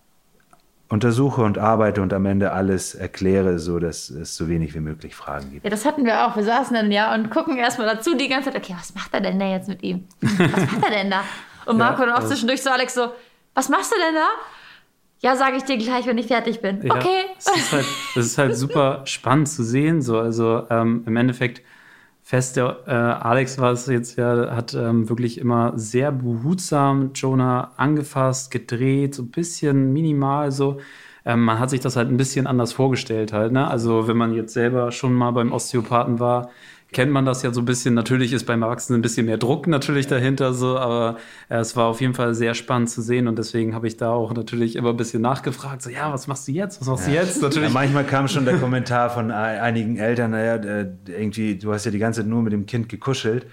untersuche 0.89 1.41
und 1.41 1.59
arbeite 1.59 2.01
und 2.01 2.13
am 2.13 2.25
Ende 2.25 2.51
alles 2.51 2.95
erkläre, 2.95 3.59
so 3.59 3.77
dass 3.77 4.09
es 4.09 4.35
so 4.35 4.47
wenig 4.47 4.73
wie 4.73 4.79
möglich 4.79 5.15
Fragen 5.15 5.51
gibt. 5.51 5.63
Ja, 5.63 5.69
das 5.69 5.85
hatten 5.85 6.03
wir 6.03 6.25
auch. 6.25 6.35
Wir 6.35 6.43
saßen 6.43 6.75
dann 6.75 6.91
ja 6.91 7.13
und 7.13 7.29
gucken 7.29 7.57
erstmal 7.57 7.95
dazu 7.95 8.15
die 8.15 8.27
ganze 8.27 8.51
Zeit, 8.51 8.59
okay, 8.59 8.75
was 8.77 8.95
macht 8.95 9.13
er 9.13 9.21
denn 9.21 9.39
da 9.39 9.49
jetzt 9.49 9.67
mit 9.67 9.83
ihm? 9.83 10.05
Was 10.21 10.39
macht 10.39 10.83
er 10.83 10.91
denn 10.91 11.11
da? 11.11 11.23
Und 11.65 11.77
Marco 11.77 12.01
Ja, 12.01 12.05
dann 12.07 12.15
auch 12.15 12.19
also- 12.19 12.29
zwischendurch 12.29 12.61
so, 12.61 12.69
Alex 12.69 12.93
so, 12.93 13.11
was 13.53 13.69
machst 13.69 13.91
du 13.91 13.95
denn 13.95 14.15
da? 14.15 14.27
Ja, 15.21 15.35
sage 15.37 15.55
ich 15.55 15.63
dir 15.63 15.77
gleich, 15.77 16.05
wenn 16.05 16.17
ich 16.17 16.27
fertig 16.27 16.59
bin. 16.61 16.81
Ja, 16.85 16.95
Okay. 16.95 17.25
Es 17.37 17.47
ist 17.47 17.71
halt, 17.71 17.85
es 18.15 18.25
ist 18.25 18.37
halt 18.37 18.57
super 18.57 19.01
spannend 19.05 19.47
zu 19.47 19.63
sehen. 19.63 20.01
So. 20.01 20.19
Also 20.19 20.63
ähm, 20.69 21.03
im 21.05 21.15
Endeffekt 21.15 21.61
fest, 22.21 22.57
der 22.57 22.79
äh, 22.87 22.91
Alex 22.91 23.57
war 23.57 23.71
es 23.71 23.87
jetzt 23.87 24.17
ja, 24.17 24.53
hat 24.55 24.73
ähm, 24.73 25.07
wirklich 25.07 25.37
immer 25.37 25.71
sehr 25.77 26.11
behutsam 26.11 27.11
Jonah 27.13 27.71
angefasst, 27.77 28.51
gedreht, 28.51 29.15
so 29.15 29.23
ein 29.23 29.31
bisschen 29.31 29.93
minimal 29.93 30.51
so. 30.51 30.79
Ähm, 31.25 31.41
man 31.45 31.57
hat 31.59 31.69
sich 31.69 31.79
das 31.79 31.95
halt 31.95 32.09
ein 32.09 32.17
bisschen 32.17 32.45
anders 32.47 32.73
vorgestellt 32.73 33.31
halt. 33.31 33.53
Ne? 33.53 33.65
Also 33.65 34.09
wenn 34.09 34.17
man 34.17 34.33
jetzt 34.33 34.53
selber 34.53 34.91
schon 34.91 35.13
mal 35.13 35.31
beim 35.31 35.53
Osteopathen 35.53 36.19
war, 36.19 36.49
kennt 36.93 37.11
man 37.11 37.25
das 37.25 37.43
ja 37.43 37.51
so 37.51 37.61
ein 37.61 37.65
bisschen. 37.65 37.93
Natürlich 37.93 38.31
ist 38.31 38.45
beim 38.45 38.61
Erwachsenen 38.61 38.99
ein 38.99 39.01
bisschen 39.01 39.25
mehr 39.25 39.37
Druck 39.37 39.67
natürlich 39.67 40.07
dahinter 40.07 40.53
so, 40.53 40.77
aber 40.77 41.17
äh, 41.49 41.57
es 41.57 41.75
war 41.75 41.87
auf 41.87 41.99
jeden 41.99 42.13
Fall 42.13 42.33
sehr 42.33 42.53
spannend 42.53 42.89
zu 42.89 43.01
sehen 43.01 43.27
und 43.27 43.37
deswegen 43.37 43.75
habe 43.75 43.87
ich 43.87 43.97
da 43.97 44.11
auch 44.11 44.33
natürlich 44.33 44.75
immer 44.75 44.91
ein 44.91 44.97
bisschen 44.97 45.21
nachgefragt. 45.21 45.81
So, 45.81 45.89
ja, 45.89 46.13
was 46.13 46.27
machst 46.27 46.47
du 46.47 46.51
jetzt? 46.53 46.79
Was 46.81 46.87
machst 46.87 47.07
du 47.07 47.11
jetzt? 47.11 47.37
Ja, 47.41 47.47
Natürlich. 47.49 47.73
manchmal 47.73 48.05
kam 48.05 48.27
schon 48.27 48.45
der 48.45 48.57
Kommentar 48.57 49.09
von 49.09 49.31
ein- 49.31 49.59
einigen 49.59 49.97
Eltern, 49.97 50.31
naja, 50.31 50.55
äh, 50.55 50.87
irgendwie, 51.07 51.57
du 51.57 51.73
hast 51.73 51.85
ja 51.85 51.91
die 51.91 51.99
ganze 51.99 52.21
Zeit 52.21 52.29
nur 52.29 52.41
mit 52.41 52.53
dem 52.53 52.65
Kind 52.65 52.87
gekuschelt 52.89 53.45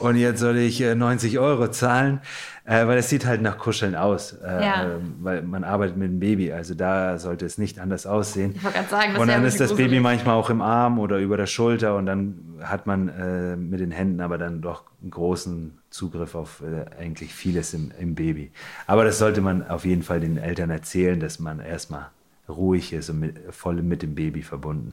und 0.00 0.16
jetzt 0.16 0.40
soll 0.40 0.56
ich 0.58 0.80
äh, 0.80 0.94
90 0.94 1.38
Euro 1.38 1.68
zahlen, 1.68 2.20
äh, 2.64 2.86
weil 2.86 2.98
es 2.98 3.08
sieht 3.08 3.26
halt 3.26 3.42
nach 3.42 3.58
Kuscheln 3.58 3.94
aus, 3.94 4.32
äh, 4.32 4.64
Ja. 4.64 4.84
äh, 4.84 4.88
weil 5.20 5.42
man 5.42 5.64
arbeitet 5.64 5.96
mit 5.96 6.08
dem 6.08 6.20
Baby, 6.20 6.52
also 6.52 6.74
da 6.74 7.18
sollte 7.18 7.46
es 7.46 7.58
nicht 7.58 7.78
anders 7.78 8.06
aussehen. 8.06 8.52
Ich 8.56 8.62
wollte 8.64 8.78
gerade 8.78 8.90
sagen, 8.90 9.12
das 9.12 9.22
und 9.22 9.28
dann 9.28 9.44
ist 9.44 9.60
das 9.60 9.74
Baby 9.76 10.00
manchmal 10.00 10.34
auch 10.34 10.50
im 10.50 10.60
Arm 10.62 10.98
oder 10.98 11.18
über 11.18 11.36
der 11.36 11.46
Schulter 11.46 11.96
und 11.96 12.06
dann 12.06 12.34
hat 12.62 12.86
man 12.86 13.08
äh, 13.08 13.56
mit 13.56 13.80
den 13.80 13.90
Händen 13.90 14.20
aber 14.20 14.38
dann 14.38 14.60
doch 14.62 14.84
einen 15.02 15.10
großen 15.10 15.78
Zugriff 15.90 16.34
auf 16.34 16.62
äh, 16.62 16.84
eigentlich 17.00 17.34
vieles 17.34 17.74
im, 17.74 17.90
im 17.98 18.14
Baby. 18.14 18.50
Aber 18.86 19.04
das 19.04 19.18
sollte 19.18 19.40
man 19.40 19.66
auf 19.68 19.84
jeden 19.84 20.02
Fall 20.02 20.20
den 20.20 20.36
Eltern 20.36 20.70
erzählen, 20.70 21.18
dass 21.20 21.38
man 21.40 21.60
erstmal 21.60 22.06
ruhig 22.48 22.92
ist 22.92 23.10
und 23.10 23.20
mit, 23.20 23.36
voll 23.50 23.76
mit 23.82 24.02
dem 24.02 24.14
Baby 24.14 24.42
verbunden. 24.42 24.92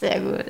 Sehr 0.00 0.20
gut. 0.20 0.44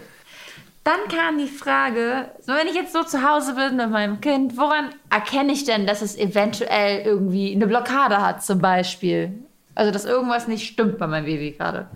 Dann 0.85 1.01
kam 1.09 1.39
die 1.39 1.47
Frage, 1.47 2.33
wenn 2.47 2.67
ich 2.67 2.75
jetzt 2.75 2.93
so 2.93 3.05
zu 3.05 3.23
Hause 3.23 3.55
bin 3.55 3.77
mit 3.77 3.91
meinem 3.91 4.21
Kind, 4.21 4.57
woran 4.57 4.91
erkenne 5.11 5.53
ich 5.53 5.65
denn, 5.65 5.87
dass 5.87 6.03
es 6.03 6.19
eventuell 6.19 7.03
irgendwie 7.05 7.55
eine 7.55 7.69
Blockade 7.69 8.21
hat 8.21 8.43
zum 8.43 8.59
Beispiel? 8.59 9.45
Also, 9.77 9.93
dass 9.93 10.05
irgendwas 10.05 10.49
nicht 10.49 10.67
stimmt 10.67 10.99
bei 10.99 11.07
meinem 11.07 11.27
Baby 11.27 11.53
gerade. 11.53 11.87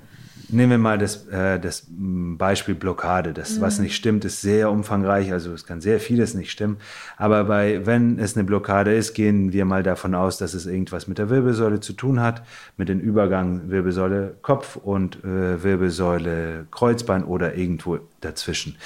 Nehmen 0.57 0.71
wir 0.71 0.79
mal 0.79 0.97
das, 0.97 1.27
äh, 1.27 1.61
das 1.61 1.85
Beispiel 1.91 2.75
Blockade. 2.75 3.35
Das, 3.35 3.61
was 3.61 3.79
nicht 3.79 3.95
stimmt, 3.95 4.25
ist 4.25 4.41
sehr 4.41 4.71
umfangreich. 4.71 5.31
Also 5.31 5.53
es 5.53 5.67
kann 5.67 5.83
sehr 5.83 6.01
vieles 6.01 6.33
nicht 6.33 6.51
stimmen. 6.51 6.79
Aber 7.19 7.45
bei, 7.45 7.85
wenn 7.85 8.19
es 8.19 8.37
eine 8.37 8.45
Blockade 8.45 8.95
ist, 8.95 9.13
gehen 9.13 9.53
wir 9.53 9.67
mal 9.67 9.83
davon 9.83 10.15
aus, 10.15 10.39
dass 10.39 10.55
es 10.55 10.65
irgendwas 10.65 11.09
mit 11.09 11.19
der 11.19 11.29
Wirbelsäule 11.29 11.81
zu 11.81 11.93
tun 11.93 12.21
hat, 12.21 12.43
mit 12.79 12.89
dem 12.89 13.01
Übergang 13.01 13.69
Wirbelsäule 13.69 14.37
Kopf 14.41 14.77
und 14.77 15.23
äh, 15.25 15.63
Wirbelsäule 15.63 16.67
Kreuzbein 16.71 17.25
oder 17.25 17.55
irgendwo 17.55 17.99
dazwischen. 18.23 18.77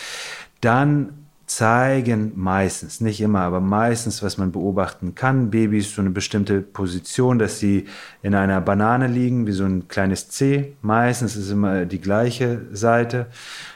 Dann 0.61 1.30
zeigen 1.51 2.33
meistens, 2.37 3.01
nicht 3.01 3.21
immer, 3.21 3.41
aber 3.41 3.61
meistens, 3.61 4.23
was 4.23 4.39
man 4.39 4.53
beobachten 4.53 5.17
kann, 5.17 5.51
Babys 5.51 5.93
so 5.93 6.01
eine 6.01 6.11
bestimmte 6.11 6.61
Position, 6.61 7.41
dass 7.41 7.59
sie 7.59 7.87
in 8.23 8.37
einer 8.37 8.61
Banane 8.61 9.09
liegen, 9.09 9.49
wie 9.49 9.53
so 9.53 9.65
ein 9.65 9.89
kleines 9.89 10.29
C. 10.29 10.77
Meistens 10.81 11.35
ist 11.35 11.51
immer 11.51 11.87
die 11.87 12.01
gleiche 12.01 12.61
Seite. 12.73 13.27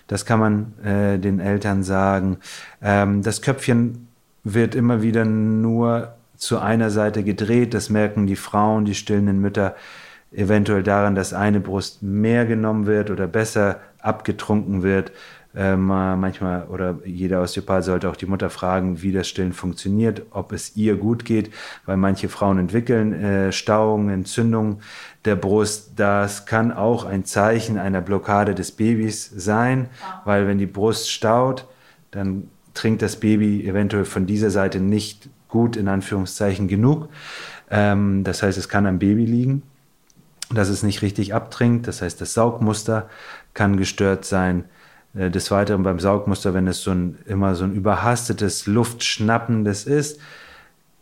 Das 0.07 0.25
kann 0.25 0.39
man 0.39 0.85
äh, 0.85 1.19
den 1.19 1.41
Eltern 1.41 1.83
sagen. 1.83 2.37
Ähm, 2.81 3.23
das 3.23 3.43
Köpfchen 3.43 4.07
wird 4.45 4.77
immer 4.77 5.03
wieder 5.03 5.25
nur 5.25 6.15
zu 6.37 6.61
einer 6.61 6.91
Seite 6.91 7.25
gedreht. 7.25 7.75
Das 7.75 7.91
merken 7.91 8.29
die 8.29 8.37
Frauen, 8.37 8.85
die 8.85 8.95
stillenden 8.95 9.41
Mütter 9.41 9.75
eventuell 10.31 10.85
daran, 10.85 11.17
dass 11.17 11.33
eine 11.33 11.59
Brust 11.59 12.05
mehr 12.05 12.47
genommen 12.47 12.87
wird 12.87 13.11
oder 13.11 13.27
besser 13.27 13.81
abgetrunken 13.99 14.85
wird. 14.85 15.11
Ähm, 15.57 15.87
manchmal 15.87 16.65
oder 16.65 16.99
jeder 17.05 17.41
Osteopath 17.41 17.85
sollte 17.85 18.11
auch 18.11 18.17
die 18.17 18.27
Mutter 18.27 18.51
fragen, 18.51 19.03
wie 19.03 19.13
das 19.13 19.29
Stillen 19.29 19.53
funktioniert, 19.53 20.23
ob 20.31 20.53
es 20.53 20.77
ihr 20.77 20.97
gut 20.97 21.25
geht, 21.25 21.53
weil 21.87 21.97
manche 21.97 22.29
Frauen 22.29 22.59
entwickeln 22.59 23.13
äh, 23.13 23.53
Stauungen, 23.53 24.09
Entzündungen 24.09 24.79
der 25.25 25.37
Brust. 25.37 25.93
Das 25.97 26.47
kann 26.47 26.73
auch 26.73 27.05
ein 27.05 27.25
Zeichen 27.25 27.79
einer 27.79 28.01
Blockade 28.01 28.55
des 28.55 28.73
Babys 28.73 29.31
sein, 29.37 29.89
weil 30.25 30.49
wenn 30.49 30.59
die 30.59 30.67
Brust 30.67 31.11
staut, 31.11 31.67
dann 32.11 32.49
trinkt 32.75 33.03
das 33.03 33.17
Baby 33.17 33.67
eventuell 33.67 34.05
von 34.05 34.27
dieser 34.27 34.51
Seite 34.51 34.81
nicht 34.81 35.29
gut, 35.49 35.77
in 35.77 35.87
Anführungszeichen, 35.87 36.67
genug. 36.67 37.09
Ähm, 37.71 38.25
das 38.25 38.43
heißt, 38.43 38.59
es 38.59 38.69
kann 38.69 38.87
am 38.87 38.99
Baby 38.99 39.25
liegen 39.25 39.63
dass 40.51 40.69
es 40.69 40.83
nicht 40.83 41.03
richtig 41.03 41.35
abtrinkt. 41.35 41.89
Das 41.89 42.03
heißt, 42.03 42.21
das 42.21 42.35
Saugmuster 42.35 43.09
kann 43.55 43.77
gestört 43.77 44.25
sein. 44.25 44.65
Äh, 45.15 45.31
Des 45.31 45.51
Weiteren 45.51 45.83
beim 45.83 45.99
Saugmuster, 45.99 46.55
wenn 46.55 46.67
es 46.67 46.83
so 46.83 46.91
ein, 46.91 47.19
immer 47.27 47.55
so 47.55 47.65
ein 47.65 47.75
überhastetes, 47.75 48.67
luftschnappendes 48.67 49.85
ist, 49.85 50.21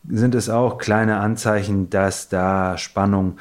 sind 0.08 0.34
es 0.34 0.48
auch 0.48 0.78
kleine 0.78 1.18
Anzeichen, 1.18 1.88
dass 1.90 2.28
da 2.28 2.76
Spannung 2.76 3.38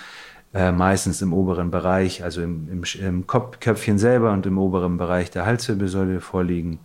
äh, 0.53 0.71
meistens 0.71 1.21
im 1.21 1.33
oberen 1.33 1.71
Bereich, 1.71 2.23
also 2.23 2.41
im, 2.41 2.67
im, 2.69 2.83
im 3.01 3.25
Kopf, 3.25 3.59
Köpfchen 3.59 3.97
selber 3.97 4.31
und 4.33 4.45
im 4.45 4.57
oberen 4.57 4.97
Bereich 4.97 5.31
der 5.31 5.45
Halswirbelsäule 5.45 6.19
vorliegen. 6.19 6.79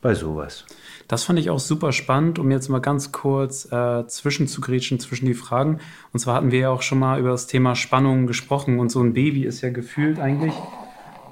Bei 0.00 0.14
sowas. 0.14 0.64
Das 1.08 1.24
fand 1.24 1.38
ich 1.38 1.50
auch 1.50 1.58
super 1.58 1.92
spannend, 1.92 2.38
um 2.38 2.50
jetzt 2.50 2.68
mal 2.68 2.80
ganz 2.80 3.10
kurz 3.10 3.70
äh, 3.72 4.06
zwischenzugrätschen 4.06 5.00
zwischen 5.00 5.26
die 5.26 5.34
Fragen. 5.34 5.80
Und 6.12 6.20
zwar 6.20 6.36
hatten 6.36 6.52
wir 6.52 6.60
ja 6.60 6.70
auch 6.70 6.82
schon 6.82 7.00
mal 7.00 7.18
über 7.18 7.30
das 7.30 7.48
Thema 7.48 7.74
Spannung 7.74 8.26
gesprochen 8.26 8.78
und 8.78 8.90
so 8.90 9.02
ein 9.02 9.12
Baby 9.12 9.44
ist 9.44 9.62
ja 9.62 9.70
gefühlt 9.70 10.20
eigentlich 10.20 10.54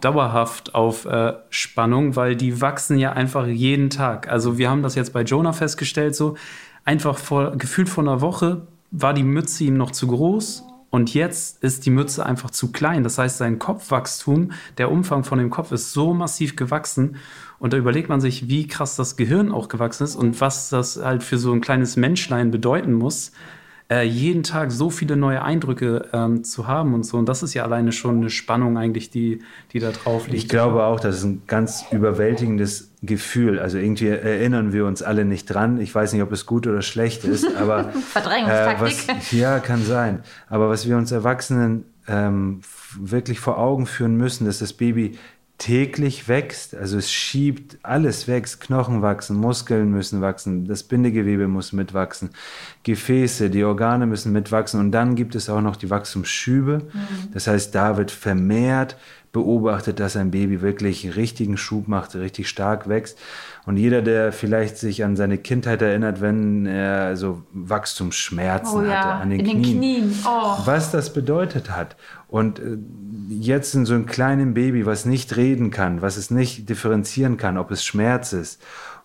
dauerhaft 0.00 0.74
auf 0.74 1.04
äh, 1.04 1.34
Spannung, 1.50 2.16
weil 2.16 2.36
die 2.36 2.60
wachsen 2.60 2.98
ja 2.98 3.12
einfach 3.12 3.46
jeden 3.46 3.90
Tag. 3.90 4.28
Also 4.28 4.58
wir 4.58 4.70
haben 4.70 4.82
das 4.82 4.94
jetzt 4.94 5.12
bei 5.12 5.22
Jonah 5.22 5.52
festgestellt, 5.52 6.14
so 6.14 6.36
einfach 6.84 7.18
vor, 7.18 7.56
gefühlt 7.56 7.88
vor 7.88 8.04
einer 8.04 8.20
Woche 8.20 8.66
war 8.90 9.14
die 9.14 9.22
Mütze 9.22 9.64
ihm 9.64 9.76
noch 9.76 9.90
zu 9.90 10.08
groß 10.08 10.64
und 10.90 11.14
jetzt 11.14 11.62
ist 11.62 11.86
die 11.86 11.90
Mütze 11.90 12.26
einfach 12.26 12.50
zu 12.50 12.72
klein. 12.72 13.04
Das 13.04 13.18
heißt, 13.18 13.38
sein 13.38 13.58
Kopfwachstum, 13.58 14.52
der 14.78 14.90
Umfang 14.90 15.22
von 15.22 15.38
dem 15.38 15.50
Kopf 15.50 15.70
ist 15.70 15.92
so 15.92 16.12
massiv 16.12 16.56
gewachsen 16.56 17.16
und 17.58 17.72
da 17.72 17.76
überlegt 17.76 18.08
man 18.08 18.20
sich, 18.20 18.48
wie 18.48 18.66
krass 18.66 18.96
das 18.96 19.16
Gehirn 19.16 19.52
auch 19.52 19.68
gewachsen 19.68 20.04
ist 20.04 20.16
und 20.16 20.40
was 20.40 20.70
das 20.70 20.96
halt 20.96 21.22
für 21.22 21.38
so 21.38 21.52
ein 21.52 21.60
kleines 21.60 21.96
Menschlein 21.96 22.50
bedeuten 22.50 22.92
muss, 22.92 23.32
äh, 23.90 24.04
jeden 24.04 24.44
Tag 24.44 24.70
so 24.70 24.88
viele 24.88 25.16
neue 25.16 25.42
Eindrücke 25.42 26.08
ähm, 26.12 26.44
zu 26.44 26.68
haben 26.68 26.94
und 26.94 27.04
so. 27.04 27.18
Und 27.18 27.28
das 27.28 27.42
ist 27.42 27.54
ja 27.54 27.64
alleine 27.64 27.90
schon 27.90 28.18
eine 28.18 28.30
Spannung 28.30 28.78
eigentlich, 28.78 29.10
die, 29.10 29.42
die 29.72 29.80
da 29.80 29.90
drauf 29.90 30.28
liegt. 30.28 30.44
Ich 30.44 30.48
glaube 30.48 30.84
auch, 30.84 31.00
das 31.00 31.16
ist 31.16 31.24
ein 31.24 31.42
ganz 31.48 31.84
überwältigendes 31.90 32.92
Gefühl. 33.02 33.58
Also 33.58 33.78
irgendwie 33.78 34.06
erinnern 34.06 34.72
wir 34.72 34.86
uns 34.86 35.02
alle 35.02 35.24
nicht 35.24 35.46
dran. 35.46 35.80
Ich 35.80 35.92
weiß 35.92 36.12
nicht, 36.12 36.22
ob 36.22 36.30
es 36.30 36.46
gut 36.46 36.68
oder 36.68 36.82
schlecht 36.82 37.24
ist, 37.24 37.46
aber 37.56 37.90
Verdrängungstaktik. 37.90 39.08
Äh, 39.08 39.14
was, 39.16 39.32
ja, 39.32 39.58
kann 39.58 39.84
sein. 39.84 40.22
Aber 40.48 40.68
was 40.68 40.86
wir 40.86 40.96
uns 40.96 41.10
Erwachsenen 41.10 41.84
ähm, 42.06 42.60
wirklich 42.96 43.40
vor 43.40 43.58
Augen 43.58 43.86
führen 43.86 44.16
müssen, 44.16 44.46
dass 44.46 44.60
das 44.60 44.72
Baby 44.72 45.18
täglich 45.60 46.26
wächst, 46.26 46.74
also 46.74 46.96
es 46.96 47.12
schiebt, 47.12 47.76
alles 47.82 48.26
wächst, 48.26 48.62
Knochen 48.62 49.02
wachsen, 49.02 49.36
Muskeln 49.36 49.90
müssen 49.90 50.22
wachsen, 50.22 50.66
das 50.66 50.82
Bindegewebe 50.82 51.48
muss 51.48 51.74
mitwachsen, 51.74 52.30
Gefäße, 52.82 53.50
die 53.50 53.62
Organe 53.62 54.06
müssen 54.06 54.32
mitwachsen 54.32 54.80
und 54.80 54.90
dann 54.90 55.16
gibt 55.16 55.34
es 55.34 55.50
auch 55.50 55.60
noch 55.60 55.76
die 55.76 55.90
Wachstumsschübe. 55.90 56.88
Das 57.34 57.46
heißt, 57.46 57.74
da 57.74 57.98
wird 57.98 58.10
vermehrt 58.10 58.96
beobachtet, 59.32 60.00
dass 60.00 60.16
ein 60.16 60.32
Baby 60.32 60.60
wirklich 60.60 61.14
richtigen 61.16 61.56
Schub 61.56 61.86
macht, 61.86 62.14
richtig 62.16 62.48
stark 62.48 62.88
wächst. 62.88 63.18
Und 63.64 63.76
jeder, 63.76 64.02
der 64.02 64.32
vielleicht 64.32 64.76
sich 64.76 65.04
an 65.04 65.14
seine 65.14 65.38
Kindheit 65.38 65.82
erinnert, 65.82 66.20
wenn 66.20 66.66
er 66.66 67.16
so 67.16 67.42
Wachstumsschmerzen 67.52 68.74
Oh 68.74 68.80
hatte 68.80 68.90
ja, 68.90 69.18
an 69.20 69.30
den 69.30 69.40
in 69.40 69.46
den 69.46 69.62
Knien, 69.62 69.78
Knien. 69.78 70.18
Oh. 70.26 70.58
was 70.64 70.90
das 70.90 71.12
bedeutet 71.12 71.70
hat. 71.70 71.96
Und 72.26 72.58
äh, 72.58 72.78
jetzt 73.28 73.74
in 73.74 73.86
so 73.86 73.94
einem 73.94 74.06
kleinen 74.06 74.54
Baby, 74.54 74.84
was 74.86 75.04
nicht 75.04 75.36
reden 75.36 75.70
kann, 75.70 76.02
was 76.02 76.16
es 76.16 76.30
nicht 76.30 76.68
differenzieren 76.68 77.36
kann, 77.36 77.56
ob 77.56 77.70
es 77.70 77.84
Schmerz 77.84 78.32
ist 78.32 78.60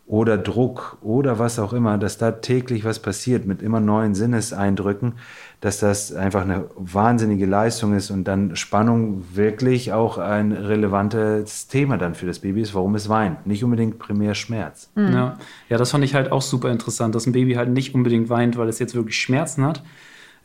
oder 0.08 0.38
Druck 0.38 0.98
oder 1.02 1.40
was 1.40 1.58
auch 1.58 1.74
immer, 1.74 1.98
dass 1.98 2.20
da 2.20 2.32
täglich 2.32 2.86
was 2.86 3.00
passiert 3.00 3.48
mit 3.48 3.64
immer 3.64 3.80
neuen 3.80 4.14
Sinneseindrücken, 4.14 5.14
dass 5.62 5.80
das 5.80 6.14
einfach 6.14 6.44
eine 6.44 6.66
wahnsinnige 6.76 7.48
Leistung 7.48 7.96
ist 7.96 8.12
und 8.12 8.26
dann 8.26 8.56
Spannung 8.56 9.24
wirklich 9.34 9.94
auch 9.94 10.20
ein 10.20 10.52
relevantes 10.52 11.68
Thema 11.68 11.98
dann 11.98 12.14
für 12.14 12.28
das 12.28 12.38
Baby 12.38 12.62
ist, 12.62 12.76
warum 12.76 12.94
es 12.94 13.10
weint. 13.10 13.48
Nicht 13.48 13.64
unbedingt 13.64 13.98
primär 13.98 14.36
Schmerz. 14.36 14.92
Ja. 14.96 15.38
ja, 15.70 15.78
das 15.78 15.90
fand 15.90 16.04
ich 16.04 16.14
halt 16.14 16.32
auch 16.32 16.44
super 16.44 16.70
interessant, 16.70 17.16
dass 17.16 17.26
ein 17.26 17.34
Baby 17.34 17.54
halt 17.54 17.70
nicht 17.70 17.96
unbedingt 17.96 18.30
weint, 18.30 18.58
weil 18.58 18.70
es 18.70 18.78
jetzt 18.78 18.94
wirklich 18.94 19.18
Schmerzen 19.18 19.66
hat, 19.66 19.82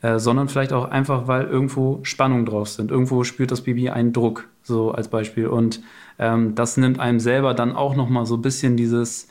äh, 0.01 0.17
sondern 0.17 0.47
vielleicht 0.47 0.73
auch 0.73 0.85
einfach, 0.89 1.27
weil 1.27 1.45
irgendwo 1.45 1.99
Spannung 2.01 2.47
drauf 2.47 2.67
sind. 2.67 2.89
Irgendwo 2.89 3.23
spürt 3.23 3.51
das 3.51 3.61
Baby 3.61 3.91
einen 3.91 4.11
Druck, 4.11 4.47
so 4.63 4.91
als 4.91 5.07
Beispiel. 5.07 5.45
Und 5.45 5.83
ähm, 6.17 6.55
das 6.55 6.77
nimmt 6.77 6.99
einem 6.99 7.19
selber 7.19 7.53
dann 7.53 7.75
auch 7.75 7.95
nochmal 7.95 8.25
so 8.25 8.37
ein 8.37 8.41
bisschen 8.41 8.75
dieses 8.75 9.27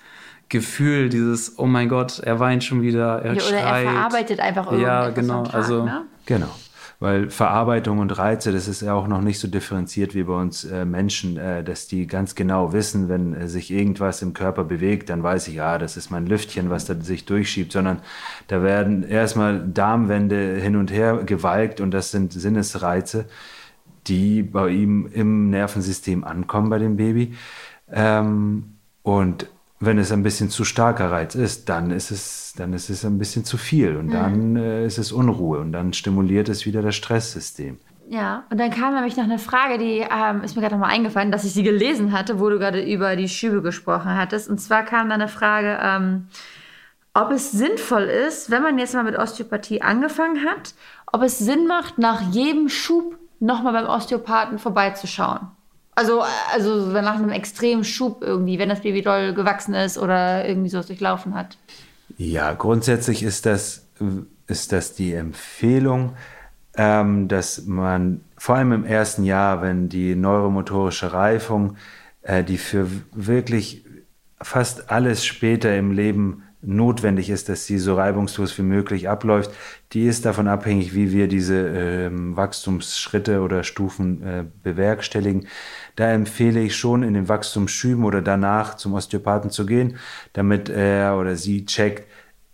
Gefühl, 0.50 1.08
dieses, 1.08 1.58
oh 1.58 1.66
mein 1.66 1.88
Gott, 1.88 2.18
er 2.18 2.38
weint 2.38 2.62
schon 2.62 2.82
wieder, 2.82 3.22
er 3.22 3.32
Ja, 3.34 3.42
oder 3.42 3.58
schreit. 3.58 3.84
er 3.86 3.90
verarbeitet 3.92 4.40
einfach 4.40 4.66
irgendwas 4.66 4.86
Ja, 4.86 5.10
genau, 5.10 5.44
Tag, 5.44 5.54
also- 5.54 5.84
ne? 5.84 6.02
Genau. 6.26 6.48
Weil 7.02 7.30
Verarbeitung 7.30 7.98
und 7.98 8.10
Reize, 8.18 8.52
das 8.52 8.68
ist 8.68 8.82
ja 8.82 8.92
auch 8.92 9.08
noch 9.08 9.22
nicht 9.22 9.38
so 9.38 9.48
differenziert 9.48 10.14
wie 10.14 10.22
bei 10.24 10.34
uns 10.34 10.64
äh, 10.64 10.84
Menschen, 10.84 11.38
äh, 11.38 11.64
dass 11.64 11.86
die 11.88 12.06
ganz 12.06 12.34
genau 12.34 12.74
wissen, 12.74 13.08
wenn 13.08 13.32
äh, 13.32 13.48
sich 13.48 13.70
irgendwas 13.70 14.20
im 14.20 14.34
Körper 14.34 14.64
bewegt, 14.64 15.08
dann 15.08 15.22
weiß 15.22 15.48
ich, 15.48 15.62
ah, 15.62 15.78
das 15.78 15.96
ist 15.96 16.10
mein 16.10 16.26
Lüftchen, 16.26 16.68
was 16.68 16.84
da 16.84 16.94
sich 17.00 17.24
durchschiebt, 17.24 17.72
sondern 17.72 18.00
da 18.48 18.62
werden 18.62 19.02
erstmal 19.02 19.66
Darmwände 19.66 20.56
hin 20.60 20.76
und 20.76 20.92
her 20.92 21.22
gewalkt 21.24 21.80
und 21.80 21.90
das 21.92 22.10
sind 22.10 22.34
Sinnesreize, 22.34 23.24
die 24.06 24.42
bei 24.42 24.68
ihm 24.68 25.08
im 25.10 25.48
Nervensystem 25.48 26.22
ankommen 26.22 26.68
bei 26.68 26.78
dem 26.78 26.96
Baby. 26.98 27.34
Ähm, 27.90 28.74
und 29.02 29.46
wenn 29.80 29.98
es 29.98 30.12
ein 30.12 30.22
bisschen 30.22 30.50
zu 30.50 30.64
starker 30.64 31.10
Reiz 31.10 31.34
ist, 31.34 31.70
dann 31.70 31.90
ist 31.90 32.10
es, 32.10 32.52
dann 32.56 32.74
ist 32.74 32.90
es 32.90 33.04
ein 33.04 33.18
bisschen 33.18 33.46
zu 33.46 33.56
viel 33.56 33.96
und 33.96 34.10
dann 34.10 34.54
äh, 34.56 34.84
ist 34.84 34.98
es 34.98 35.10
Unruhe 35.10 35.58
und 35.58 35.72
dann 35.72 35.94
stimuliert 35.94 36.50
es 36.50 36.66
wieder 36.66 36.82
das 36.82 36.94
Stresssystem. 36.94 37.78
Ja, 38.10 38.44
und 38.50 38.58
dann 38.58 38.70
kam 38.70 38.94
nämlich 38.94 39.16
noch 39.16 39.24
eine 39.24 39.38
Frage, 39.38 39.78
die 39.78 40.00
ähm, 40.00 40.42
ist 40.42 40.54
mir 40.54 40.62
gerade 40.62 40.74
nochmal 40.74 40.90
eingefallen, 40.90 41.32
dass 41.32 41.44
ich 41.44 41.52
sie 41.52 41.62
gelesen 41.62 42.12
hatte, 42.12 42.40
wo 42.40 42.50
du 42.50 42.58
gerade 42.58 42.82
über 42.82 43.16
die 43.16 43.28
Schübe 43.28 43.62
gesprochen 43.62 44.16
hattest. 44.16 44.50
Und 44.50 44.60
zwar 44.60 44.82
kam 44.82 45.08
da 45.08 45.14
eine 45.14 45.28
Frage, 45.28 45.78
ähm, 45.80 46.26
ob 47.14 47.30
es 47.30 47.52
sinnvoll 47.52 48.02
ist, 48.02 48.50
wenn 48.50 48.62
man 48.62 48.78
jetzt 48.78 48.94
mal 48.94 49.04
mit 49.04 49.16
Osteopathie 49.16 49.80
angefangen 49.80 50.44
hat, 50.44 50.74
ob 51.06 51.22
es 51.22 51.38
Sinn 51.38 51.66
macht, 51.66 51.98
nach 51.98 52.20
jedem 52.32 52.68
Schub 52.68 53.16
nochmal 53.38 53.72
beim 53.72 53.86
Osteopathen 53.86 54.58
vorbeizuschauen. 54.58 55.48
Also, 56.00 56.22
also 56.50 56.86
nach 56.86 57.16
einem 57.16 57.28
extremen 57.28 57.84
Schub 57.84 58.22
irgendwie, 58.22 58.58
wenn 58.58 58.70
das 58.70 58.80
Baby 58.80 59.02
doll 59.02 59.34
gewachsen 59.34 59.74
ist 59.74 59.98
oder 59.98 60.48
irgendwie 60.48 60.70
sowas 60.70 60.86
durchlaufen 60.86 61.34
hat. 61.34 61.58
Ja, 62.16 62.54
grundsätzlich 62.54 63.22
ist 63.22 63.44
das, 63.44 63.86
ist 64.46 64.72
das 64.72 64.94
die 64.94 65.12
Empfehlung, 65.12 66.16
ähm, 66.74 67.28
dass 67.28 67.66
man 67.66 68.22
vor 68.38 68.56
allem 68.56 68.72
im 68.72 68.84
ersten 68.86 69.24
Jahr, 69.24 69.60
wenn 69.60 69.90
die 69.90 70.14
neuromotorische 70.14 71.12
Reifung, 71.12 71.76
äh, 72.22 72.42
die 72.42 72.56
für 72.56 72.86
wirklich 73.12 73.84
fast 74.40 74.90
alles 74.90 75.26
später 75.26 75.76
im 75.76 75.92
Leben 75.92 76.44
notwendig 76.62 77.30
ist, 77.30 77.48
dass 77.48 77.66
sie 77.66 77.78
so 77.78 77.94
reibungslos 77.94 78.56
wie 78.58 78.62
möglich 78.62 79.08
abläuft, 79.08 79.50
die 79.92 80.06
ist 80.06 80.24
davon 80.24 80.48
abhängig, 80.48 80.94
wie 80.94 81.12
wir 81.12 81.26
diese 81.26 81.56
ähm, 81.68 82.36
Wachstumsschritte 82.36 83.40
oder 83.40 83.64
Stufen 83.64 84.22
äh, 84.22 84.44
bewerkstelligen. 84.62 85.46
Da 85.96 86.10
empfehle 86.12 86.60
ich 86.60 86.76
schon, 86.76 87.02
in 87.02 87.14
den 87.14 87.28
Wachstumsschüben 87.28 88.04
oder 88.04 88.22
danach 88.22 88.76
zum 88.76 88.94
Osteopathen 88.94 89.50
zu 89.50 89.66
gehen, 89.66 89.96
damit 90.32 90.68
er 90.68 91.16
oder 91.18 91.36
sie 91.36 91.64
checkt, 91.64 92.06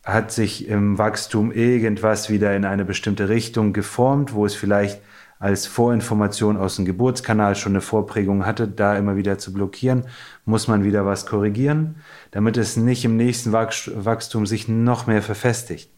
hat 0.05 0.31
sich 0.31 0.69
im 0.69 0.99
Wachstum 0.99 1.51
irgendwas 1.51 2.31
wieder 2.31 2.55
in 2.55 2.65
eine 2.65 2.85
bestimmte 2.85 3.29
Richtung 3.29 3.73
geformt, 3.73 4.35
wo 4.35 4.47
es 4.47 4.55
vielleicht 4.55 5.01
als 5.39 5.67
Vorinformation 5.67 6.57
aus 6.57 6.77
dem 6.77 6.85
Geburtskanal 6.85 7.55
schon 7.57 7.73
eine 7.73 7.81
Vorprägung 7.81 8.47
hatte, 8.47 8.69
da 8.69 8.97
immer 8.97 9.17
wieder 9.17 9.39
zu 9.39 9.53
blockieren, 9.53 10.05
muss 10.45 10.69
man 10.69 10.85
wieder 10.85 11.05
was 11.05 11.27
korrigieren, 11.27 11.97
damit 12.31 12.57
es 12.57 12.77
nicht 12.77 13.05
im 13.05 13.17
nächsten 13.17 13.53
Wachs- 13.53 13.91
Wachstum 13.95 14.47
sich 14.47 14.69
noch 14.69 15.07
mehr 15.07 15.23
verfestigt. 15.23 15.91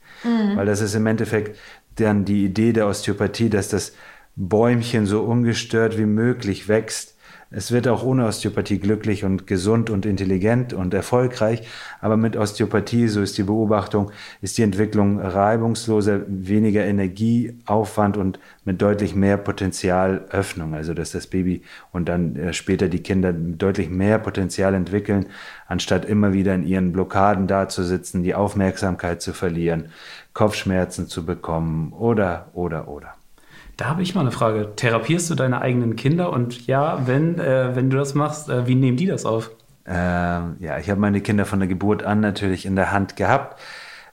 Weil 0.56 0.66
das 0.66 0.80
ist 0.80 0.94
im 0.94 1.06
Endeffekt 1.06 1.56
dann 1.96 2.24
die 2.24 2.44
Idee 2.44 2.72
der 2.72 2.88
Osteopathie, 2.88 3.50
dass 3.50 3.68
das 3.68 3.92
Bäumchen 4.34 5.06
so 5.06 5.22
ungestört 5.22 5.98
wie 5.98 6.06
möglich 6.06 6.68
wächst. 6.68 7.16
Es 7.50 7.72
wird 7.72 7.88
auch 7.88 8.02
ohne 8.02 8.26
Osteopathie 8.26 8.78
glücklich 8.78 9.24
und 9.24 9.46
gesund 9.46 9.88
und 9.88 10.04
intelligent 10.04 10.74
und 10.74 10.92
erfolgreich, 10.92 11.66
aber 12.02 12.18
mit 12.18 12.36
Osteopathie, 12.36 13.08
so 13.08 13.22
ist 13.22 13.38
die 13.38 13.42
Beobachtung, 13.42 14.10
ist 14.42 14.58
die 14.58 14.62
Entwicklung 14.62 15.18
reibungsloser, 15.18 16.20
weniger 16.26 16.84
Energieaufwand 16.84 18.18
und 18.18 18.38
mit 18.66 18.82
deutlich 18.82 19.14
mehr 19.14 19.38
Potenzialöffnung, 19.38 20.74
also 20.74 20.92
dass 20.92 21.12
das 21.12 21.26
Baby 21.26 21.62
und 21.90 22.06
dann 22.10 22.36
äh, 22.36 22.52
später 22.52 22.88
die 22.88 23.02
Kinder 23.02 23.32
deutlich 23.32 23.88
mehr 23.88 24.18
Potenzial 24.18 24.74
entwickeln, 24.74 25.24
anstatt 25.66 26.04
immer 26.04 26.34
wieder 26.34 26.54
in 26.54 26.66
ihren 26.66 26.92
Blockaden 26.92 27.46
dazusitzen, 27.46 28.22
die 28.22 28.34
Aufmerksamkeit 28.34 29.22
zu 29.22 29.32
verlieren, 29.32 29.88
Kopfschmerzen 30.34 31.08
zu 31.08 31.24
bekommen 31.24 31.94
oder, 31.94 32.50
oder, 32.52 32.88
oder. 32.88 33.17
Da 33.78 33.86
habe 33.86 34.02
ich 34.02 34.12
mal 34.16 34.22
eine 34.22 34.32
Frage. 34.32 34.72
Therapierst 34.74 35.30
du 35.30 35.36
deine 35.36 35.60
eigenen 35.60 35.94
Kinder? 35.94 36.32
Und 36.32 36.66
ja, 36.66 37.06
wenn, 37.06 37.38
äh, 37.38 37.76
wenn 37.76 37.90
du 37.90 37.96
das 37.96 38.12
machst, 38.12 38.48
äh, 38.48 38.66
wie 38.66 38.74
nehmen 38.74 38.96
die 38.96 39.06
das 39.06 39.24
auf? 39.24 39.52
Ähm, 39.86 40.56
ja, 40.58 40.78
ich 40.78 40.90
habe 40.90 41.00
meine 41.00 41.20
Kinder 41.20 41.46
von 41.46 41.60
der 41.60 41.68
Geburt 41.68 42.02
an 42.02 42.18
natürlich 42.18 42.66
in 42.66 42.74
der 42.74 42.90
Hand 42.90 43.14
gehabt. 43.14 43.60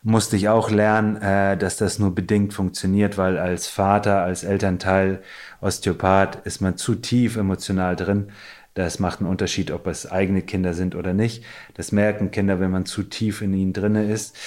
Musste 0.03 0.35
ich 0.35 0.49
auch 0.49 0.69
lernen, 0.69 1.15
äh, 1.19 1.57
dass 1.57 1.77
das 1.77 1.97
nur 1.97 2.13
bedingt 2.13 2.53
funktioniert, 2.53 3.17
weil 3.17 3.39
als 3.39 3.65
Vater, 3.65 4.21
als 4.21 4.43
Elternteil, 4.43 5.23
Osteopath 5.61 6.45
ist 6.45 6.61
man 6.61 6.77
zu 6.77 6.93
tief 6.93 7.35
emotional 7.35 7.95
drin. 7.95 8.27
Das 8.75 8.99
macht 8.99 9.19
einen 9.19 9.29
Unterschied, 9.29 9.71
ob 9.71 9.87
es 9.87 10.11
eigene 10.11 10.43
Kinder 10.43 10.75
sind 10.75 10.93
oder 10.93 11.13
nicht. 11.13 11.43
Das 11.73 11.91
merken 11.91 12.29
Kinder, 12.29 12.59
wenn 12.59 12.69
man 12.69 12.85
zu 12.85 13.01
tief 13.01 13.41
in 13.41 13.55
ihnen 13.55 13.73
drinne 13.73 14.05
ist. 14.11 14.37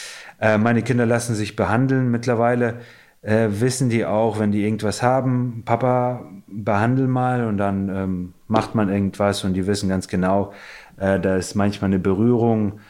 Äh, 0.41 0.59
meine 0.59 0.83
Kinder 0.83 1.07
lassen 1.07 1.35
sich 1.35 1.57
behandeln. 1.57 2.09
Mittlerweile 2.09 2.77
äh, 3.23 3.49
wissen 3.51 3.89
die 3.91 4.05
auch, 4.05 4.39
wenn 4.39 4.53
die 4.53 4.63
irgendwas 4.63 5.03
haben, 5.03 5.63
Papa, 5.65 6.25
behandel 6.47 7.09
mal 7.09 7.47
und 7.47 7.59
dann 7.59 7.89
ähm, 7.89 8.35
macht 8.47 8.75
man 8.75 8.89
irgendwas 8.89 9.45
und 9.45 9.55
die 9.55 9.67
wissen 9.67 9.89
ganz 9.89 10.09
genau, 10.09 10.53
äh, 10.99 11.19
da 11.19 11.37
ist 11.37 11.55
manchmal 11.55 11.89
eine 11.91 11.99
Berührung, 11.99 12.81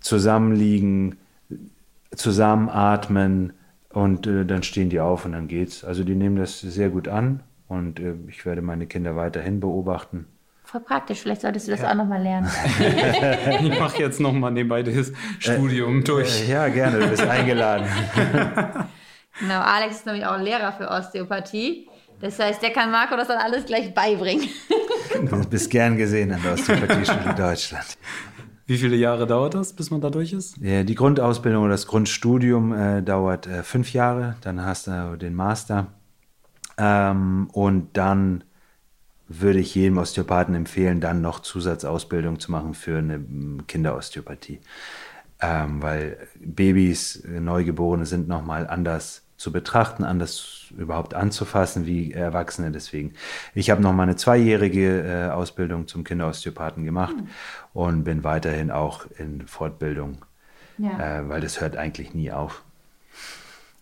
zusammenliegen, 0.00 1.16
zusammenatmen 2.14 3.52
und 3.90 4.26
äh, 4.26 4.44
dann 4.44 4.62
stehen 4.62 4.90
die 4.90 5.00
auf 5.00 5.24
und 5.24 5.32
dann 5.32 5.48
geht's. 5.48 5.84
Also 5.84 6.04
die 6.04 6.14
nehmen 6.14 6.36
das 6.36 6.60
sehr 6.60 6.88
gut 6.88 7.08
an 7.08 7.42
und 7.68 8.00
äh, 8.00 8.14
ich 8.28 8.46
werde 8.46 8.62
meine 8.62 8.86
Kinder 8.86 9.16
weiterhin 9.16 9.60
beobachten. 9.60 10.26
Voll 10.64 10.80
praktisch, 10.82 11.20
vielleicht 11.20 11.40
solltest 11.40 11.66
du 11.66 11.72
das 11.72 11.82
auch 11.82 11.94
nochmal 11.94 12.22
lernen. 12.22 12.48
Ich 13.60 13.78
mache 13.78 13.98
jetzt 13.98 14.20
nochmal 14.20 14.52
nebenbei 14.52 14.82
das 14.82 15.12
Studium 15.38 16.04
durch. 16.04 16.48
Äh, 16.48 16.52
ja, 16.52 16.68
gerne, 16.68 17.00
du 17.00 17.08
bist 17.08 17.22
eingeladen. 17.22 17.86
Genau, 19.40 19.60
Alex 19.60 19.96
ist 19.96 20.06
nämlich 20.06 20.24
auch 20.26 20.38
Lehrer 20.38 20.72
für 20.72 20.88
Osteopathie. 20.88 21.88
Das 22.20 22.38
heißt, 22.38 22.62
der 22.62 22.70
kann 22.70 22.90
Marco 22.90 23.16
das 23.16 23.28
dann 23.28 23.38
alles 23.38 23.64
gleich 23.66 23.94
beibringen. 23.94 24.48
Du 25.28 25.44
bist 25.48 25.68
gern 25.70 25.96
gesehen 25.96 26.32
an 26.32 26.40
der 26.42 26.54
Osteopathieschule 26.54 27.34
Deutschland. 27.36 27.98
Wie 28.66 28.78
viele 28.78 28.94
Jahre 28.94 29.26
dauert 29.26 29.54
das, 29.54 29.72
bis 29.72 29.90
man 29.90 30.00
da 30.00 30.08
durch 30.08 30.32
ist? 30.32 30.56
Ja, 30.58 30.84
Die 30.84 30.94
Grundausbildung 30.94 31.64
oder 31.64 31.72
das 31.72 31.88
Grundstudium 31.88 32.72
äh, 32.72 33.02
dauert 33.02 33.48
äh, 33.48 33.64
fünf 33.64 33.92
Jahre, 33.92 34.36
dann 34.42 34.64
hast 34.64 34.86
du 34.86 35.16
den 35.16 35.34
Master 35.34 35.88
ähm, 36.78 37.48
und 37.52 37.96
dann 37.96 38.44
würde 39.28 39.60
ich 39.60 39.74
jedem 39.74 39.98
Osteopathen 39.98 40.54
empfehlen, 40.54 41.00
dann 41.00 41.20
noch 41.20 41.40
Zusatzausbildung 41.40 42.40
zu 42.40 42.50
machen 42.50 42.74
für 42.74 42.98
eine 42.98 43.20
Kinderosteopathie. 43.66 44.60
Ähm, 45.40 45.82
weil 45.82 46.28
Babys, 46.38 47.16
äh, 47.16 47.40
Neugeborene 47.40 48.06
sind 48.06 48.28
nochmal 48.28 48.66
anders 48.66 49.22
zu 49.40 49.52
betrachten, 49.52 50.04
anders 50.04 50.66
überhaupt 50.76 51.14
anzufassen 51.14 51.86
wie 51.86 52.12
Erwachsene. 52.12 52.70
Deswegen, 52.70 53.14
ich 53.54 53.70
habe 53.70 53.80
noch 53.80 53.94
mal 53.94 54.02
eine 54.02 54.14
zweijährige 54.16 55.00
äh, 55.02 55.30
Ausbildung 55.30 55.88
zum 55.88 56.04
Kinderosteopathen 56.04 56.84
gemacht 56.84 57.16
und 57.72 58.04
bin 58.04 58.22
weiterhin 58.22 58.70
auch 58.70 59.06
in 59.16 59.46
Fortbildung, 59.46 60.26
Ja. 60.76 61.20
äh, 61.20 61.28
weil 61.30 61.40
das 61.40 61.58
hört 61.62 61.74
eigentlich 61.74 62.12
nie 62.12 62.30
auf. 62.30 62.62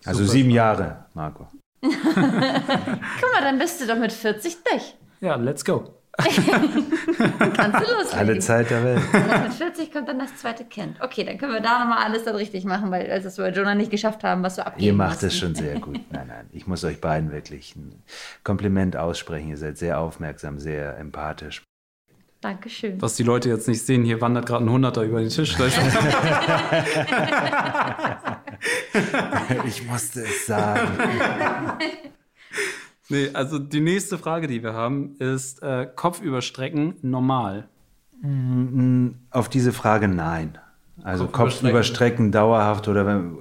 Also 0.05 0.25
sieben 0.25 0.51
Jahre, 0.51 1.07
Marco. 1.15 1.49
Guck 1.83 1.93
mal, 2.05 3.43
dann 3.43 3.59
bist 3.59 3.81
du 3.81 3.87
doch 3.89 3.99
mit 3.99 4.13
40 4.13 4.59
durch. 4.63 4.95
Ja, 5.21 5.35
let's 5.35 5.65
go. 5.65 5.93
Kannst 6.19 7.81
du 7.81 7.93
loslegen. 7.95 8.19
Alle 8.19 8.39
Zeit 8.41 8.71
der 8.71 8.85
Welt. 8.85 9.01
Und 9.13 9.43
mit 9.45 9.55
40 9.55 9.93
kommt 9.93 10.09
dann 10.09 10.19
das 10.19 10.37
zweite 10.37 10.65
Kind. 10.65 11.01
Okay, 11.01 11.25
dann 11.25 11.39
können 11.39 11.53
wir 11.53 11.61
da 11.61 11.79
nochmal 11.79 12.05
alles 12.05 12.25
dann 12.25 12.35
richtig 12.35 12.65
machen, 12.65 12.91
weil 12.91 13.11
als 13.11 13.25
das 13.25 13.39
wir 13.39 13.45
bei 13.45 13.53
Jonah 13.53 13.75
nicht 13.75 13.91
geschafft 13.91 14.25
haben, 14.25 14.43
was 14.43 14.57
wir 14.57 14.67
abgeben 14.67 14.85
Ihr 14.87 14.93
macht 14.95 15.23
es 15.23 15.39
schon 15.39 15.55
sehr 15.55 15.79
gut. 15.79 16.01
Nein, 16.11 16.27
nein, 16.27 16.47
ich 16.53 16.67
muss 16.67 16.83
euch 16.85 17.01
beiden 17.01 17.31
wirklich 17.31 17.77
ein 17.77 18.03
Kompliment 18.43 18.97
aussprechen. 18.97 19.51
Ihr 19.51 19.57
seid 19.57 19.79
sehr 19.79 20.01
aufmerksam, 20.01 20.59
sehr 20.59 20.99
empathisch. 20.99 21.63
Dankeschön. 22.41 23.01
Was 23.03 23.17
die 23.17 23.25
Leute 23.25 23.49
jetzt 23.49 23.67
nicht 23.67 23.85
sehen, 23.85 24.05
hier 24.05 24.21
wandert 24.21 24.47
gerade 24.47 24.65
ein 24.65 24.71
Hunderter 24.71 25.03
über 25.03 25.21
den 25.21 25.29
Tisch. 25.29 25.57
Ich 29.67 29.87
musste 29.87 30.23
es 30.23 30.47
sagen. 30.47 30.91
nee, 33.09 33.31
also 33.33 33.59
die 33.59 33.81
nächste 33.81 34.19
Frage, 34.19 34.47
die 34.47 34.63
wir 34.63 34.75
haben, 34.75 35.17
ist 35.19 35.63
äh, 35.63 35.87
Kopfüberstrecken 35.95 36.97
normal. 37.03 37.69
Auf 39.31 39.49
diese 39.49 39.73
Frage 39.73 40.09
nein. 40.09 40.59
Also 41.03 41.27
Kopfüberstrecken. 41.27 41.61
Kopfüberstrecken 41.61 42.33
dauerhaft 42.33 42.89
oder 42.89 43.07
wenn, 43.07 43.39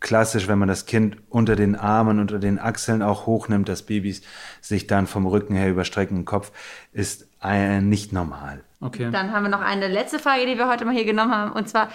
klassisch, 0.00 0.48
wenn 0.48 0.58
man 0.58 0.68
das 0.68 0.86
Kind 0.86 1.16
unter 1.28 1.56
den 1.56 1.76
Armen, 1.76 2.18
unter 2.18 2.38
den 2.38 2.58
Achseln 2.58 3.02
auch 3.02 3.26
hochnimmt, 3.26 3.68
dass 3.68 3.82
Babys 3.82 4.22
sich 4.60 4.86
dann 4.86 5.06
vom 5.06 5.26
Rücken 5.26 5.54
her 5.54 5.68
überstrecken 5.70 6.18
im 6.18 6.24
Kopf, 6.24 6.52
ist 6.92 7.28
äh, 7.42 7.80
nicht 7.80 8.12
normal. 8.12 8.64
Okay. 8.80 9.10
Dann 9.10 9.32
haben 9.32 9.44
wir 9.44 9.50
noch 9.50 9.60
eine 9.60 9.88
letzte 9.88 10.18
Frage, 10.18 10.46
die 10.46 10.56
wir 10.56 10.68
heute 10.68 10.84
mal 10.84 10.94
hier 10.94 11.04
genommen 11.04 11.32
haben. 11.32 11.52
Und 11.52 11.68
zwar, 11.68 11.90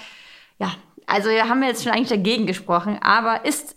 ja, 0.60 0.72
also 1.08 1.30
wir 1.30 1.50
haben 1.50 1.64
jetzt 1.64 1.84
schon 1.84 1.94
eigentlich 1.94 2.10
dagegen 2.10 2.46
gesprochen, 2.46 3.00
aber 3.02 3.46
ist 3.46 3.76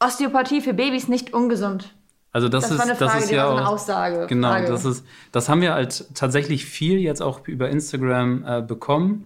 Osteopathie 0.00 0.60
für 0.60 0.74
Babys 0.74 1.08
nicht 1.08 1.32
ungesund? 1.32 1.94
Also 2.32 2.48
das, 2.48 2.64
Das 2.64 2.72
ist 2.72 2.78
war 2.78 2.84
eine 2.86 2.94
Frage, 2.96 3.12
das 3.14 3.24
ist 3.24 3.30
ja 3.30 3.46
so 3.50 3.56
eine 3.56 3.68
auch, 3.68 3.72
Aussage- 3.74 4.26
Genau, 4.26 4.48
Frage. 4.48 4.66
das 4.68 4.84
ist 4.84 5.04
das 5.32 5.48
haben 5.48 5.60
wir 5.62 5.72
halt 5.74 6.04
tatsächlich 6.14 6.64
viel 6.66 6.98
jetzt 6.98 7.22
auch 7.22 7.46
über 7.48 7.70
Instagram 7.70 8.44
äh, 8.46 8.62
bekommen. 8.62 9.24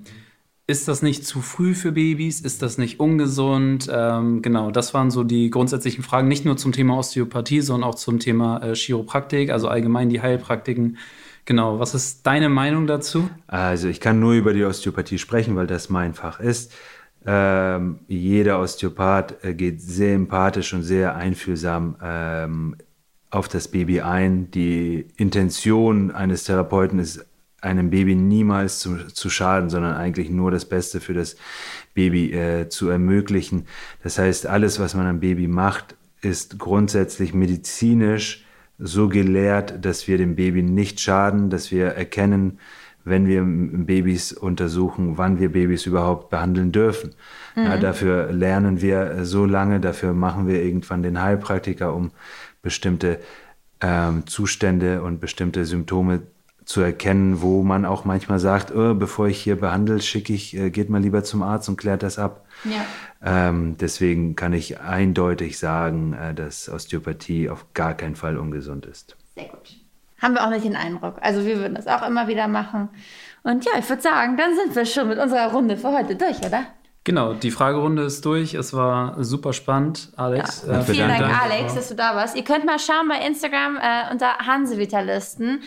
Ist 0.69 0.87
das 0.87 1.03
nicht 1.03 1.27
zu 1.27 1.41
früh 1.43 1.75
für 1.75 1.91
Babys? 1.93 2.41
Ist 2.41 2.63
das 2.63 2.79
nicht 2.79 3.01
ungesund? 3.01 3.91
Ähm, 3.93 4.41
genau, 4.43 4.71
das 4.71 4.95
waren 4.95 5.11
so 5.11 5.25
die 5.25 5.51
grundsätzlichen 5.51 6.05
Fragen, 6.05 6.29
nicht 6.29 6.45
nur 6.45 6.57
zum 6.57 6.71
Thema 6.73 6.97
Osteopathie, 6.99 7.61
sondern 7.61 7.91
auch 7.91 7.97
zum 7.97 8.21
Thema 8.21 8.63
äh, 8.63 8.75
Chiropraktik, 8.77 9.51
also 9.51 9.67
allgemein 9.69 10.09
die 10.09 10.23
Heilpraktiken. 10.23 10.99
Genau, 11.45 11.81
was 11.81 11.95
ist 11.97 12.25
deine 12.25 12.49
Meinung 12.49 12.87
dazu? 12.87 13.29
Also 13.49 13.89
ich 13.89 14.01
kann 14.01 14.21
nur 14.21 14.35
über 14.35 14.53
die 14.53 14.65
Osteopathie 14.65 15.19
sprechen, 15.19 15.57
weil 15.57 15.67
das 15.67 15.91
mein 15.91 16.15
Fach 16.15 16.39
ist. 16.39 16.73
Ähm, 17.27 17.99
jeder 18.07 18.61
Osteopath 18.61 19.45
äh, 19.45 19.55
geht 19.55 19.81
sehr 19.83 20.15
empathisch 20.15 20.73
und 20.73 20.85
sehr 20.85 21.17
einfühlsam 21.17 21.97
ähm, 22.03 22.77
auf 23.33 23.49
das 23.49 23.69
Baby 23.69 24.03
ein. 24.03 24.51
Die 24.53 25.07
Intention 25.17 26.13
eines 26.13 26.45
Therapeuten 26.45 26.99
ist, 27.01 27.27
einem 27.61 27.91
Baby 27.91 28.15
niemals 28.15 28.81
zu, 28.81 28.97
zu 29.09 29.31
schaden, 29.31 29.71
sondern 29.71 29.95
eigentlich 29.95 30.31
nur 30.31 30.51
das 30.51 30.65
Beste 30.65 31.01
für 31.01 31.15
das 31.15 31.37
Baby 31.95 32.33
äh, 32.33 32.69
zu 32.69 32.89
ermöglichen. 32.89 33.67
Das 34.03 34.19
heißt, 34.19 34.47
alles, 34.47 34.81
was 34.81 34.95
man 34.95 35.07
am 35.07 35.21
Baby 35.21 35.47
macht, 35.49 35.97
ist 36.21 36.59
grundsätzlich 36.59 37.35
medizinisch 37.35 38.45
so 38.79 39.09
gelehrt, 39.09 39.85
dass 39.85 40.09
wir 40.09 40.19
dem 40.19 40.35
Baby 40.35 40.63
nicht 40.63 41.01
schaden, 41.01 41.51
dass 41.51 41.71
wir 41.71 41.87
erkennen, 41.87 42.59
wenn 43.05 43.27
wir 43.27 43.43
Babys 43.45 44.33
untersuchen, 44.33 45.19
wann 45.19 45.41
wir 45.41 45.51
Babys 45.51 45.87
überhaupt 45.87 46.31
behandeln 46.31 46.71
dürfen. 46.71 47.15
Ja, 47.57 47.77
dafür 47.77 48.33
lernen 48.33 48.81
wir 48.81 49.25
so 49.25 49.45
lange, 49.45 49.81
dafür 49.81 50.13
machen 50.13 50.47
wir 50.47 50.63
irgendwann 50.63 51.03
den 51.03 51.21
Heilpraktiker, 51.21 51.95
um 51.95 52.13
bestimmte 52.63 53.21
ähm, 53.81 54.27
Zustände 54.27 55.03
und 55.03 55.21
bestimmte 55.21 55.65
Symptome 55.65 56.23
zu 56.65 56.81
erkennen, 56.81 57.43
wo 57.43 57.63
man 57.63 57.85
auch 57.85 58.05
manchmal 58.05 58.39
sagt, 58.39 58.75
oh, 58.75 58.95
bevor 58.95 59.27
ich 59.27 59.43
hier 59.43 59.57
behandle, 59.57 60.01
schicke 60.01 60.33
ich, 60.33 60.57
äh, 60.57 60.71
geht 60.71 60.91
mal 60.91 61.03
lieber 61.03 61.25
zum 61.25 61.43
Arzt 61.43 61.69
und 61.69 61.77
klärt 61.77 62.03
das 62.03 62.19
ab. 62.19 62.47
Ja. 62.65 62.87
Ähm, 63.25 63.77
deswegen 63.79 64.37
kann 64.37 64.53
ich 64.53 64.81
eindeutig 64.81 65.59
sagen, 65.59 66.13
äh, 66.13 66.35
dass 66.35 66.69
Osteopathie 66.69 67.51
auf 67.51 67.67
gar 67.75 67.95
keinen 67.95 68.15
Fall 68.15 68.39
ungesund 68.39 68.87
ist. 68.87 69.17
Sehr 69.35 69.47
gut. 69.49 69.77
Haben 70.21 70.35
wir 70.35 70.45
auch 70.45 70.51
nicht 70.51 70.65
den 70.65 70.77
Eindruck. 70.77 71.17
Also 71.21 71.45
wir 71.45 71.57
würden 71.59 71.75
das 71.75 71.89
auch 71.89 72.07
immer 72.07 72.29
wieder 72.29 72.47
machen. 72.47 72.89
Und 73.43 73.65
ja, 73.65 73.73
ich 73.79 73.89
würde 73.89 74.03
sagen, 74.03 74.37
dann 74.37 74.55
sind 74.55 74.77
wir 74.77 74.87
schon 74.87 75.09
mit 75.09 75.19
unserer 75.19 75.51
Runde 75.53 75.77
für 75.77 75.91
heute 75.91 76.15
durch, 76.15 76.39
oder? 76.39 76.67
Genau, 77.05 77.33
die 77.35 77.51
Fragerunde 77.51 78.03
ist 78.05 78.25
durch. 78.25 78.55
Es 78.55 78.73
war 78.75 79.23
super 79.25 79.53
spannend, 79.53 80.13
Alex. 80.17 80.65
Ja. 80.67 80.81
Äh, 80.81 80.83
Vielen 80.83 81.09
Dank, 81.09 81.19
bedanke 81.23 81.27
mich. 81.27 81.53
Alex, 81.53 81.75
dass 81.75 81.89
du 81.89 81.95
da 81.97 82.15
warst. 82.15 82.37
Ihr 82.37 82.45
könnt 82.45 82.65
mal 82.65 82.79
schauen 82.79 83.09
bei 83.09 83.27
Instagram 83.27 83.77
äh, 83.77 84.13
unter 84.13 84.39
Hansevitalisten. 84.39 85.63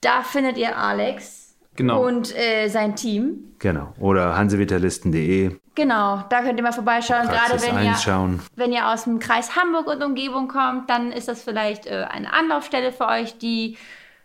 Da 0.00 0.22
findet 0.22 0.56
ihr 0.56 0.78
Alex 0.78 1.56
Genau. 1.76 2.04
und 2.06 2.36
äh, 2.36 2.68
sein 2.68 2.94
Team. 2.94 3.54
Genau. 3.58 3.94
Oder 3.98 4.36
hansevitalisten.de, 4.36 5.56
Genau, 5.74 6.24
da 6.28 6.42
könnt 6.42 6.58
ihr 6.58 6.62
mal 6.62 6.72
vorbeischauen. 6.72 7.28
Gerade 7.28 7.62
wenn 7.62 7.84
ihr, 7.84 8.38
wenn 8.56 8.72
ihr 8.72 8.88
aus 8.88 9.04
dem 9.04 9.18
Kreis 9.18 9.56
Hamburg 9.56 9.86
und 9.86 10.02
Umgebung 10.02 10.48
kommt, 10.48 10.90
dann 10.90 11.10
ist 11.12 11.28
das 11.28 11.42
vielleicht 11.42 11.86
äh, 11.86 12.04
eine 12.10 12.32
Anlaufstelle 12.32 12.92
für 12.92 13.06
euch, 13.06 13.38
die, 13.38 13.78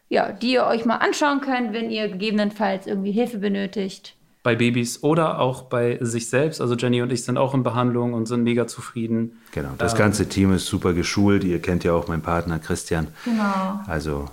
ja, 0.09 0.31
die 0.31 0.53
ihr 0.53 0.65
euch 0.65 0.85
mal 0.85 0.97
anschauen 0.97 1.41
könnt, 1.41 1.71
wenn 1.71 1.89
ihr 1.91 2.09
gegebenenfalls 2.09 2.87
irgendwie 2.87 3.11
Hilfe 3.11 3.37
benötigt. 3.37 4.15
Bei 4.45 4.53
Babys 4.53 5.01
oder 5.01 5.39
auch 5.39 5.63
bei 5.63 5.97
sich 6.01 6.29
selbst. 6.29 6.61
Also 6.61 6.75
Jenny 6.75 7.01
und 7.01 7.11
ich 7.11 7.25
sind 7.25 7.35
auch 7.39 7.55
in 7.55 7.63
Behandlung 7.63 8.13
und 8.13 8.27
sind 8.27 8.43
mega 8.43 8.67
zufrieden. 8.67 9.41
Genau. 9.51 9.69
Das 9.79 9.95
ganze 9.95 10.29
Team 10.29 10.53
ist 10.53 10.67
super 10.67 10.93
geschult. 10.93 11.43
Ihr 11.43 11.59
kennt 11.59 11.83
ja 11.83 11.93
auch 11.93 12.07
meinen 12.07 12.21
Partner 12.21 12.59
Christian. 12.59 13.07
Genau. 13.25 13.79
Also 13.87 14.29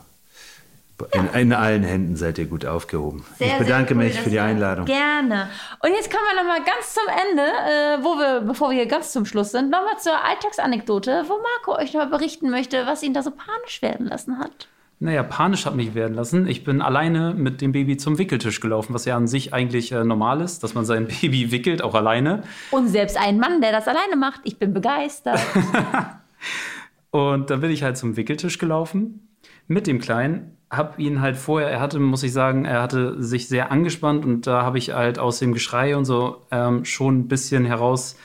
in, 1.12 1.28
in 1.28 1.52
allen 1.54 1.82
Händen 1.82 2.16
seid 2.16 2.36
ihr 2.36 2.44
gut 2.44 2.66
aufgehoben. 2.66 3.24
Sehr, 3.38 3.46
ich 3.46 3.52
sehr 3.54 3.62
bedanke 3.62 3.94
cool, 3.94 4.04
mich 4.04 4.20
für 4.20 4.28
die 4.28 4.38
Einladung. 4.38 4.84
Gerne. 4.84 5.48
Und 5.82 5.92
jetzt 5.92 6.10
kommen 6.10 6.24
wir 6.30 6.42
nochmal 6.42 6.62
ganz 6.62 6.92
zum 6.92 7.04
Ende, 7.30 7.42
äh, 7.42 8.04
wo 8.04 8.18
wir, 8.18 8.42
bevor 8.42 8.68
wir 8.68 8.76
hier 8.76 8.86
ganz 8.86 9.12
zum 9.12 9.24
Schluss 9.24 9.52
sind, 9.52 9.70
nochmal 9.70 9.98
zur 9.98 10.22
Alltagsanekdote, 10.22 11.24
wo 11.26 11.38
Marco 11.38 11.80
euch 11.80 11.94
nochmal 11.94 12.10
berichten 12.10 12.50
möchte, 12.50 12.84
was 12.84 13.02
ihn 13.02 13.14
da 13.14 13.22
so 13.22 13.30
panisch 13.30 13.80
werden 13.80 14.08
lassen 14.08 14.38
hat. 14.38 14.68
Naja, 15.02 15.24
panisch 15.24 15.66
hat 15.66 15.74
mich 15.74 15.96
werden 15.96 16.14
lassen. 16.14 16.46
Ich 16.46 16.62
bin 16.62 16.80
alleine 16.80 17.34
mit 17.34 17.60
dem 17.60 17.72
Baby 17.72 17.96
zum 17.96 18.18
Wickeltisch 18.18 18.60
gelaufen, 18.60 18.94
was 18.94 19.04
ja 19.04 19.16
an 19.16 19.26
sich 19.26 19.52
eigentlich 19.52 19.90
äh, 19.90 20.04
normal 20.04 20.40
ist, 20.40 20.62
dass 20.62 20.74
man 20.74 20.84
sein 20.84 21.08
Baby 21.20 21.50
wickelt, 21.50 21.82
auch 21.82 21.96
alleine. 21.96 22.44
Und 22.70 22.86
selbst 22.86 23.16
ein 23.16 23.40
Mann, 23.40 23.60
der 23.60 23.72
das 23.72 23.88
alleine 23.88 24.14
macht, 24.14 24.42
ich 24.44 24.60
bin 24.60 24.72
begeistert. 24.72 25.40
Und 27.10 27.50
dann 27.50 27.60
bin 27.60 27.72
ich 27.72 27.82
halt 27.82 27.96
zum 27.96 28.16
Wickeltisch 28.16 28.58
gelaufen 28.58 29.28
mit 29.66 29.88
dem 29.88 29.98
Kleinen. 29.98 30.56
Hab 30.70 31.00
ihn 31.00 31.20
halt 31.20 31.36
vorher, 31.36 31.68
er 31.68 31.80
hatte, 31.80 31.98
muss 31.98 32.22
ich 32.22 32.32
sagen, 32.32 32.64
er 32.64 32.80
hatte 32.80 33.20
sich 33.20 33.48
sehr 33.48 33.72
angespannt 33.72 34.24
und 34.24 34.46
da 34.46 34.62
habe 34.62 34.78
ich 34.78 34.92
halt 34.92 35.18
aus 35.18 35.40
dem 35.40 35.52
Geschrei 35.52 35.96
und 35.96 36.04
so 36.04 36.46
ähm, 36.52 36.84
schon 36.84 37.18
ein 37.18 37.28
bisschen 37.28 37.64
heraus 37.64 38.16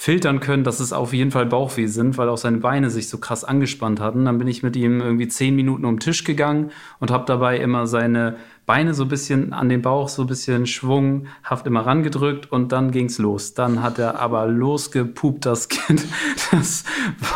filtern 0.00 0.38
können, 0.38 0.62
dass 0.62 0.78
es 0.78 0.92
auf 0.92 1.12
jeden 1.12 1.32
Fall 1.32 1.44
Bauchweh 1.44 1.86
sind, 1.86 2.18
weil 2.18 2.28
auch 2.28 2.38
seine 2.38 2.58
Beine 2.58 2.88
sich 2.88 3.08
so 3.08 3.18
krass 3.18 3.42
angespannt 3.42 3.98
hatten. 3.98 4.26
Dann 4.26 4.38
bin 4.38 4.46
ich 4.46 4.62
mit 4.62 4.76
ihm 4.76 5.00
irgendwie 5.00 5.26
zehn 5.26 5.56
Minuten 5.56 5.84
um 5.84 5.96
den 5.96 6.00
Tisch 6.00 6.22
gegangen 6.22 6.70
und 7.00 7.10
habe 7.10 7.24
dabei 7.26 7.58
immer 7.58 7.88
seine 7.88 8.36
Beine 8.64 8.94
so 8.94 9.02
ein 9.02 9.08
bisschen 9.08 9.52
an 9.52 9.68
den 9.68 9.82
Bauch, 9.82 10.08
so 10.08 10.22
ein 10.22 10.28
bisschen 10.28 10.68
schwunghaft 10.68 11.66
immer 11.66 11.84
rangedrückt 11.84 12.52
und 12.52 12.70
dann 12.70 12.92
ging's 12.92 13.18
los. 13.18 13.54
Dann 13.54 13.82
hat 13.82 13.98
er 13.98 14.20
aber 14.20 14.46
losgepupt, 14.46 15.44
das 15.44 15.68
Kind. 15.68 16.04
Das 16.52 16.84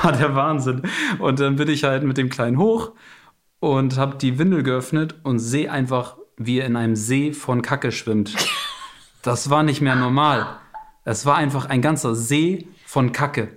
war 0.01 0.13
der 0.13 0.37
Wahnsinn. 0.37 0.83
Und 1.19 1.41
dann 1.41 1.57
bin 1.57 1.69
ich 1.69 1.83
halt 1.83 2.05
mit 2.05 2.17
dem 2.17 2.29
Kleinen 2.29 2.59
hoch 2.59 2.93
und 3.59 3.99
habe 3.99 4.19
die 4.19 4.39
Windel 4.39 4.63
geöffnet 4.63 5.17
und 5.25 5.41
sehe 5.41 5.71
einfach, 5.71 6.17
wie 6.37 6.61
er 6.61 6.67
in 6.67 6.77
einem 6.77 6.95
See 6.95 7.33
von 7.33 7.61
Kacke 7.61 7.91
schwimmt. 7.91 8.37
Das 9.23 9.51
war 9.51 9.65
nicht 9.65 9.81
mehr 9.81 9.97
normal. 9.97 10.47
Es 11.05 11.27
war 11.27 11.37
einfach 11.37 11.67
ein 11.67 11.83
ganzer 11.83 12.15
See 12.15 12.69
von 12.87 13.13
Kacke. 13.13 13.49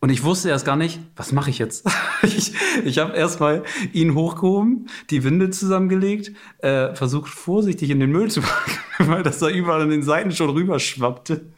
Und 0.00 0.08
ich 0.08 0.24
wusste 0.24 0.48
erst 0.48 0.64
gar 0.64 0.76
nicht, 0.76 0.98
was 1.14 1.32
mache 1.32 1.50
ich 1.50 1.58
jetzt? 1.58 1.86
ich 2.22 2.52
ich 2.84 2.98
habe 2.98 3.14
erstmal 3.14 3.64
ihn 3.92 4.14
hochgehoben, 4.14 4.88
die 5.10 5.24
Windel 5.24 5.50
zusammengelegt, 5.50 6.32
äh, 6.58 6.94
versucht 6.94 7.30
vorsichtig 7.30 7.90
in 7.90 8.00
den 8.00 8.10
Müll 8.10 8.30
zu 8.30 8.40
packen, 8.40 8.78
weil 9.10 9.22
das 9.22 9.38
da 9.38 9.48
überall 9.48 9.82
an 9.82 9.90
den 9.90 10.02
Seiten 10.02 10.32
schon 10.32 10.50
rüberschwappte. 10.50 11.52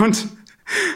Und 0.00 0.28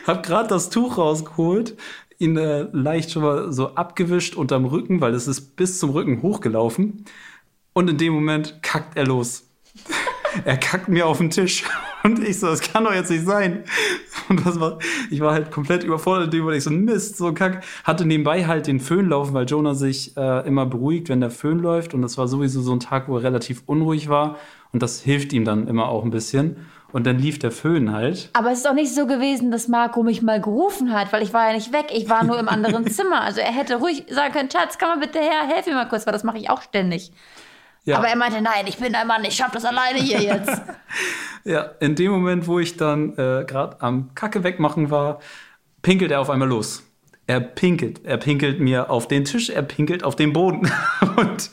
habe 0.07 0.22
gerade 0.22 0.49
das 0.49 0.70
Tuch 0.70 0.99
rausgeholt, 0.99 1.76
ihn 2.18 2.37
äh, 2.37 2.66
leicht 2.72 3.11
schon 3.12 3.22
mal 3.22 3.53
so 3.53 3.74
abgewischt 3.74 4.35
unterm 4.35 4.64
Rücken, 4.64 5.01
weil 5.01 5.14
es 5.14 5.29
ist 5.29 5.57
bis 5.57 5.79
zum 5.79 5.91
Rücken 5.91 6.22
hochgelaufen. 6.22 7.05
Und 7.72 7.89
in 7.89 7.97
dem 7.97 8.12
Moment 8.12 8.62
kackt 8.62 8.97
er 8.97 9.07
los. 9.07 9.45
er 10.45 10.57
kackt 10.57 10.89
mir 10.89 11.07
auf 11.07 11.18
den 11.18 11.31
Tisch. 11.31 11.64
Und 12.05 12.22
ich 12.26 12.38
so, 12.38 12.46
das 12.46 12.61
kann 12.61 12.84
doch 12.84 12.94
jetzt 12.94 13.11
nicht 13.11 13.26
sein. 13.26 13.64
Und 14.28 14.44
das 14.46 14.61
war, 14.61 14.78
ich 15.11 15.20
war 15.20 15.32
halt 15.32 15.51
komplett 15.51 15.84
überfordert, 15.84 16.32
Moment. 16.32 16.59
ich 16.59 16.64
so, 16.64 16.70
Mist, 16.70 17.16
so 17.16 17.32
kack. 17.32 17.64
Hatte 17.84 18.05
nebenbei 18.05 18.46
halt 18.46 18.66
den 18.66 18.80
Föhn 18.80 19.09
laufen, 19.09 19.34
weil 19.34 19.46
Jonah 19.46 19.74
sich 19.74 20.16
äh, 20.16 20.46
immer 20.46 20.66
beruhigt, 20.66 21.09
wenn 21.09 21.20
der 21.20 21.30
Föhn 21.30 21.59
läuft. 21.59 21.94
Und 21.94 22.03
das 22.03 22.18
war 22.18 22.28
sowieso 22.28 22.62
so 22.62 22.72
ein 22.72 22.80
Tag, 22.80 23.09
wo 23.09 23.16
er 23.16 23.24
relativ 23.24 23.62
unruhig 23.66 24.09
war. 24.09 24.36
Und 24.72 24.82
das 24.82 25.01
hilft 25.01 25.32
ihm 25.32 25.44
dann 25.44 25.66
immer 25.66 25.88
auch 25.88 26.05
ein 26.05 26.11
bisschen. 26.11 26.66
Und 26.90 27.07
dann 27.07 27.18
lief 27.18 27.38
der 27.38 27.51
Föhn 27.51 27.92
halt. 27.92 28.30
Aber 28.32 28.51
es 28.51 28.61
ist 28.61 28.68
auch 28.68 28.74
nicht 28.74 28.94
so 28.94 29.07
gewesen, 29.07 29.51
dass 29.51 29.68
Marco 29.68 30.03
mich 30.03 30.22
mal 30.22 30.40
gerufen 30.40 30.92
hat, 30.92 31.12
weil 31.12 31.22
ich 31.22 31.34
war 31.34 31.49
ja 31.49 31.55
nicht 31.55 31.72
weg. 31.72 31.86
Ich 31.92 32.09
war 32.09 32.24
nur 32.24 32.38
im 32.38 32.49
anderen 32.49 32.86
Zimmer. 32.90 33.20
Also 33.20 33.40
er 33.40 33.53
hätte 33.53 33.76
ruhig 33.76 34.05
sagen 34.09 34.32
können, 34.32 34.51
Schatz, 34.51 34.78
komm 34.78 34.88
mal 34.88 34.99
bitte 34.99 35.18
her, 35.18 35.46
helf 35.46 35.66
mir 35.66 35.74
mal 35.74 35.88
kurz, 35.88 36.07
weil 36.07 36.12
das 36.12 36.24
mache 36.24 36.38
ich 36.38 36.49
auch 36.49 36.62
ständig. 36.62 37.12
Ja. 37.89 37.97
Aber 37.97 38.09
er 38.09 38.16
meinte, 38.16 38.43
nein, 38.43 38.66
ich 38.66 38.76
bin 38.76 38.95
ein 38.95 39.07
Mann, 39.07 39.24
ich 39.24 39.34
schaff 39.34 39.51
das 39.51 39.64
alleine 39.64 39.99
hier 39.99 40.20
jetzt. 40.20 40.61
Ja, 41.45 41.62
in 41.80 41.95
dem 41.95 42.11
Moment, 42.11 42.47
wo 42.47 42.59
ich 42.59 42.76
dann 42.76 43.12
äh, 43.12 43.45
gerade 43.47 43.80
am 43.80 44.11
Kacke 44.14 44.43
wegmachen 44.45 44.91
war, 44.91 45.20
pinkelt 45.80 46.11
er 46.11 46.20
auf 46.20 46.28
einmal 46.28 46.49
los. 46.49 46.82
Er 47.26 47.41
pinkelt. 47.41 48.05
Er 48.05 48.18
pinkelt 48.18 48.61
mir 48.61 48.91
auf 48.91 49.09
den 49.09 49.24
Tisch, 49.24 49.49
er 49.49 49.62
pinkelt 49.62 50.05
auf 50.05 50.14
den 50.14 50.34
Boden. 50.34 50.70
Und 51.16 51.51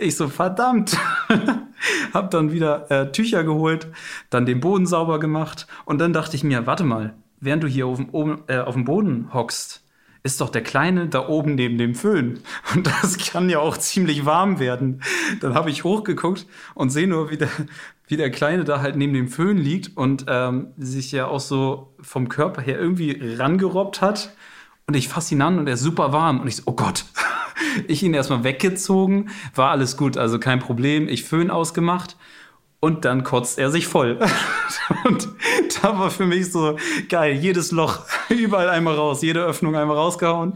ich 0.00 0.16
so, 0.16 0.26
verdammt. 0.26 0.96
Hab 2.14 2.32
dann 2.32 2.50
wieder 2.50 2.90
äh, 2.90 3.12
Tücher 3.12 3.44
geholt, 3.44 3.86
dann 4.30 4.46
den 4.46 4.58
Boden 4.58 4.86
sauber 4.86 5.20
gemacht. 5.20 5.68
Und 5.84 6.00
dann 6.00 6.12
dachte 6.12 6.34
ich 6.34 6.42
mir, 6.42 6.66
warte 6.66 6.82
mal, 6.82 7.14
während 7.38 7.62
du 7.62 7.68
hier 7.68 7.86
auf 7.86 7.98
dem, 7.98 8.08
oben, 8.10 8.42
äh, 8.48 8.58
auf 8.58 8.74
dem 8.74 8.84
Boden 8.84 9.32
hockst, 9.32 9.85
ist 10.22 10.40
doch 10.40 10.50
der 10.50 10.62
Kleine 10.62 11.08
da 11.08 11.28
oben 11.28 11.54
neben 11.54 11.78
dem 11.78 11.94
Föhn. 11.94 12.40
Und 12.74 12.86
das 12.86 13.18
kann 13.18 13.48
ja 13.48 13.58
auch 13.58 13.76
ziemlich 13.76 14.24
warm 14.24 14.58
werden. 14.58 15.02
Dann 15.40 15.54
habe 15.54 15.70
ich 15.70 15.84
hochgeguckt 15.84 16.46
und 16.74 16.90
sehe 16.90 17.06
nur, 17.06 17.30
wie 17.30 17.36
der 17.36 17.50
wie 18.08 18.16
der 18.16 18.30
Kleine 18.30 18.64
da 18.64 18.80
halt 18.80 18.96
neben 18.96 19.14
dem 19.14 19.28
Föhn 19.28 19.56
liegt 19.56 19.96
und 19.96 20.26
ähm, 20.28 20.68
sich 20.76 21.12
ja 21.12 21.26
auch 21.26 21.40
so 21.40 21.94
vom 22.00 22.28
Körper 22.28 22.62
her 22.62 22.78
irgendwie 22.78 23.34
rangerobbt 23.36 24.00
hat. 24.00 24.34
Und 24.86 24.94
ich 24.94 25.08
fasse 25.08 25.34
ihn 25.34 25.42
an 25.42 25.58
und 25.58 25.66
er 25.66 25.74
ist 25.74 25.80
super 25.80 26.12
warm. 26.12 26.40
Und 26.40 26.48
ich 26.48 26.56
so, 26.56 26.62
oh 26.66 26.72
Gott. 26.72 27.04
Ich 27.88 28.02
ihn 28.02 28.14
erstmal 28.14 28.42
weggezogen, 28.42 29.28
war 29.54 29.70
alles 29.70 29.98
gut, 29.98 30.16
also 30.16 30.38
kein 30.38 30.60
Problem. 30.60 31.08
Ich 31.08 31.24
Föhn 31.24 31.50
ausgemacht 31.50 32.16
und 32.80 33.04
dann 33.04 33.24
kotzt 33.24 33.58
er 33.58 33.70
sich 33.70 33.86
voll. 33.86 34.18
und 35.04 35.28
da 35.82 35.98
war 35.98 36.10
für 36.10 36.26
mich 36.26 36.52
so 36.52 36.76
geil, 37.08 37.34
jedes 37.34 37.72
Loch 37.72 38.00
überall 38.28 38.68
einmal 38.68 38.94
raus, 38.94 39.22
jede 39.22 39.42
Öffnung 39.42 39.74
einmal 39.76 39.96
rausgehauen. 39.96 40.54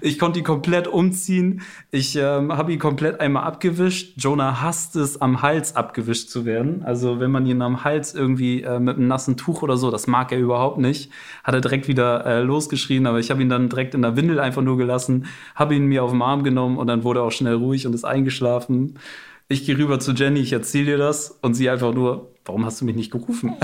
Ich 0.00 0.18
konnte 0.18 0.40
ihn 0.40 0.44
komplett 0.44 0.88
umziehen. 0.88 1.62
Ich 1.90 2.16
ähm, 2.16 2.52
habe 2.52 2.72
ihn 2.72 2.78
komplett 2.78 3.20
einmal 3.20 3.44
abgewischt. 3.44 4.14
Jonah 4.16 4.60
hasst 4.60 4.96
es, 4.96 5.20
am 5.20 5.42
Hals 5.42 5.76
abgewischt 5.76 6.28
zu 6.28 6.44
werden. 6.44 6.82
Also 6.84 7.20
wenn 7.20 7.30
man 7.30 7.46
ihn 7.46 7.62
am 7.62 7.84
Hals 7.84 8.14
irgendwie 8.14 8.62
äh, 8.62 8.80
mit 8.80 8.96
einem 8.96 9.08
nassen 9.08 9.36
Tuch 9.36 9.62
oder 9.62 9.76
so, 9.76 9.90
das 9.90 10.06
mag 10.06 10.32
er 10.32 10.38
überhaupt 10.38 10.78
nicht. 10.78 11.10
Hat 11.44 11.54
er 11.54 11.60
direkt 11.60 11.86
wieder 11.86 12.26
äh, 12.26 12.42
losgeschrien, 12.42 13.06
aber 13.06 13.20
ich 13.20 13.30
habe 13.30 13.42
ihn 13.42 13.48
dann 13.48 13.68
direkt 13.68 13.94
in 13.94 14.02
der 14.02 14.16
Windel 14.16 14.40
einfach 14.40 14.62
nur 14.62 14.76
gelassen, 14.76 15.26
habe 15.54 15.76
ihn 15.76 15.86
mir 15.86 16.02
auf 16.02 16.10
den 16.10 16.20
Arm 16.20 16.42
genommen 16.42 16.78
und 16.78 16.88
dann 16.88 17.04
wurde 17.04 17.20
er 17.20 17.24
auch 17.24 17.32
schnell 17.32 17.54
ruhig 17.54 17.86
und 17.86 17.94
ist 17.94 18.04
eingeschlafen. 18.04 18.98
Ich 19.52 19.66
gehe 19.66 19.76
rüber 19.76 19.98
zu 19.98 20.12
Jenny, 20.12 20.38
ich 20.38 20.52
erzähle 20.52 20.92
dir 20.92 20.98
das 20.98 21.36
und 21.42 21.54
sie 21.54 21.68
einfach 21.68 21.92
nur, 21.92 22.32
warum 22.44 22.64
hast 22.64 22.80
du 22.80 22.84
mich 22.84 22.94
nicht 22.94 23.10
gerufen? 23.10 23.56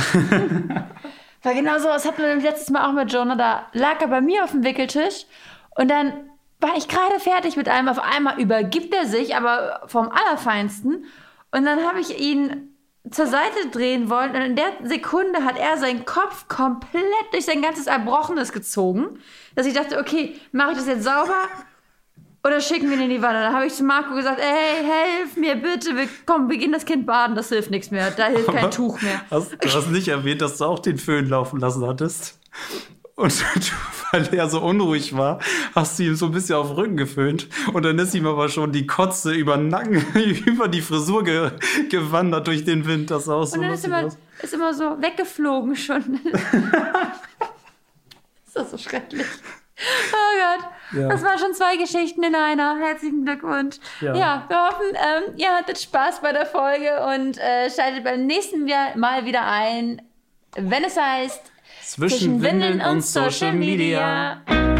Weil 1.45 1.55
genau 1.55 1.79
so, 1.79 1.85
das 1.85 2.05
hatten 2.05 2.23
wir 2.23 2.35
letztes 2.35 2.71
Mal 2.71 2.89
auch 2.89 2.93
mit 2.93 3.13
Jonah, 3.13 3.37
da 3.37 3.69
lag 3.73 4.01
er 4.01 4.09
bei 4.09 4.21
mir 4.21 4.43
auf 4.43 4.51
dem 4.51 4.65
Wickeltisch 4.65 5.27
und 5.77 5.89
dann 5.89 6.13
war 6.59 6.77
ich 6.77 6.89
gerade 6.89 7.21
fertig 7.21 7.57
mit 7.57 7.69
allem. 7.69 7.87
Auf 7.87 8.01
einmal 8.01 8.41
übergibt 8.41 8.93
er 8.97 9.07
sich, 9.07 9.37
aber 9.37 9.83
vom 9.87 10.09
Allerfeinsten. 10.09 11.05
Und 11.53 11.65
dann 11.65 11.87
habe 11.87 12.01
ich 12.01 12.19
ihn 12.19 12.75
zur 13.09 13.29
Seite 13.29 13.69
drehen 13.71 14.11
wollen 14.11 14.35
und 14.35 14.43
in 14.43 14.57
der 14.57 14.73
Sekunde 14.83 15.45
hat 15.45 15.57
er 15.57 15.77
seinen 15.77 16.05
Kopf 16.05 16.49
komplett 16.49 17.05
durch 17.31 17.45
sein 17.45 17.63
ganzes 17.63 17.87
Erbrochenes 17.87 18.53
gezogen, 18.53 19.21
dass 19.55 19.67
ich 19.67 19.75
dachte, 19.75 20.01
okay, 20.01 20.35
mache 20.51 20.73
ich 20.73 20.79
das 20.79 20.89
jetzt 20.89 21.05
sauber 21.05 21.47
oder 22.47 22.61
schicken 22.61 22.89
wir 22.89 22.97
ihn 22.97 23.05
in 23.05 23.11
die 23.11 23.23
Wanne? 23.23 23.41
Dann 23.41 23.55
habe 23.55 23.67
ich 23.67 23.75
zu 23.75 23.83
Marco 23.83 24.15
gesagt, 24.15 24.41
ey, 24.41 24.85
helf 24.85 25.37
mir 25.37 25.57
bitte, 25.57 25.97
wir, 25.97 26.09
komm, 26.25 26.49
wir 26.49 26.59
gehen 26.59 26.73
das 26.73 26.85
Kind 26.85 27.05
baden, 27.05 27.35
das 27.35 27.49
hilft 27.49 27.71
nichts 27.71 27.91
mehr, 27.91 28.11
da 28.13 28.27
hilft 28.27 28.53
kein 28.53 28.71
Tuch 28.71 29.01
mehr. 29.03 29.23
Hast, 29.31 29.53
du 29.53 29.69
hast 29.69 29.91
nicht 29.91 30.09
erwähnt, 30.09 30.41
dass 30.41 30.59
du 30.59 30.65
auch 30.65 30.79
den 30.79 30.99
Föhn 30.99 31.29
laufen 31.29 31.59
lassen 31.59 31.85
hattest. 31.87 32.39
Und 33.17 33.33
weil 34.13 34.35
er 34.35 34.49
so 34.49 34.61
unruhig 34.61 35.17
war, 35.17 35.41
hast 35.75 35.99
du 35.99 36.05
ihm 36.05 36.15
so 36.17 36.27
ein 36.27 36.33
bisschen 36.33 36.57
auf 36.57 36.69
den 36.69 36.77
Rücken 36.77 36.97
geföhnt. 36.97 37.49
Und 37.73 37.83
dann 37.85 37.99
ist 37.99 38.15
ihm 38.15 38.27
aber 38.27 38.49
schon 38.49 38.73
die 38.73 38.87
Kotze 38.87 39.33
über 39.33 39.57
den 39.57 39.69
Nacken, 39.69 40.05
über 40.47 40.69
die 40.69 40.83
Frisur 40.83 41.25
ge 41.25 41.51
gewandert 41.89 42.47
durch 42.47 42.65
den 42.65 42.87
Wind. 42.87 43.11
Das 43.11 43.29
auch 43.29 43.45
so 43.45 43.57
Und 43.57 43.63
dann 43.63 43.73
ist 43.73 43.87
immer, 43.87 44.03
ist 44.03 44.55
immer 44.55 44.75
so 44.75 45.01
weggeflogen 45.01 45.75
schon. 45.75 46.21
ist 48.47 48.55
das 48.55 48.71
so 48.71 48.79
schrecklich. 48.79 49.27
Oh 49.79 50.59
Gott. 50.61 50.71
Ja. 50.93 51.09
Das 51.09 51.23
waren 51.23 51.39
schon 51.39 51.55
zwei 51.55 51.77
Geschichten 51.77 52.23
in 52.23 52.35
einer. 52.35 52.79
Herzlichen 52.79 53.25
Glückwunsch. 53.25 53.77
Ja, 54.01 54.15
ja 54.15 54.45
wir 54.49 54.57
hoffen, 54.57 54.87
ähm, 54.95 55.35
ihr 55.37 55.51
hattet 55.51 55.79
Spaß 55.79 56.21
bei 56.21 56.33
der 56.33 56.47
Folge 56.47 57.05
und 57.15 57.39
äh, 57.39 57.71
schaltet 57.71 58.05
beim 58.05 58.27
nächsten 58.27 58.65
Mal 58.95 59.25
wieder 59.25 59.45
ein, 59.47 60.03
wenn 60.57 60.85
es 60.85 60.97
heißt 60.97 61.53
Zwischen, 61.83 62.19
Zwischen 62.19 62.43
Windeln 62.43 62.81
und 62.81 63.03
Social 63.03 63.53
Media. 63.53 64.41
Audio 64.47 64.76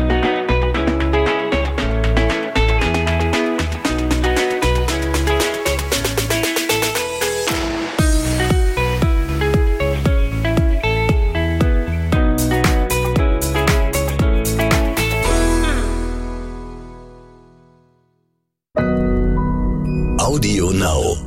Now. 20.77 21.26